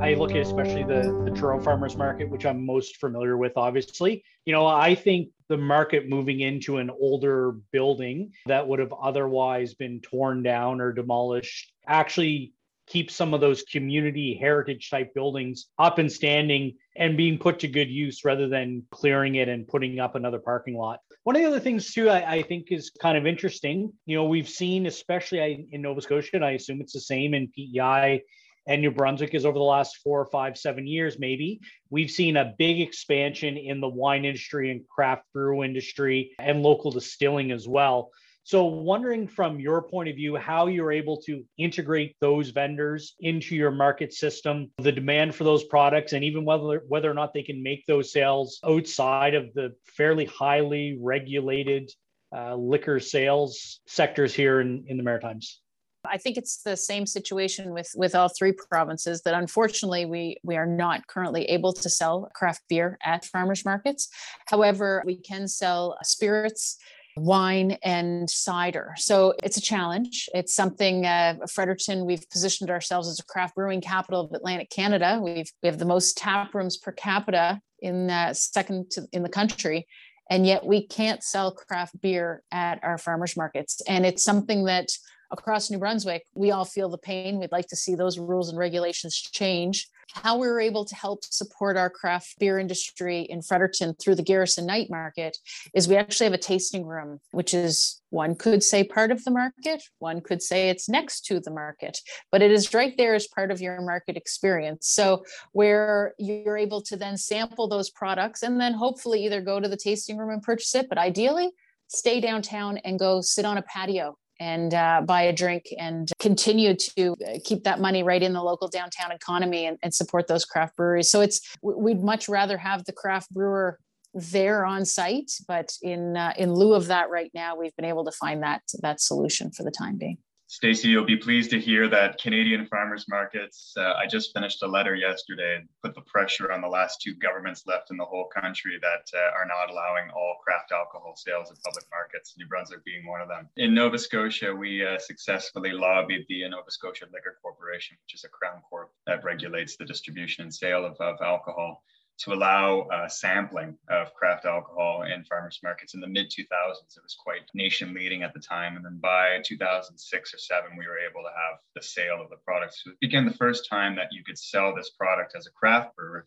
I 0.00 0.14
look 0.14 0.30
at 0.30 0.36
especially 0.36 0.84
the 0.84 1.22
the 1.24 1.36
Truro 1.36 1.60
farmers 1.60 1.96
market, 1.96 2.30
which 2.30 2.46
I'm 2.46 2.64
most 2.64 2.98
familiar 2.98 3.36
with. 3.36 3.52
Obviously, 3.56 4.22
you 4.44 4.52
know, 4.52 4.64
I 4.64 4.94
think 4.94 5.30
the 5.48 5.56
market 5.56 6.08
moving 6.08 6.40
into 6.40 6.76
an 6.76 6.88
older 6.88 7.56
building 7.72 8.30
that 8.46 8.66
would 8.66 8.78
have 8.78 8.92
otherwise 8.92 9.74
been 9.74 10.00
torn 10.00 10.44
down 10.44 10.80
or 10.80 10.92
demolished 10.92 11.72
actually 11.88 12.52
keep 12.86 13.10
some 13.10 13.34
of 13.34 13.40
those 13.40 13.62
community 13.62 14.38
heritage 14.40 14.88
type 14.88 15.12
buildings 15.14 15.66
up 15.80 15.98
and 15.98 16.10
standing 16.10 16.74
and 16.96 17.16
being 17.16 17.36
put 17.36 17.58
to 17.58 17.68
good 17.68 17.90
use 17.90 18.24
rather 18.24 18.48
than 18.48 18.84
clearing 18.92 19.34
it 19.34 19.48
and 19.48 19.66
putting 19.66 19.98
up 19.98 20.14
another 20.14 20.38
parking 20.38 20.76
lot. 20.76 21.00
One 21.24 21.34
of 21.34 21.42
the 21.42 21.48
other 21.48 21.60
things 21.60 21.92
too, 21.92 22.08
I, 22.08 22.36
I 22.36 22.42
think 22.42 22.70
is 22.70 22.90
kind 22.90 23.18
of 23.18 23.26
interesting. 23.26 23.92
You 24.06 24.16
know, 24.16 24.24
we've 24.24 24.48
seen, 24.48 24.86
especially 24.86 25.66
in 25.72 25.82
Nova 25.82 26.00
Scotia, 26.00 26.36
and 26.36 26.44
I 26.44 26.52
assume 26.52 26.80
it's 26.80 26.94
the 26.94 27.00
same 27.00 27.34
in 27.34 27.48
PEI 27.48 28.22
and 28.68 28.82
New 28.82 28.90
Brunswick 28.90 29.34
is 29.34 29.46
over 29.46 29.58
the 29.58 29.64
last 29.64 29.96
four 30.04 30.20
or 30.20 30.26
five, 30.26 30.58
seven 30.58 30.86
years, 30.86 31.18
maybe. 31.18 31.60
We've 31.90 32.10
seen 32.10 32.36
a 32.36 32.54
big 32.58 32.80
expansion 32.80 33.56
in 33.56 33.80
the 33.80 33.88
wine 33.88 34.26
industry 34.26 34.70
and 34.70 34.86
craft 34.86 35.24
brew 35.32 35.64
industry 35.64 36.32
and 36.38 36.62
local 36.62 36.90
distilling 36.90 37.50
as 37.50 37.66
well. 37.66 38.10
So, 38.44 38.64
wondering 38.64 39.26
from 39.26 39.60
your 39.60 39.82
point 39.82 40.08
of 40.08 40.16
view, 40.16 40.36
how 40.36 40.68
you're 40.68 40.92
able 40.92 41.20
to 41.22 41.44
integrate 41.58 42.16
those 42.20 42.48
vendors 42.48 43.14
into 43.20 43.54
your 43.54 43.70
market 43.70 44.14
system, 44.14 44.70
the 44.78 44.92
demand 44.92 45.34
for 45.34 45.44
those 45.44 45.64
products, 45.64 46.14
and 46.14 46.24
even 46.24 46.46
whether 46.46 46.82
whether 46.88 47.10
or 47.10 47.14
not 47.14 47.34
they 47.34 47.42
can 47.42 47.62
make 47.62 47.84
those 47.84 48.10
sales 48.10 48.58
outside 48.64 49.34
of 49.34 49.52
the 49.52 49.74
fairly 49.84 50.24
highly 50.24 50.98
regulated 50.98 51.90
uh, 52.34 52.54
liquor 52.54 53.00
sales 53.00 53.80
sectors 53.86 54.34
here 54.34 54.60
in, 54.60 54.84
in 54.86 54.96
the 54.96 55.02
Maritimes. 55.02 55.60
I 56.04 56.18
think 56.18 56.36
it's 56.36 56.62
the 56.62 56.76
same 56.76 57.06
situation 57.06 57.72
with 57.72 57.90
with 57.94 58.14
all 58.14 58.28
three 58.28 58.52
provinces 58.52 59.22
that 59.22 59.34
unfortunately 59.34 60.06
we 60.06 60.38
we 60.42 60.56
are 60.56 60.66
not 60.66 61.06
currently 61.06 61.44
able 61.46 61.72
to 61.72 61.90
sell 61.90 62.30
craft 62.34 62.62
beer 62.68 62.98
at 63.04 63.24
farmers 63.24 63.64
markets. 63.64 64.08
However, 64.46 65.02
we 65.04 65.16
can 65.16 65.48
sell 65.48 65.98
spirits 66.02 66.78
wine 67.16 67.76
and 67.82 68.28
cider. 68.28 68.94
So 68.96 69.34
it's 69.42 69.56
a 69.56 69.60
challenge. 69.60 70.28
It's 70.34 70.54
something 70.54 71.06
uh, 71.06 71.34
Fredericton, 71.50 72.06
we've 72.06 72.28
positioned 72.30 72.70
ourselves 72.70 73.08
as 73.08 73.18
a 73.18 73.24
craft 73.24 73.54
brewing 73.54 73.80
capital 73.80 74.20
of 74.20 74.32
Atlantic 74.32 74.70
Canada. 74.70 75.20
We've, 75.22 75.50
we 75.62 75.68
have 75.68 75.78
the 75.78 75.84
most 75.84 76.16
tap 76.16 76.54
rooms 76.54 76.76
per 76.76 76.92
capita 76.92 77.60
in 77.80 78.10
uh, 78.10 78.34
second 78.34 78.90
to, 78.92 79.06
in 79.12 79.22
the 79.22 79.28
country. 79.28 79.86
And 80.30 80.46
yet 80.46 80.64
we 80.64 80.86
can't 80.86 81.22
sell 81.22 81.52
craft 81.52 82.00
beer 82.00 82.42
at 82.52 82.82
our 82.82 82.98
farmers 82.98 83.36
markets. 83.36 83.80
And 83.88 84.04
it's 84.04 84.22
something 84.22 84.64
that 84.64 84.88
across 85.30 85.70
New 85.70 85.78
Brunswick, 85.78 86.24
we 86.34 86.50
all 86.50 86.64
feel 86.64 86.88
the 86.88 86.98
pain. 86.98 87.38
We'd 87.38 87.52
like 87.52 87.68
to 87.68 87.76
see 87.76 87.94
those 87.94 88.18
rules 88.18 88.48
and 88.48 88.58
regulations 88.58 89.14
change. 89.16 89.88
How 90.14 90.38
we 90.38 90.48
were 90.48 90.60
able 90.60 90.86
to 90.86 90.94
help 90.94 91.22
support 91.24 91.76
our 91.76 91.90
craft 91.90 92.38
beer 92.38 92.58
industry 92.58 93.20
in 93.22 93.42
Fredericton 93.42 93.94
through 93.94 94.14
the 94.14 94.22
Garrison 94.22 94.64
Night 94.64 94.88
Market 94.88 95.36
is 95.74 95.86
we 95.86 95.96
actually 95.96 96.24
have 96.24 96.32
a 96.32 96.38
tasting 96.38 96.86
room, 96.86 97.20
which 97.32 97.52
is 97.52 98.00
one 98.08 98.34
could 98.34 98.62
say 98.62 98.84
part 98.84 99.10
of 99.10 99.22
the 99.24 99.30
market, 99.30 99.82
one 99.98 100.22
could 100.22 100.42
say 100.42 100.70
it's 100.70 100.88
next 100.88 101.26
to 101.26 101.40
the 101.40 101.50
market, 101.50 101.98
but 102.32 102.40
it 102.40 102.50
is 102.50 102.72
right 102.72 102.96
there 102.96 103.14
as 103.14 103.26
part 103.26 103.50
of 103.50 103.60
your 103.60 103.82
market 103.82 104.16
experience. 104.16 104.88
So, 104.88 105.24
where 105.52 106.14
you're 106.18 106.56
able 106.56 106.80
to 106.82 106.96
then 106.96 107.18
sample 107.18 107.68
those 107.68 107.90
products 107.90 108.42
and 108.42 108.58
then 108.58 108.72
hopefully 108.72 109.26
either 109.26 109.42
go 109.42 109.60
to 109.60 109.68
the 109.68 109.76
tasting 109.76 110.16
room 110.16 110.30
and 110.30 110.42
purchase 110.42 110.74
it, 110.74 110.88
but 110.88 110.96
ideally, 110.96 111.50
stay 111.88 112.18
downtown 112.20 112.78
and 112.78 112.98
go 112.98 113.20
sit 113.20 113.44
on 113.44 113.58
a 113.58 113.62
patio 113.62 114.16
and 114.40 114.74
uh, 114.74 115.02
buy 115.04 115.22
a 115.22 115.32
drink 115.32 115.66
and 115.78 116.10
continue 116.18 116.74
to 116.74 117.12
uh, 117.12 117.38
keep 117.44 117.64
that 117.64 117.80
money 117.80 118.02
right 118.02 118.22
in 118.22 118.32
the 118.32 118.42
local 118.42 118.68
downtown 118.68 119.12
economy 119.12 119.66
and, 119.66 119.78
and 119.82 119.94
support 119.94 120.26
those 120.26 120.44
craft 120.44 120.76
breweries. 120.76 121.10
So 121.10 121.20
it's 121.20 121.56
we'd 121.62 122.02
much 122.02 122.28
rather 122.28 122.56
have 122.58 122.84
the 122.84 122.92
craft 122.92 123.30
brewer 123.32 123.78
there 124.14 124.64
on 124.64 124.84
site, 124.84 125.32
but 125.46 125.72
in 125.82 126.16
uh, 126.16 126.32
in 126.36 126.52
lieu 126.54 126.74
of 126.74 126.86
that, 126.86 127.10
right 127.10 127.30
now 127.34 127.56
we've 127.56 127.74
been 127.76 127.84
able 127.84 128.04
to 128.04 128.12
find 128.12 128.42
that 128.42 128.62
that 128.80 129.00
solution 129.00 129.50
for 129.50 129.62
the 129.62 129.70
time 129.70 129.96
being. 129.96 130.18
Stacey, 130.50 130.88
you'll 130.88 131.04
be 131.04 131.18
pleased 131.18 131.50
to 131.50 131.60
hear 131.60 131.88
that 131.90 132.18
Canadian 132.18 132.64
farmers 132.64 133.04
markets, 133.06 133.74
uh, 133.76 133.92
I 133.92 134.06
just 134.06 134.32
finished 134.32 134.62
a 134.62 134.66
letter 134.66 134.94
yesterday 134.94 135.56
and 135.56 135.68
put 135.82 135.94
the 135.94 136.00
pressure 136.00 136.50
on 136.50 136.62
the 136.62 136.68
last 136.68 137.02
two 137.02 137.14
governments 137.16 137.64
left 137.66 137.90
in 137.90 137.98
the 137.98 138.04
whole 138.06 138.30
country 138.34 138.78
that 138.80 139.10
uh, 139.14 139.36
are 139.36 139.44
not 139.44 139.68
allowing 139.70 140.08
all 140.08 140.36
craft 140.42 140.72
alcohol 140.72 141.14
sales 141.16 141.50
in 141.50 141.56
public 141.62 141.84
markets, 141.90 142.34
New 142.38 142.46
Brunswick 142.46 142.82
being 142.82 143.06
one 143.06 143.20
of 143.20 143.28
them. 143.28 143.46
In 143.58 143.74
Nova 143.74 143.98
Scotia, 143.98 144.54
we 144.54 144.86
uh, 144.86 144.98
successfully 144.98 145.72
lobbied 145.72 146.24
the 146.30 146.48
Nova 146.48 146.70
Scotia 146.70 147.04
Liquor 147.12 147.36
Corporation, 147.42 147.98
which 148.06 148.14
is 148.14 148.24
a 148.24 148.28
crown 148.28 148.62
corp 148.70 148.90
that 149.06 149.22
regulates 149.24 149.76
the 149.76 149.84
distribution 149.84 150.44
and 150.44 150.54
sale 150.54 150.86
of, 150.86 150.96
of 150.98 151.20
alcohol 151.20 151.82
to 152.18 152.32
allow 152.32 152.80
uh, 152.82 153.08
sampling 153.08 153.76
of 153.88 154.12
craft 154.14 154.44
alcohol 154.44 155.02
in 155.02 155.24
farmers 155.24 155.60
markets 155.62 155.94
in 155.94 156.00
the 156.00 156.06
mid 156.06 156.26
2000s. 156.26 156.96
It 156.96 157.02
was 157.02 157.16
quite 157.18 157.42
nation 157.54 157.94
leading 157.94 158.22
at 158.22 158.34
the 158.34 158.40
time. 158.40 158.76
And 158.76 158.84
then 158.84 158.98
by 159.00 159.40
2006 159.44 160.34
or 160.34 160.38
seven, 160.38 160.70
we 160.76 160.86
were 160.86 160.98
able 160.98 161.22
to 161.22 161.28
have 161.28 161.58
the 161.74 161.82
sale 161.82 162.20
of 162.20 162.30
the 162.30 162.36
product. 162.44 162.74
So 162.74 162.90
it 162.90 163.00
became 163.00 163.24
the 163.24 163.36
first 163.36 163.68
time 163.68 163.94
that 163.96 164.08
you 164.12 164.24
could 164.24 164.38
sell 164.38 164.74
this 164.74 164.90
product 164.90 165.34
as 165.36 165.46
a 165.46 165.52
craft 165.52 165.94
brewer, 165.96 166.26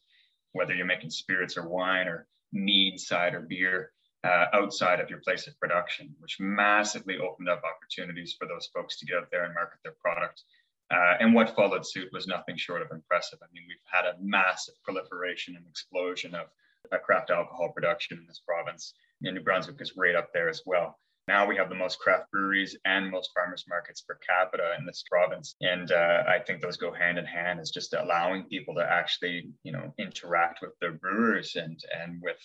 whether 0.54 0.74
you're 0.74 0.86
making 0.86 1.10
spirits 1.10 1.58
or 1.58 1.68
wine 1.68 2.08
or 2.08 2.28
mead, 2.54 3.00
cider, 3.00 3.42
beer. 3.42 3.92
Uh, 4.24 4.46
outside 4.54 5.00
of 5.00 5.10
your 5.10 5.18
place 5.18 5.48
of 5.48 5.60
production, 5.60 6.14
which 6.20 6.38
massively 6.39 7.18
opened 7.18 7.50
up 7.50 7.60
opportunities 7.64 8.36
for 8.38 8.48
those 8.48 8.70
folks 8.72 9.00
to 9.00 9.06
get 9.08 9.18
out 9.18 9.32
there 9.32 9.46
and 9.46 9.56
market 9.56 9.80
their 9.84 9.96
product 10.00 10.44
uh, 10.92 11.18
and 11.20 11.34
what 11.34 11.56
followed 11.56 11.86
suit 11.86 12.10
was 12.12 12.28
nothing 12.28 12.58
short 12.58 12.82
of 12.82 12.92
impressive. 12.92 13.39
I 13.42 13.48
mean, 13.54 13.64
we've 13.68 13.78
had 13.92 14.06
a 14.06 14.18
massive 14.22 14.76
proliferation 14.84 15.56
and 15.56 15.66
explosion 15.68 16.36
of 16.36 16.48
uh, 16.92 16.98
craft 16.98 17.30
alcohol 17.30 17.72
production 17.74 18.18
in 18.18 18.26
this 18.28 18.42
province. 18.46 18.94
And 19.24 19.36
New 19.36 19.42
Brunswick 19.42 19.80
is 19.80 19.94
right 19.96 20.16
up 20.16 20.30
there 20.34 20.50
as 20.50 20.64
well. 20.66 20.98
Now 21.28 21.46
we 21.46 21.56
have 21.58 21.70
the 21.70 21.76
most 21.76 22.00
craft 22.00 22.32
breweries 22.32 22.76
and 22.84 23.10
most 23.10 23.30
farmers 23.34 23.66
markets 23.70 24.02
per 24.02 24.18
capita 24.28 24.76
in 24.78 24.86
this 24.86 25.04
province, 25.10 25.56
and 25.62 25.92
uh, 25.92 26.24
I 26.28 26.39
think 26.39 26.62
those 26.62 26.78
go 26.78 26.92
hand 26.92 27.20
in 27.20 27.26
hand. 27.26 27.60
Is 27.60 27.70
just 27.70 27.94
allowing 27.94 28.44
people 28.46 28.74
to 28.76 28.84
actually, 28.84 29.52
you 29.64 29.72
know, 29.72 29.94
interact 30.00 30.60
with 30.62 30.72
their 30.82 30.94
brewers 30.94 31.56
and 31.56 31.80
and 32.02 32.22
with 32.22 32.39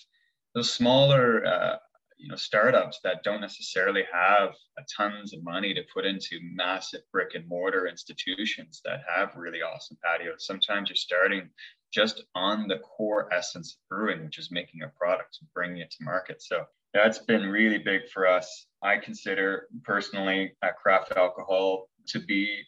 those 0.55 0.73
smaller 0.73 1.45
uh, 1.47 1.77
you 2.19 2.29
know 2.29 2.37
startups 2.37 3.01
that 3.05 3.23
don't 3.23 3.41
necessarily 3.41 4.05
have 4.13 4.55
tons 4.97 5.35
of 5.35 5.43
money 5.43 5.75
to 5.75 5.83
put 5.93 6.05
into 6.05 6.39
massive 6.43 7.03
brick 7.13 7.35
and 7.35 7.47
mortar 7.49 7.87
institutions 7.87 8.81
that 8.85 9.01
have 9.15 9.37
really 9.37 9.63
awesome 9.63 9.97
patios. 10.03 10.47
Sometimes 10.47 10.89
you're 10.89 10.97
starting 10.97 11.49
just 11.93 12.25
on 12.35 12.69
the 12.69 12.79
core 12.79 13.33
essence 13.33 13.75
of 13.75 13.89
brewing 13.89 14.25
which 14.25 14.39
is 14.39 14.51
making 14.51 14.83
a 14.83 14.89
product 14.99 15.39
and 15.41 15.53
bringing 15.55 15.79
it 15.79 15.91
to 15.91 16.05
market. 16.05 16.43
So 16.43 16.65
that's 16.93 17.19
been 17.19 17.47
really 17.47 17.79
big 17.79 18.09
for 18.13 18.27
us. 18.27 18.67
I 18.83 18.97
consider 18.97 19.69
personally 19.85 20.53
craft 20.83 21.13
alcohol 21.17 21.89
to 22.09 22.21
be 22.21 22.63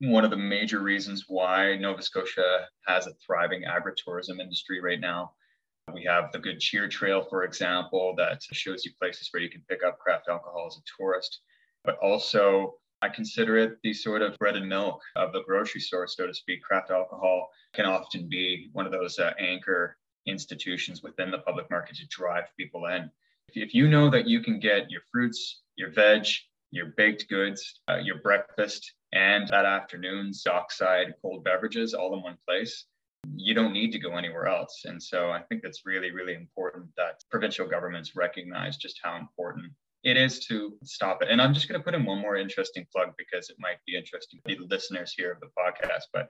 one 0.00 0.24
of 0.24 0.30
the 0.30 0.36
major 0.36 0.80
reasons 0.80 1.24
why 1.28 1.76
nova 1.76 2.02
scotia 2.02 2.66
has 2.86 3.06
a 3.06 3.12
thriving 3.24 3.62
agritourism 3.62 4.40
industry 4.40 4.80
right 4.80 5.00
now 5.00 5.32
we 5.94 6.04
have 6.04 6.32
the 6.32 6.38
Good 6.38 6.60
Cheer 6.60 6.88
Trail, 6.88 7.22
for 7.22 7.44
example, 7.44 8.14
that 8.18 8.42
shows 8.52 8.84
you 8.84 8.92
places 9.00 9.28
where 9.30 9.42
you 9.42 9.48
can 9.48 9.62
pick 9.68 9.84
up 9.84 9.98
craft 9.98 10.28
alcohol 10.28 10.66
as 10.66 10.76
a 10.76 10.82
tourist. 10.98 11.40
But 11.84 11.96
also, 12.02 12.74
I 13.00 13.08
consider 13.08 13.56
it 13.58 13.78
the 13.82 13.92
sort 13.92 14.22
of 14.22 14.38
bread 14.38 14.56
and 14.56 14.68
milk 14.68 15.00
of 15.16 15.32
the 15.32 15.42
grocery 15.44 15.80
store, 15.80 16.06
so 16.06 16.26
to 16.26 16.34
speak. 16.34 16.62
Craft 16.62 16.90
alcohol 16.90 17.48
can 17.74 17.86
often 17.86 18.28
be 18.28 18.68
one 18.72 18.86
of 18.86 18.92
those 18.92 19.18
uh, 19.18 19.32
anchor 19.38 19.96
institutions 20.26 21.02
within 21.02 21.30
the 21.30 21.38
public 21.38 21.70
market 21.70 21.96
to 21.96 22.06
drive 22.08 22.44
people 22.58 22.86
in. 22.86 23.10
If 23.54 23.74
you 23.74 23.88
know 23.88 24.10
that 24.10 24.26
you 24.26 24.40
can 24.40 24.58
get 24.58 24.90
your 24.90 25.02
fruits, 25.12 25.62
your 25.76 25.90
veg, 25.92 26.26
your 26.70 26.86
baked 26.96 27.28
goods, 27.28 27.80
uh, 27.88 27.96
your 27.96 28.18
breakfast, 28.18 28.94
and 29.12 29.46
that 29.48 29.64
afternoon's 29.64 30.42
dockside 30.42 31.14
cold 31.22 31.44
beverages 31.44 31.94
all 31.94 32.14
in 32.14 32.22
one 32.22 32.38
place, 32.48 32.86
you 33.36 33.54
don't 33.54 33.72
need 33.72 33.92
to 33.92 33.98
go 33.98 34.16
anywhere 34.16 34.46
else. 34.46 34.82
And 34.84 35.02
so 35.02 35.30
I 35.30 35.40
think 35.42 35.62
that's 35.62 35.86
really, 35.86 36.10
really 36.10 36.34
important 36.34 36.86
that 36.96 37.22
provincial 37.30 37.66
governments 37.66 38.16
recognize 38.16 38.76
just 38.76 39.00
how 39.02 39.16
important 39.16 39.72
it 40.02 40.16
is 40.16 40.40
to 40.46 40.76
stop 40.82 41.22
it. 41.22 41.28
And 41.30 41.40
I'm 41.40 41.54
just 41.54 41.68
going 41.68 41.80
to 41.80 41.84
put 41.84 41.94
in 41.94 42.04
one 42.04 42.20
more 42.20 42.36
interesting 42.36 42.86
plug 42.92 43.14
because 43.16 43.50
it 43.50 43.56
might 43.58 43.78
be 43.86 43.96
interesting 43.96 44.40
to 44.46 44.56
the 44.56 44.66
listeners 44.66 45.14
here 45.16 45.32
of 45.32 45.40
the 45.40 45.48
podcast. 45.58 46.04
But 46.12 46.28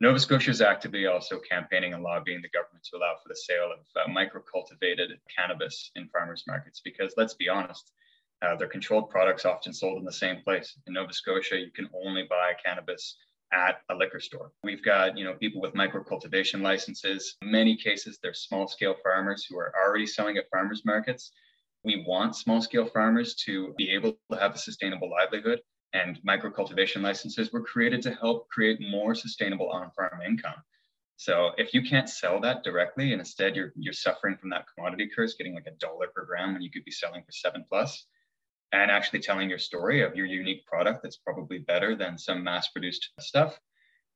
Nova 0.00 0.18
Scotia 0.18 0.50
is 0.50 0.60
actively 0.60 1.06
also 1.06 1.40
campaigning 1.40 1.94
and 1.94 2.02
lobbying 2.02 2.42
the 2.42 2.50
government 2.50 2.84
to 2.84 2.96
allow 2.98 3.14
for 3.22 3.28
the 3.28 3.36
sale 3.36 3.70
of 3.72 3.80
uh, 3.96 4.08
micro 4.10 4.40
cultivated 4.42 5.10
cannabis 5.34 5.90
in 5.96 6.08
farmers 6.08 6.44
markets 6.46 6.80
because 6.84 7.14
let's 7.16 7.34
be 7.34 7.48
honest, 7.48 7.92
Uh, 8.40 8.54
they're 8.56 8.70
controlled 8.78 9.10
products 9.10 9.44
often 9.44 9.72
sold 9.72 9.98
in 9.98 10.04
the 10.04 10.12
same 10.24 10.38
place. 10.46 10.78
In 10.86 10.92
Nova 10.94 11.12
Scotia, 11.12 11.56
you 11.58 11.72
can 11.72 11.88
only 11.92 12.24
buy 12.30 12.54
cannabis 12.64 13.16
at 13.52 13.80
a 13.90 13.94
liquor 13.94 14.20
store. 14.20 14.52
We've 14.62 14.84
got, 14.84 15.16
you 15.16 15.24
know, 15.24 15.34
people 15.34 15.60
with 15.60 15.74
micro 15.74 16.02
cultivation 16.02 16.62
licenses. 16.62 17.36
In 17.42 17.50
many 17.50 17.76
cases, 17.76 18.18
they're 18.22 18.34
small 18.34 18.68
scale 18.68 18.94
farmers 19.02 19.44
who 19.48 19.58
are 19.58 19.72
already 19.76 20.06
selling 20.06 20.36
at 20.36 20.50
farmers 20.50 20.82
markets. 20.84 21.32
We 21.84 22.04
want 22.06 22.36
small 22.36 22.60
scale 22.60 22.86
farmers 22.86 23.34
to 23.46 23.74
be 23.78 23.90
able 23.90 24.18
to 24.30 24.38
have 24.38 24.54
a 24.54 24.58
sustainable 24.58 25.10
livelihood 25.10 25.60
and 25.92 26.18
micro 26.22 26.50
cultivation 26.50 27.02
licenses 27.02 27.52
were 27.52 27.62
created 27.62 28.02
to 28.02 28.14
help 28.14 28.48
create 28.48 28.78
more 28.80 29.14
sustainable 29.14 29.70
on-farm 29.70 30.20
income. 30.26 30.62
So 31.16 31.50
if 31.56 31.74
you 31.74 31.82
can't 31.82 32.08
sell 32.08 32.40
that 32.40 32.62
directly 32.62 33.12
and 33.12 33.20
instead 33.20 33.56
you're 33.56 33.72
you're 33.76 33.92
suffering 33.92 34.36
from 34.36 34.50
that 34.50 34.66
commodity 34.72 35.10
curse, 35.14 35.34
getting 35.34 35.54
like 35.54 35.66
a 35.66 35.72
dollar 35.72 36.08
per 36.14 36.24
gram 36.24 36.52
when 36.52 36.62
you 36.62 36.70
could 36.70 36.84
be 36.84 36.92
selling 36.92 37.22
for 37.22 37.32
seven 37.32 37.64
plus, 37.68 38.06
and 38.72 38.90
actually 38.90 39.20
telling 39.20 39.48
your 39.48 39.58
story 39.58 40.02
of 40.02 40.14
your 40.14 40.26
unique 40.26 40.66
product 40.66 41.02
that's 41.02 41.16
probably 41.16 41.58
better 41.58 41.96
than 41.96 42.18
some 42.18 42.44
mass-produced 42.44 43.10
stuff, 43.20 43.58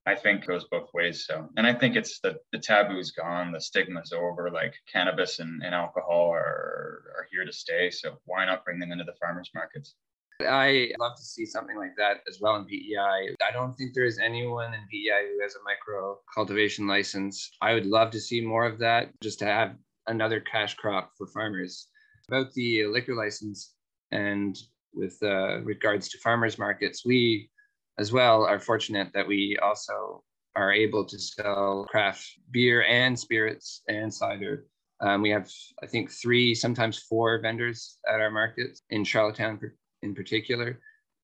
I 0.04 0.14
think 0.14 0.46
goes 0.46 0.64
both 0.70 0.90
ways. 0.92 1.26
So, 1.26 1.48
and 1.56 1.66
I 1.66 1.74
think 1.74 1.94
it's 1.94 2.18
the 2.20 2.38
the 2.50 2.58
taboo's 2.58 3.12
gone, 3.12 3.52
the 3.52 3.60
stigma's 3.60 4.12
over. 4.12 4.50
Like 4.50 4.74
cannabis 4.92 5.38
and, 5.38 5.62
and 5.62 5.74
alcohol 5.74 6.30
are 6.32 7.04
are 7.16 7.28
here 7.30 7.44
to 7.44 7.52
stay. 7.52 7.90
So 7.90 8.18
why 8.24 8.44
not 8.44 8.64
bring 8.64 8.80
them 8.80 8.90
into 8.90 9.04
the 9.04 9.14
farmers 9.20 9.50
markets? 9.54 9.94
I 10.40 10.92
love 10.98 11.16
to 11.16 11.22
see 11.22 11.46
something 11.46 11.76
like 11.76 11.94
that 11.98 12.18
as 12.28 12.40
well 12.40 12.56
in 12.56 12.64
PEI. 12.64 13.36
I 13.46 13.52
don't 13.52 13.74
think 13.74 13.94
there 13.94 14.04
is 14.04 14.18
anyone 14.18 14.74
in 14.74 14.80
PEI 14.90 15.28
who 15.28 15.42
has 15.42 15.54
a 15.54 15.62
micro 15.64 16.18
cultivation 16.34 16.88
license. 16.88 17.50
I 17.60 17.74
would 17.74 17.86
love 17.86 18.10
to 18.10 18.20
see 18.20 18.40
more 18.40 18.66
of 18.66 18.78
that 18.78 19.10
just 19.22 19.38
to 19.40 19.44
have 19.44 19.76
another 20.08 20.40
cash 20.40 20.74
crop 20.74 21.12
for 21.16 21.28
farmers. 21.28 21.86
About 22.28 22.52
the 22.54 22.86
liquor 22.86 23.14
license 23.14 23.71
and 24.12 24.56
with 24.94 25.18
uh, 25.22 25.60
regards 25.62 26.08
to 26.10 26.18
farmers 26.18 26.58
markets, 26.58 27.04
we 27.04 27.50
as 27.98 28.12
well 28.12 28.44
are 28.44 28.60
fortunate 28.60 29.08
that 29.14 29.26
we 29.26 29.58
also 29.62 30.22
are 30.54 30.72
able 30.72 31.04
to 31.04 31.18
sell 31.18 31.86
craft 31.88 32.30
beer 32.50 32.84
and 32.84 33.18
spirits 33.18 33.82
and 33.88 34.12
cider. 34.12 34.66
Um, 35.00 35.22
we 35.22 35.30
have, 35.30 35.50
I 35.82 35.86
think, 35.86 36.10
three, 36.10 36.54
sometimes 36.54 36.98
four 36.98 37.40
vendors 37.40 37.98
at 38.08 38.20
our 38.20 38.30
market 38.30 38.78
in 38.90 39.02
Charlottetown 39.02 39.58
in 40.02 40.14
particular. 40.14 40.78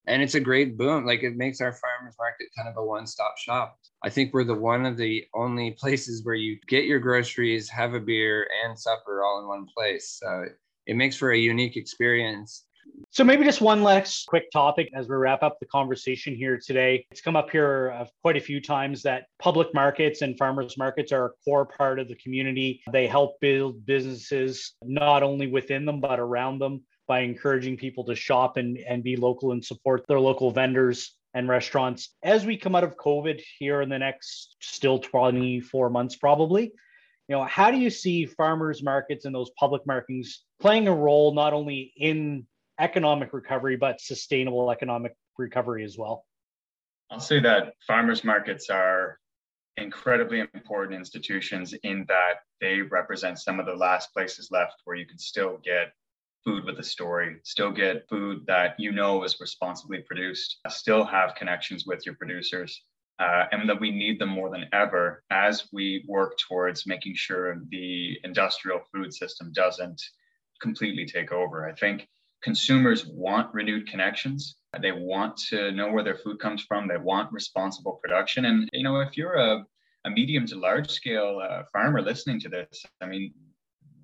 And 0.06 0.22
it's 0.22 0.34
a 0.34 0.40
great 0.40 0.78
boom. 0.78 1.04
Like 1.04 1.22
it 1.22 1.36
makes 1.36 1.60
our 1.60 1.72
farmers 1.72 2.14
market 2.18 2.48
kind 2.56 2.68
of 2.68 2.76
a 2.78 2.84
one-stop 2.84 3.36
shop. 3.36 3.78
I 4.02 4.08
think 4.08 4.32
we're 4.32 4.44
the 4.44 4.54
one 4.54 4.86
of 4.86 4.96
the 4.96 5.24
only 5.34 5.72
places 5.72 6.24
where 6.24 6.34
you 6.34 6.58
get 6.66 6.86
your 6.86 6.98
groceries, 6.98 7.68
have 7.68 7.92
a 7.92 8.00
beer, 8.00 8.48
and 8.64 8.78
supper 8.78 9.22
all 9.22 9.40
in 9.40 9.48
one 9.48 9.66
place. 9.76 10.18
So 10.20 10.46
it 10.86 10.96
makes 10.96 11.16
for 11.16 11.32
a 11.32 11.38
unique 11.38 11.76
experience. 11.76 12.64
So 13.10 13.24
maybe 13.24 13.44
just 13.44 13.60
one 13.60 13.82
last 13.82 14.26
quick 14.26 14.50
topic 14.50 14.90
as 14.94 15.08
we 15.08 15.16
wrap 15.16 15.42
up 15.42 15.58
the 15.58 15.66
conversation 15.66 16.34
here 16.34 16.60
today. 16.64 17.06
It's 17.10 17.20
come 17.20 17.36
up 17.36 17.50
here 17.50 17.92
uh, 17.98 18.04
quite 18.22 18.36
a 18.36 18.40
few 18.40 18.60
times 18.60 19.02
that 19.02 19.26
public 19.38 19.72
markets 19.74 20.22
and 20.22 20.36
farmers 20.38 20.76
markets 20.76 21.10
are 21.10 21.26
a 21.26 21.30
core 21.44 21.66
part 21.66 21.98
of 21.98 22.08
the 22.08 22.14
community. 22.16 22.82
They 22.92 23.06
help 23.06 23.40
build 23.40 23.84
businesses 23.86 24.74
not 24.82 25.22
only 25.22 25.46
within 25.46 25.84
them 25.84 26.00
but 26.00 26.20
around 26.20 26.60
them 26.60 26.82
by 27.08 27.20
encouraging 27.20 27.78
people 27.78 28.04
to 28.04 28.14
shop 28.14 28.58
and, 28.58 28.76
and 28.78 29.02
be 29.02 29.16
local 29.16 29.52
and 29.52 29.64
support 29.64 30.06
their 30.06 30.20
local 30.20 30.50
vendors 30.50 31.16
and 31.34 31.48
restaurants. 31.48 32.14
As 32.22 32.44
we 32.44 32.56
come 32.56 32.76
out 32.76 32.84
of 32.84 32.96
COVID 32.96 33.40
here 33.58 33.80
in 33.80 33.88
the 33.88 33.98
next 33.98 34.56
still 34.60 34.98
24 34.98 35.90
months, 35.90 36.16
probably, 36.16 36.64
you 36.64 37.36
know, 37.36 37.44
how 37.44 37.70
do 37.70 37.78
you 37.78 37.90
see 37.90 38.26
farmers 38.26 38.82
markets 38.82 39.24
and 39.24 39.34
those 39.34 39.50
public 39.58 39.86
markets 39.86 40.44
playing 40.60 40.88
a 40.88 40.94
role 40.94 41.34
not 41.34 41.52
only 41.52 41.92
in 41.96 42.46
economic 42.78 43.32
recovery, 43.32 43.76
but 43.76 44.00
sustainable 44.00 44.70
economic 44.70 45.14
recovery 45.36 45.84
as 45.84 45.96
well? 45.98 46.24
I'll 47.10 47.20
say 47.20 47.40
that 47.40 47.74
farmers 47.86 48.24
markets 48.24 48.68
are 48.70 49.18
incredibly 49.76 50.40
important 50.54 50.98
institutions 50.98 51.74
in 51.82 52.04
that 52.08 52.40
they 52.60 52.80
represent 52.80 53.38
some 53.38 53.60
of 53.60 53.66
the 53.66 53.74
last 53.74 54.12
places 54.12 54.48
left 54.50 54.82
where 54.84 54.96
you 54.96 55.06
can 55.06 55.18
still 55.18 55.58
get 55.64 55.92
food 56.44 56.64
with 56.64 56.78
a 56.78 56.82
story, 56.82 57.36
still 57.44 57.70
get 57.70 58.08
food 58.08 58.44
that 58.46 58.74
you 58.78 58.92
know 58.92 59.22
is 59.24 59.40
responsibly 59.40 59.98
produced, 60.06 60.58
still 60.68 61.04
have 61.04 61.34
connections 61.34 61.84
with 61.86 62.04
your 62.04 62.14
producers, 62.16 62.82
uh, 63.18 63.44
and 63.52 63.68
that 63.68 63.80
we 63.80 63.90
need 63.90 64.18
them 64.18 64.28
more 64.28 64.50
than 64.50 64.66
ever 64.72 65.22
as 65.30 65.68
we 65.72 66.04
work 66.08 66.36
towards 66.48 66.86
making 66.86 67.14
sure 67.14 67.60
the 67.70 68.18
industrial 68.24 68.80
food 68.92 69.12
system 69.12 69.52
doesn't 69.52 70.00
completely 70.60 71.06
take 71.06 71.32
over. 71.32 71.68
I 71.68 71.74
think 71.74 72.08
consumers 72.42 73.06
want 73.06 73.52
renewed 73.52 73.88
connections. 73.88 74.56
They 74.80 74.92
want 74.92 75.36
to 75.48 75.72
know 75.72 75.90
where 75.90 76.04
their 76.04 76.16
food 76.16 76.38
comes 76.38 76.62
from. 76.62 76.86
They 76.86 76.96
want 76.96 77.32
responsible 77.32 77.98
production. 78.02 78.44
And, 78.44 78.68
you 78.72 78.82
know, 78.82 79.00
if 79.00 79.16
you're 79.16 79.34
a, 79.34 79.64
a 80.04 80.10
medium 80.10 80.46
to 80.46 80.58
large 80.58 80.90
scale 80.90 81.40
uh, 81.42 81.62
farmer 81.72 82.02
listening 82.02 82.40
to 82.40 82.48
this, 82.48 82.84
I 83.00 83.06
mean, 83.06 83.32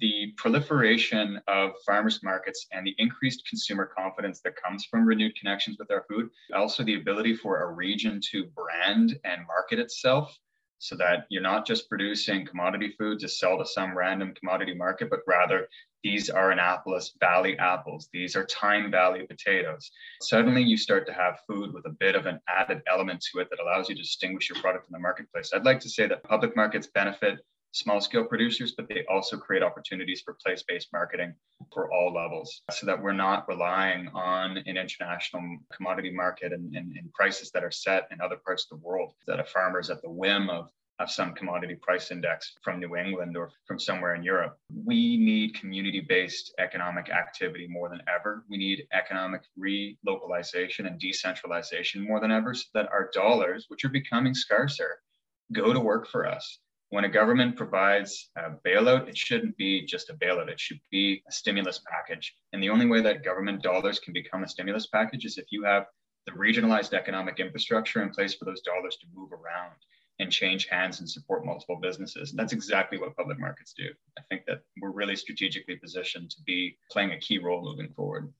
the 0.01 0.33
proliferation 0.37 1.41
of 1.47 1.71
farmers 1.87 2.21
markets 2.23 2.67
and 2.73 2.87
the 2.87 2.95
increased 2.99 3.47
consumer 3.49 3.87
confidence 3.97 4.41
that 4.41 4.61
comes 4.61 4.85
from 4.85 5.07
renewed 5.07 5.37
connections 5.37 5.77
with 5.79 5.91
our 5.91 6.05
food, 6.09 6.29
also 6.55 6.83
the 6.83 6.97
ability 6.97 7.37
for 7.37 7.63
a 7.63 7.73
region 7.73 8.21
to 8.33 8.45
brand 8.57 9.19
and 9.25 9.47
market 9.47 9.79
itself 9.79 10.37
so 10.79 10.97
that 10.97 11.27
you're 11.31 11.43
not 11.43 11.67
just 11.67 11.89
producing 11.89 12.47
commodity 12.47 12.95
food 12.99 13.19
to 13.21 13.29
sell 13.29 13.59
to 13.59 13.67
some 13.67 13.97
random 13.97 14.35
commodity 14.35 14.75
market, 14.75 15.11
but 15.11 15.21
rather 15.27 15.69
these 16.03 16.29
are 16.29 16.51
Annapolis 16.51 17.13
Valley 17.19 17.59
apples. 17.59 18.11
These 18.13 18.37
are 18.37 18.45
Time 18.45 18.91
Valley 18.91 19.27
potatoes. 19.27 19.91
Suddenly 20.21 20.63
you 20.63 20.77
start 20.77 21.07
to 21.07 21.15
have 21.15 21.41
food 21.49 21.73
with 21.73 21.87
a 21.87 21.97
bit 21.99 22.15
of 22.15 22.27
an 22.27 22.41
added 22.47 22.83
element 22.93 23.25
to 23.33 23.41
it 23.41 23.49
that 23.49 23.61
allows 23.61 23.89
you 23.89 23.95
to 23.95 24.03
distinguish 24.03 24.51
your 24.51 24.61
product 24.61 24.87
in 24.87 24.93
the 24.93 24.99
marketplace. 24.99 25.51
I'd 25.55 25.65
like 25.65 25.81
to 25.81 25.89
say 25.89 26.07
that 26.07 26.23
public 26.23 26.55
markets 26.55 26.89
benefit 26.95 27.39
small 27.75 28.01
scale 28.01 28.25
producers, 28.25 28.73
but 28.77 28.89
they 28.89 29.05
also 29.11 29.37
create 29.37 29.63
opportunities 29.63 30.23
for 30.25 30.37
place 30.45 30.63
based 30.67 30.89
marketing 30.93 31.35
for 31.73 31.93
all 31.93 32.15
levels 32.15 32.63
so 32.71 32.87
that 32.87 33.01
we're 33.01 33.13
not 33.13 33.47
relying 33.49 34.09
on 34.15 34.57
an 34.59 34.77
international 34.77 35.43
commodity 35.75 36.13
market 36.13 36.53
and, 36.53 36.75
and, 36.77 36.97
and 36.97 37.13
prices 37.13 37.51
that 37.51 37.65
are 37.65 37.73
set 37.73 38.07
in 38.13 38.21
other 38.21 38.37
parts 38.37 38.67
of 38.71 38.79
the 38.79 38.87
world, 38.87 39.13
that 39.27 39.41
a 39.41 39.45
farmer 39.45 39.81
is 39.81 39.91
at 39.91 40.01
the 40.03 40.11
whim 40.11 40.49
of 40.49 40.71
of 41.01 41.11
some 41.11 41.35
commodity 41.35 41.75
price 41.75 42.13
index 42.13 42.55
from 42.63 42.79
New 42.79 42.95
England 42.95 43.37
or 43.37 43.51
from 43.67 43.81
somewhere 43.81 44.15
in 44.15 44.23
Europe. 44.23 44.57
We 44.73 45.17
need 45.17 45.55
community 45.55 46.01
based 46.01 46.55
economic 46.61 47.11
activity 47.11 47.67
more 47.67 47.89
than 47.89 48.01
ever. 48.07 48.45
We 48.49 48.59
need 48.59 48.87
economic 48.93 49.43
relocalization 49.59 50.87
and 50.87 51.01
decentralization 51.01 52.07
more 52.07 52.21
than 52.21 52.31
ever 52.31 52.55
so 52.55 52.67
that 52.75 52.89
our 52.93 53.11
dollars, 53.13 53.65
which 53.67 53.85
are 53.85 53.89
becoming 53.89 54.35
scarcer, 54.35 55.01
go 55.53 55.73
to 55.73 55.81
work 55.81 56.07
for 56.07 56.27
us 56.27 56.61
when 56.91 57.05
a 57.05 57.09
government 57.09 57.57
provides 57.57 58.31
a 58.37 58.51
bailout, 58.67 59.09
it 59.09 59.17
shouldn't 59.17 59.57
be 59.57 59.85
just 59.85 60.11
a 60.11 60.15
bailout. 60.15 60.49
It 60.49 60.61
should 60.61 60.81
be 60.91 61.23
a 61.29 61.33
stimulus 61.33 61.81
package. 61.91 62.35
And 62.53 62.63
the 62.63 62.71
only 62.71 62.87
way 62.87 63.01
that 63.01 63.25
government 63.25 63.63
dollars 63.63 63.99
can 63.99 64.13
become 64.13 64.45
a 64.45 64.49
stimulus 64.49 64.87
package 64.87 65.25
is 65.25 65.39
if 65.39 65.47
you 65.51 65.65
have 65.65 65.87
the 66.27 66.33
regionalized 66.33 66.95
economic 66.95 67.41
infrastructure 67.41 68.03
in 68.03 68.11
place 68.11 68.35
for 68.35 68.45
those 68.45 68.61
dollars 68.63 68.97
to 69.01 69.07
move 69.15 69.33
around 69.33 69.75
and 70.21 70.31
change 70.31 70.69
hands 70.69 71.01
and 71.01 71.11
support 71.11 71.45
multiple 71.45 71.79
businesses. 71.83 72.31
And 72.31 72.39
that's 72.39 72.53
exactly 72.53 72.99
what 72.99 73.17
public 73.17 73.39
markets 73.39 73.75
do. 73.77 73.89
I 74.19 74.23
think 74.31 74.43
that 74.47 74.61
we're 74.81 74.93
really 74.93 75.17
strategically 75.17 75.77
positioned 75.77 76.31
to 76.31 76.43
be 76.47 76.79
playing 76.91 77.13
a 77.13 77.19
key 77.19 77.39
role 77.39 77.63
moving 77.63 77.93
forward. 77.95 78.33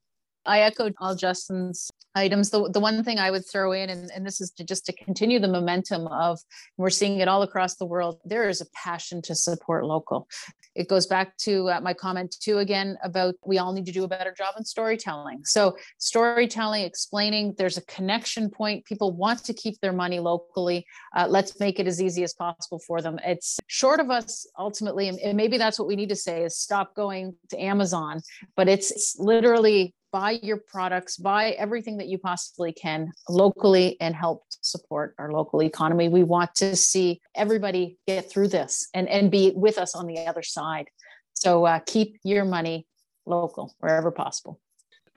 I 0.47 0.61
echoed 0.61 0.95
all 0.99 1.15
Justin's 1.15 1.91
items. 2.15 2.51
The, 2.51 2.69
the 2.71 2.81
one 2.81 3.03
thing 3.05 3.19
I 3.19 3.31
would 3.31 3.45
throw 3.51 3.73
in, 3.73 3.91
and, 3.91 4.11
and 4.15 4.27
this 4.27 4.41
is 4.41 4.51
to 4.53 4.65
just 4.65 4.87
to 4.87 4.93
continue 4.93 5.39
the 5.39 5.49
momentum 5.49 6.07
of, 6.07 6.39
we're 6.77 6.91
seeing 6.91 7.21
it 7.21 7.29
all 7.29 7.43
across 7.43 7.77
the 7.77 7.87
world, 7.87 8.21
there 8.25 8.49
is 8.49 8.61
a 8.61 8.67
passion 8.75 9.23
to 9.23 9.35
support 9.35 9.85
local. 9.85 10.29
It 10.75 10.89
goes 10.89 11.07
back 11.07 11.37
to 11.39 11.71
uh, 11.71 11.81
my 11.81 11.95
comment 11.95 12.35
too, 12.41 12.59
again, 12.59 12.97
about 13.05 13.35
we 13.45 13.59
all 13.59 13.73
need 13.73 13.87
to 13.87 13.93
do 13.93 14.05
a 14.05 14.09
better 14.09 14.35
job 14.37 14.55
in 14.59 14.65
storytelling. 14.65 15.45
So, 15.45 15.77
storytelling, 15.99 16.83
explaining 16.83 17.55
there's 17.57 17.79
a 17.79 17.85
connection 17.87 18.51
point. 18.51 18.85
People 18.85 19.13
want 19.13 19.45
to 19.45 19.55
keep 19.55 19.81
their 19.81 19.93
money 19.93 20.19
locally. 20.19 20.85
Uh, 21.17 21.27
let's 21.29 21.61
make 21.61 21.79
it 21.79 21.87
as 21.87 22.03
easy 22.03 22.25
as 22.25 22.35
possible 22.35 22.81
for 22.81 23.01
them. 23.01 23.19
It's 23.25 23.61
short 23.69 24.01
of 24.01 24.11
us 24.11 24.47
ultimately, 24.59 25.09
and 25.09 25.37
maybe 25.37 25.59
that's 25.59 25.79
what 25.79 25.87
we 25.87 25.97
need 25.97 26.09
to 26.09 26.17
say 26.17 26.43
is 26.43 26.59
stop 26.59 26.95
going 26.95 27.37
to 27.51 27.63
Amazon, 27.63 28.21
but 28.57 28.69
it's, 28.69 28.91
it's 28.91 29.17
literally 29.19 29.95
buy 30.15 30.39
your 30.45 30.59
products, 30.59 31.17
buy 31.17 31.51
everything 31.59 31.97
that 31.97 32.07
you 32.07 32.19
possibly 32.19 32.73
can 32.73 33.11
locally 33.29 33.97
and 34.01 34.15
help 34.15 34.45
support 34.49 35.13
our 35.19 35.33
local 35.33 35.61
economy. 35.61 36.09
We 36.09 36.23
want 36.23 36.55
to 36.55 36.77
see 36.77 37.21
everybody 37.35 37.99
get 38.07 38.31
through 38.31 38.49
this 38.49 38.87
and, 38.95 39.09
and 39.09 39.29
be 39.29 39.53
with 39.57 39.77
us 39.77 39.97
on 39.97 40.07
the 40.07 40.25
other 40.29 40.45
side. 40.45 40.87
So 41.33 41.67
uh, 41.67 41.81
keep 41.85 42.21
your 42.23 42.45
money 42.45 42.87
local 43.27 43.75
wherever 43.81 44.13
possible. 44.13 44.61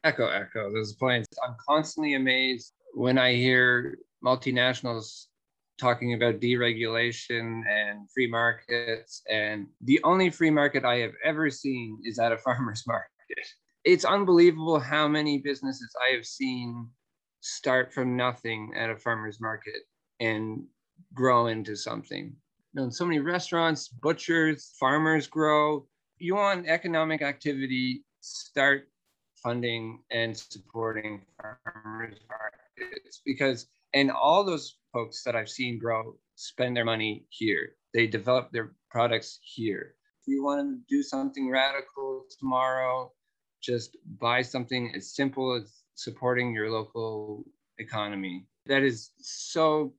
Echo, 0.04 0.30
echo 0.30 0.74
those 0.74 0.94
points. 0.94 1.28
I'm 1.48 1.56
constantly 1.70 2.16
amazed 2.16 2.74
when 2.96 3.20
I 3.20 3.36
hear 3.36 4.00
multinationals 4.26 5.28
talking 5.80 6.16
about 6.16 6.40
deregulation 6.40 7.62
and 7.70 8.10
free 8.10 8.28
markets. 8.28 9.22
And 9.30 9.68
the 9.80 10.00
only 10.04 10.32
free 10.32 10.50
market 10.50 10.86
I 10.86 10.96
have 10.98 11.14
ever 11.24 11.52
seen 11.52 12.00
is 12.04 12.18
at 12.18 12.32
a 12.32 12.38
farmer's 12.40 12.84
market 12.88 13.12
it's 13.88 14.04
unbelievable 14.04 14.82
how 14.82 15.08
many 15.08 15.38
businesses 15.38 15.96
I 16.06 16.14
have 16.14 16.26
seen 16.26 16.90
start 17.40 17.94
from 17.94 18.18
nothing 18.18 18.74
at 18.76 18.90
a 18.90 18.98
farmer's 18.98 19.40
market 19.40 19.82
and 20.20 20.66
grow 21.14 21.48
into 21.48 21.74
something. 21.78 22.36
You 22.74 22.82
know, 22.82 22.90
so 22.90 23.06
many 23.06 23.20
restaurants, 23.20 23.88
butchers, 23.88 24.76
farmers 24.78 25.28
grow. 25.28 25.88
You 26.18 26.36
want 26.36 26.68
economic 26.68 27.22
activity, 27.22 28.04
start 28.20 28.90
funding 29.42 30.02
and 30.12 30.36
supporting 30.36 31.22
farmers 31.42 32.18
markets 32.28 33.22
because 33.26 33.68
and 33.94 34.12
all 34.12 34.44
those 34.44 34.80
folks 34.92 35.24
that 35.24 35.38
I've 35.38 35.48
seen 35.48 35.80
grow 35.80 36.18
spend 36.36 36.76
their 36.76 36.84
money 36.84 37.26
here. 37.30 37.70
They 37.94 38.06
develop 38.06 38.52
their 38.52 38.74
products 38.92 39.40
here. 39.42 39.96
If 40.22 40.28
you 40.28 40.44
want 40.44 40.60
to 40.68 40.94
do 40.94 41.02
something 41.02 41.50
radical 41.50 42.26
tomorrow, 42.38 43.14
just 43.68 43.98
buy 44.20 44.42
something 44.42 44.94
as 44.96 45.14
simple 45.14 45.54
as 45.54 45.84
supporting 45.96 46.54
your 46.54 46.72
local 46.72 47.44
economy. 47.80 48.46
That 48.66 48.84
is 48.84 49.12
so 49.20 49.94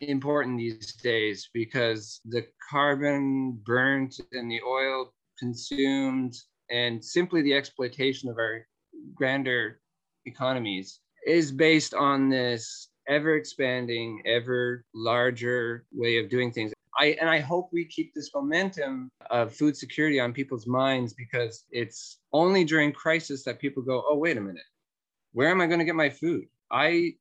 important 0.00 0.58
these 0.58 0.94
days 0.94 1.48
because 1.52 2.20
the 2.24 2.46
carbon 2.70 3.60
burnt 3.64 4.18
and 4.32 4.50
the 4.50 4.60
oil 4.66 5.12
consumed 5.38 6.34
and 6.70 7.04
simply 7.04 7.42
the 7.42 7.54
exploitation 7.54 8.30
of 8.30 8.38
our 8.38 8.66
grander 9.14 9.80
economies 10.24 11.00
is 11.26 11.52
based 11.52 11.94
on 11.94 12.30
this 12.30 12.88
ever 13.08 13.36
expanding, 13.36 14.22
ever 14.26 14.84
larger 14.94 15.84
way 15.92 16.18
of 16.18 16.30
doing 16.30 16.50
things. 16.50 16.72
I, 16.98 17.16
and 17.20 17.28
I 17.30 17.40
hope 17.40 17.70
we 17.72 17.84
keep 17.86 18.14
this 18.14 18.30
momentum 18.34 19.10
of 19.30 19.54
food 19.54 19.76
security 19.76 20.20
on 20.20 20.32
people's 20.32 20.66
minds 20.66 21.14
because 21.14 21.64
it's 21.70 22.18
only 22.32 22.64
during 22.64 22.92
crisis 22.92 23.42
that 23.44 23.58
people 23.58 23.82
go, 23.82 24.04
oh, 24.06 24.16
wait 24.16 24.36
a 24.36 24.40
minute, 24.40 24.62
where 25.32 25.48
am 25.48 25.60
I 25.60 25.66
going 25.66 25.78
to 25.78 25.84
get 25.84 25.94
my 25.94 26.10
food? 26.10 26.44
I 26.70 27.14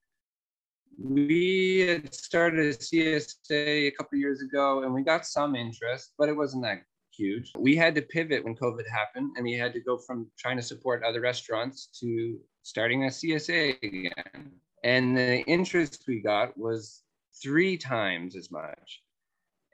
we 1.00 1.80
had 1.88 2.14
started 2.14 2.60
a 2.66 2.78
CSA 2.78 3.88
a 3.88 3.92
couple 3.92 4.18
years 4.18 4.42
ago 4.42 4.84
and 4.84 4.94
we 4.94 5.04
got 5.04 5.26
some 5.26 5.56
interest, 5.56 6.14
but 6.18 6.30
it 6.30 6.36
wasn't 6.36 6.64
that 6.64 6.84
huge. 7.12 7.52
We 7.58 7.76
had 7.76 7.96
to 7.96 8.02
pivot 8.02 8.44
when 8.44 8.56
COVID 8.56 8.88
happened 8.90 9.32
and 9.36 9.44
we 9.44 9.54
had 9.54 9.74
to 9.74 9.80
go 9.80 9.98
from 9.98 10.30
trying 10.38 10.58
to 10.58 10.64
support 10.64 11.04
other 11.04 11.22
restaurants 11.22 11.88
to 12.00 12.38
starting 12.64 13.06
a 13.06 13.08
CSA 13.08 13.82
again. 13.82 14.52
And 14.84 15.18
the 15.18 15.42
interest 15.44 16.04
we 16.08 16.22
got 16.22 16.58
was 16.58 17.04
three 17.42 17.78
times 17.78 18.36
as 18.36 18.52
much. 18.52 19.02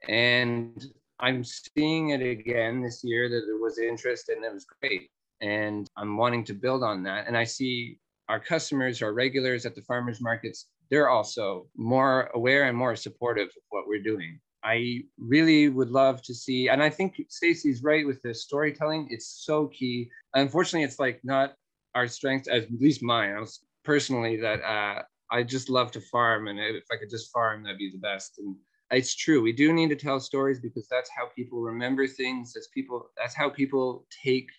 And 0.07 0.85
I'm 1.19 1.43
seeing 1.43 2.09
it 2.09 2.21
again 2.21 2.81
this 2.81 3.03
year 3.03 3.29
that 3.29 3.43
there 3.45 3.57
was 3.57 3.79
interest 3.79 4.29
and 4.29 4.43
it 4.43 4.53
was 4.53 4.65
great. 4.81 5.09
And 5.41 5.87
I'm 5.97 6.17
wanting 6.17 6.43
to 6.45 6.53
build 6.53 6.83
on 6.83 7.03
that. 7.03 7.27
And 7.27 7.37
I 7.37 7.43
see 7.43 7.99
our 8.29 8.39
customers, 8.39 9.01
our 9.01 9.13
regulars 9.13 9.65
at 9.65 9.75
the 9.75 9.81
farmers 9.81 10.21
markets, 10.21 10.67
they're 10.89 11.09
also 11.09 11.67
more 11.75 12.29
aware 12.33 12.65
and 12.67 12.77
more 12.77 12.95
supportive 12.95 13.47
of 13.47 13.63
what 13.69 13.87
we're 13.87 14.01
doing. 14.01 14.39
I 14.63 15.03
really 15.17 15.69
would 15.69 15.89
love 15.89 16.21
to 16.23 16.33
see, 16.33 16.67
and 16.69 16.81
I 16.81 16.89
think 16.89 17.21
Stacy's 17.29 17.83
right 17.83 18.05
with 18.05 18.21
the 18.21 18.33
storytelling. 18.33 19.07
It's 19.09 19.43
so 19.45 19.67
key. 19.67 20.09
Unfortunately, 20.33 20.83
it's 20.83 20.99
like 20.99 21.21
not 21.23 21.53
our 21.95 22.07
strength, 22.07 22.47
at 22.47 22.67
least 22.79 23.03
mine. 23.03 23.45
Personally 23.83 24.35
that 24.37 24.61
uh, 24.63 25.03
I 25.31 25.43
just 25.43 25.69
love 25.69 25.91
to 25.91 26.01
farm, 26.01 26.47
and 26.47 26.59
if 26.59 26.83
I 26.91 26.97
could 26.97 27.09
just 27.09 27.31
farm, 27.31 27.63
that'd 27.63 27.77
be 27.77 27.91
the 27.91 27.99
best. 27.99 28.39
And 28.39 28.55
it's 28.91 29.15
true. 29.15 29.41
We 29.41 29.51
do 29.51 29.73
need 29.73 29.89
to 29.89 29.95
tell 29.95 30.19
stories 30.19 30.59
because 30.59 30.87
that's 30.89 31.09
how 31.15 31.27
people 31.35 31.61
remember 31.61 32.07
things. 32.07 32.55
as 32.55 32.67
people. 32.73 33.09
That's 33.17 33.35
how 33.35 33.49
people 33.49 34.05
take 34.23 34.49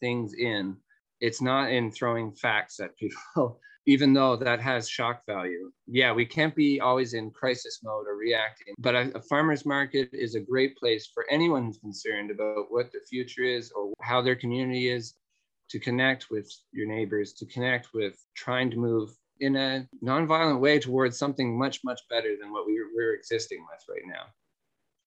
things 0.00 0.34
in. 0.34 0.76
It's 1.20 1.40
not 1.40 1.70
in 1.70 1.90
throwing 1.90 2.32
facts 2.32 2.80
at 2.80 2.96
people, 2.96 3.60
even 3.86 4.12
though 4.12 4.36
that 4.36 4.60
has 4.60 4.88
shock 4.88 5.22
value. 5.26 5.70
Yeah, 5.86 6.12
we 6.12 6.26
can't 6.26 6.54
be 6.54 6.80
always 6.80 7.14
in 7.14 7.30
crisis 7.30 7.80
mode 7.82 8.06
or 8.06 8.16
reacting. 8.16 8.74
But 8.78 8.94
a, 8.94 9.16
a 9.16 9.22
farmer's 9.22 9.66
market 9.66 10.10
is 10.12 10.34
a 10.34 10.40
great 10.40 10.76
place 10.76 11.10
for 11.12 11.26
anyone 11.30 11.64
who's 11.64 11.78
concerned 11.78 12.30
about 12.30 12.66
what 12.70 12.92
the 12.92 13.00
future 13.08 13.42
is 13.42 13.72
or 13.72 13.92
how 14.00 14.20
their 14.22 14.36
community 14.36 14.90
is 14.90 15.14
to 15.70 15.78
connect 15.78 16.30
with 16.30 16.50
your 16.72 16.86
neighbors, 16.86 17.32
to 17.34 17.46
connect 17.46 17.92
with 17.92 18.16
trying 18.34 18.70
to 18.70 18.76
move 18.76 19.10
in 19.40 19.56
a 19.56 19.86
nonviolent 20.04 20.60
way 20.60 20.78
towards 20.78 21.18
something 21.18 21.58
much, 21.58 21.80
much 21.84 22.00
better 22.10 22.34
than 22.40 22.52
what 22.52 22.66
we, 22.66 22.80
we're 22.94 23.14
existing 23.14 23.64
with 23.70 23.82
right 23.88 24.06
now. 24.06 24.24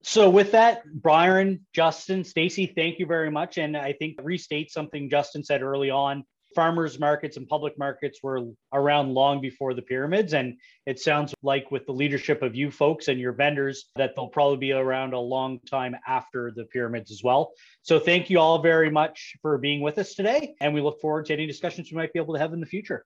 So 0.04 0.30
with 0.30 0.52
that, 0.54 0.82
Byron, 1.02 1.66
Justin, 1.74 2.24
Stacy, 2.24 2.66
thank 2.66 2.98
you 3.00 3.06
very 3.06 3.30
much. 3.30 3.58
And 3.58 3.78
I 3.78 3.94
think 3.94 4.18
restate 4.22 4.72
something 4.72 5.10
Justin 5.10 5.44
said 5.44 5.62
early 5.62 5.90
on. 5.92 6.24
Farmers 6.56 7.00
markets 7.00 7.38
and 7.38 7.48
public 7.48 7.78
markets 7.78 8.20
were 8.22 8.48
around 8.74 9.14
long 9.14 9.40
before 9.40 9.74
the 9.74 9.82
pyramids. 9.82 10.34
And 10.34 10.58
it 10.86 11.00
sounds 11.00 11.34
like 11.44 11.72
with 11.72 11.86
the 11.86 11.94
leadership 11.94 12.42
of 12.42 12.56
you 12.56 12.72
folks 12.72 13.08
and 13.08 13.20
your 13.20 13.32
vendors 13.32 13.86
that 13.96 14.16
they'll 14.16 14.28
probably 14.28 14.58
be 14.58 14.72
around 14.74 15.14
a 15.14 15.20
long 15.20 15.60
time 15.70 15.96
after 16.06 16.52
the 16.54 16.66
pyramids 16.66 17.10
as 17.12 17.22
well. 17.24 17.52
So 17.84 18.00
thank 18.00 18.30
you 18.30 18.40
all 18.40 18.62
very 18.62 18.90
much 18.90 19.36
for 19.42 19.58
being 19.60 19.82
with 19.82 19.98
us 19.98 20.14
today. 20.14 20.56
And 20.60 20.74
we 20.74 20.82
look 20.82 21.00
forward 21.00 21.28
to 21.28 21.34
any 21.34 21.46
discussions 21.46 21.90
we 21.90 21.96
might 21.96 22.12
be 22.12 22.20
able 22.20 22.34
to 22.34 22.40
have 22.40 22.54
in 22.54 22.60
the 22.60 22.66
future. 22.66 23.06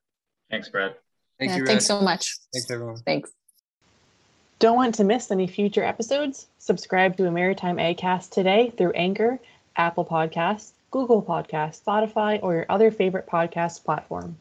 Thanks, 0.50 0.70
Brad. 0.70 0.96
Thank 1.40 1.52
yeah, 1.52 1.58
you, 1.58 1.66
thanks 1.66 1.86
so 1.86 2.02
much. 2.02 2.38
Thanks, 2.54 2.70
everyone. 2.72 2.98
Thanks. 2.98 3.32
Don't 4.60 4.78
want 4.78 4.96
to 4.96 5.04
miss 5.04 5.32
any 5.32 5.48
future 5.48 5.84
episodes? 5.84 6.48
Subscribe 6.60 7.18
to 7.18 7.28
a 7.28 7.32
Maritime 7.32 7.76
AgCast 7.78 8.32
today 8.32 8.72
through 8.78 8.92
Anchor, 8.92 9.40
Apple 9.76 10.06
Podcasts, 10.06 10.72
Google 10.92 11.22
Podcasts, 11.22 11.84
Spotify, 11.84 12.40
or 12.42 12.54
your 12.54 12.66
other 12.70 12.90
favorite 12.90 13.28
podcast 13.28 13.84
platform. 13.84 14.38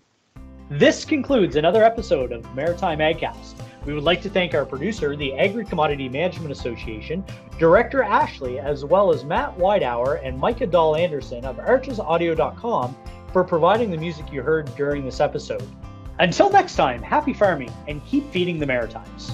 This 0.71 1.05
concludes 1.05 1.57
another 1.57 1.83
episode 1.85 2.33
of 2.33 2.55
Maritime 2.55 3.01
AgCast. 3.01 3.55
We 3.85 3.93
would 3.93 4.05
like 4.05 4.23
to 4.23 4.31
thank 4.31 4.55
our 4.55 4.65
producer, 4.65 5.15
the 5.15 5.35
Agri 5.37 5.65
Commodity 5.65 6.09
Management 6.09 6.53
Association, 6.53 7.23
Director 7.59 8.03
Ashley, 8.03 8.59
as 8.59 8.85
well 8.85 9.13
as 9.13 9.25
Matt 9.25 9.59
Widehour 9.59 10.25
and 10.25 10.39
Micah 10.39 10.67
Dahl 10.67 10.97
Anderson 10.97 11.45
of 11.45 11.57
archesaudio.com 11.57 12.97
for 13.33 13.45
providing 13.45 13.91
the 13.91 13.99
music 13.99 14.33
you 14.33 14.43
heard 14.43 14.75
during 14.75 15.05
this 15.05 15.21
episode. 15.21 15.69
Until 16.19 16.49
next 16.51 16.77
time, 16.77 17.03
happy 17.03 17.33
farming 17.33 17.73
and 17.89 18.05
keep 18.07 18.31
feeding 18.31 18.59
the 18.59 18.67
Maritimes. 18.67 19.33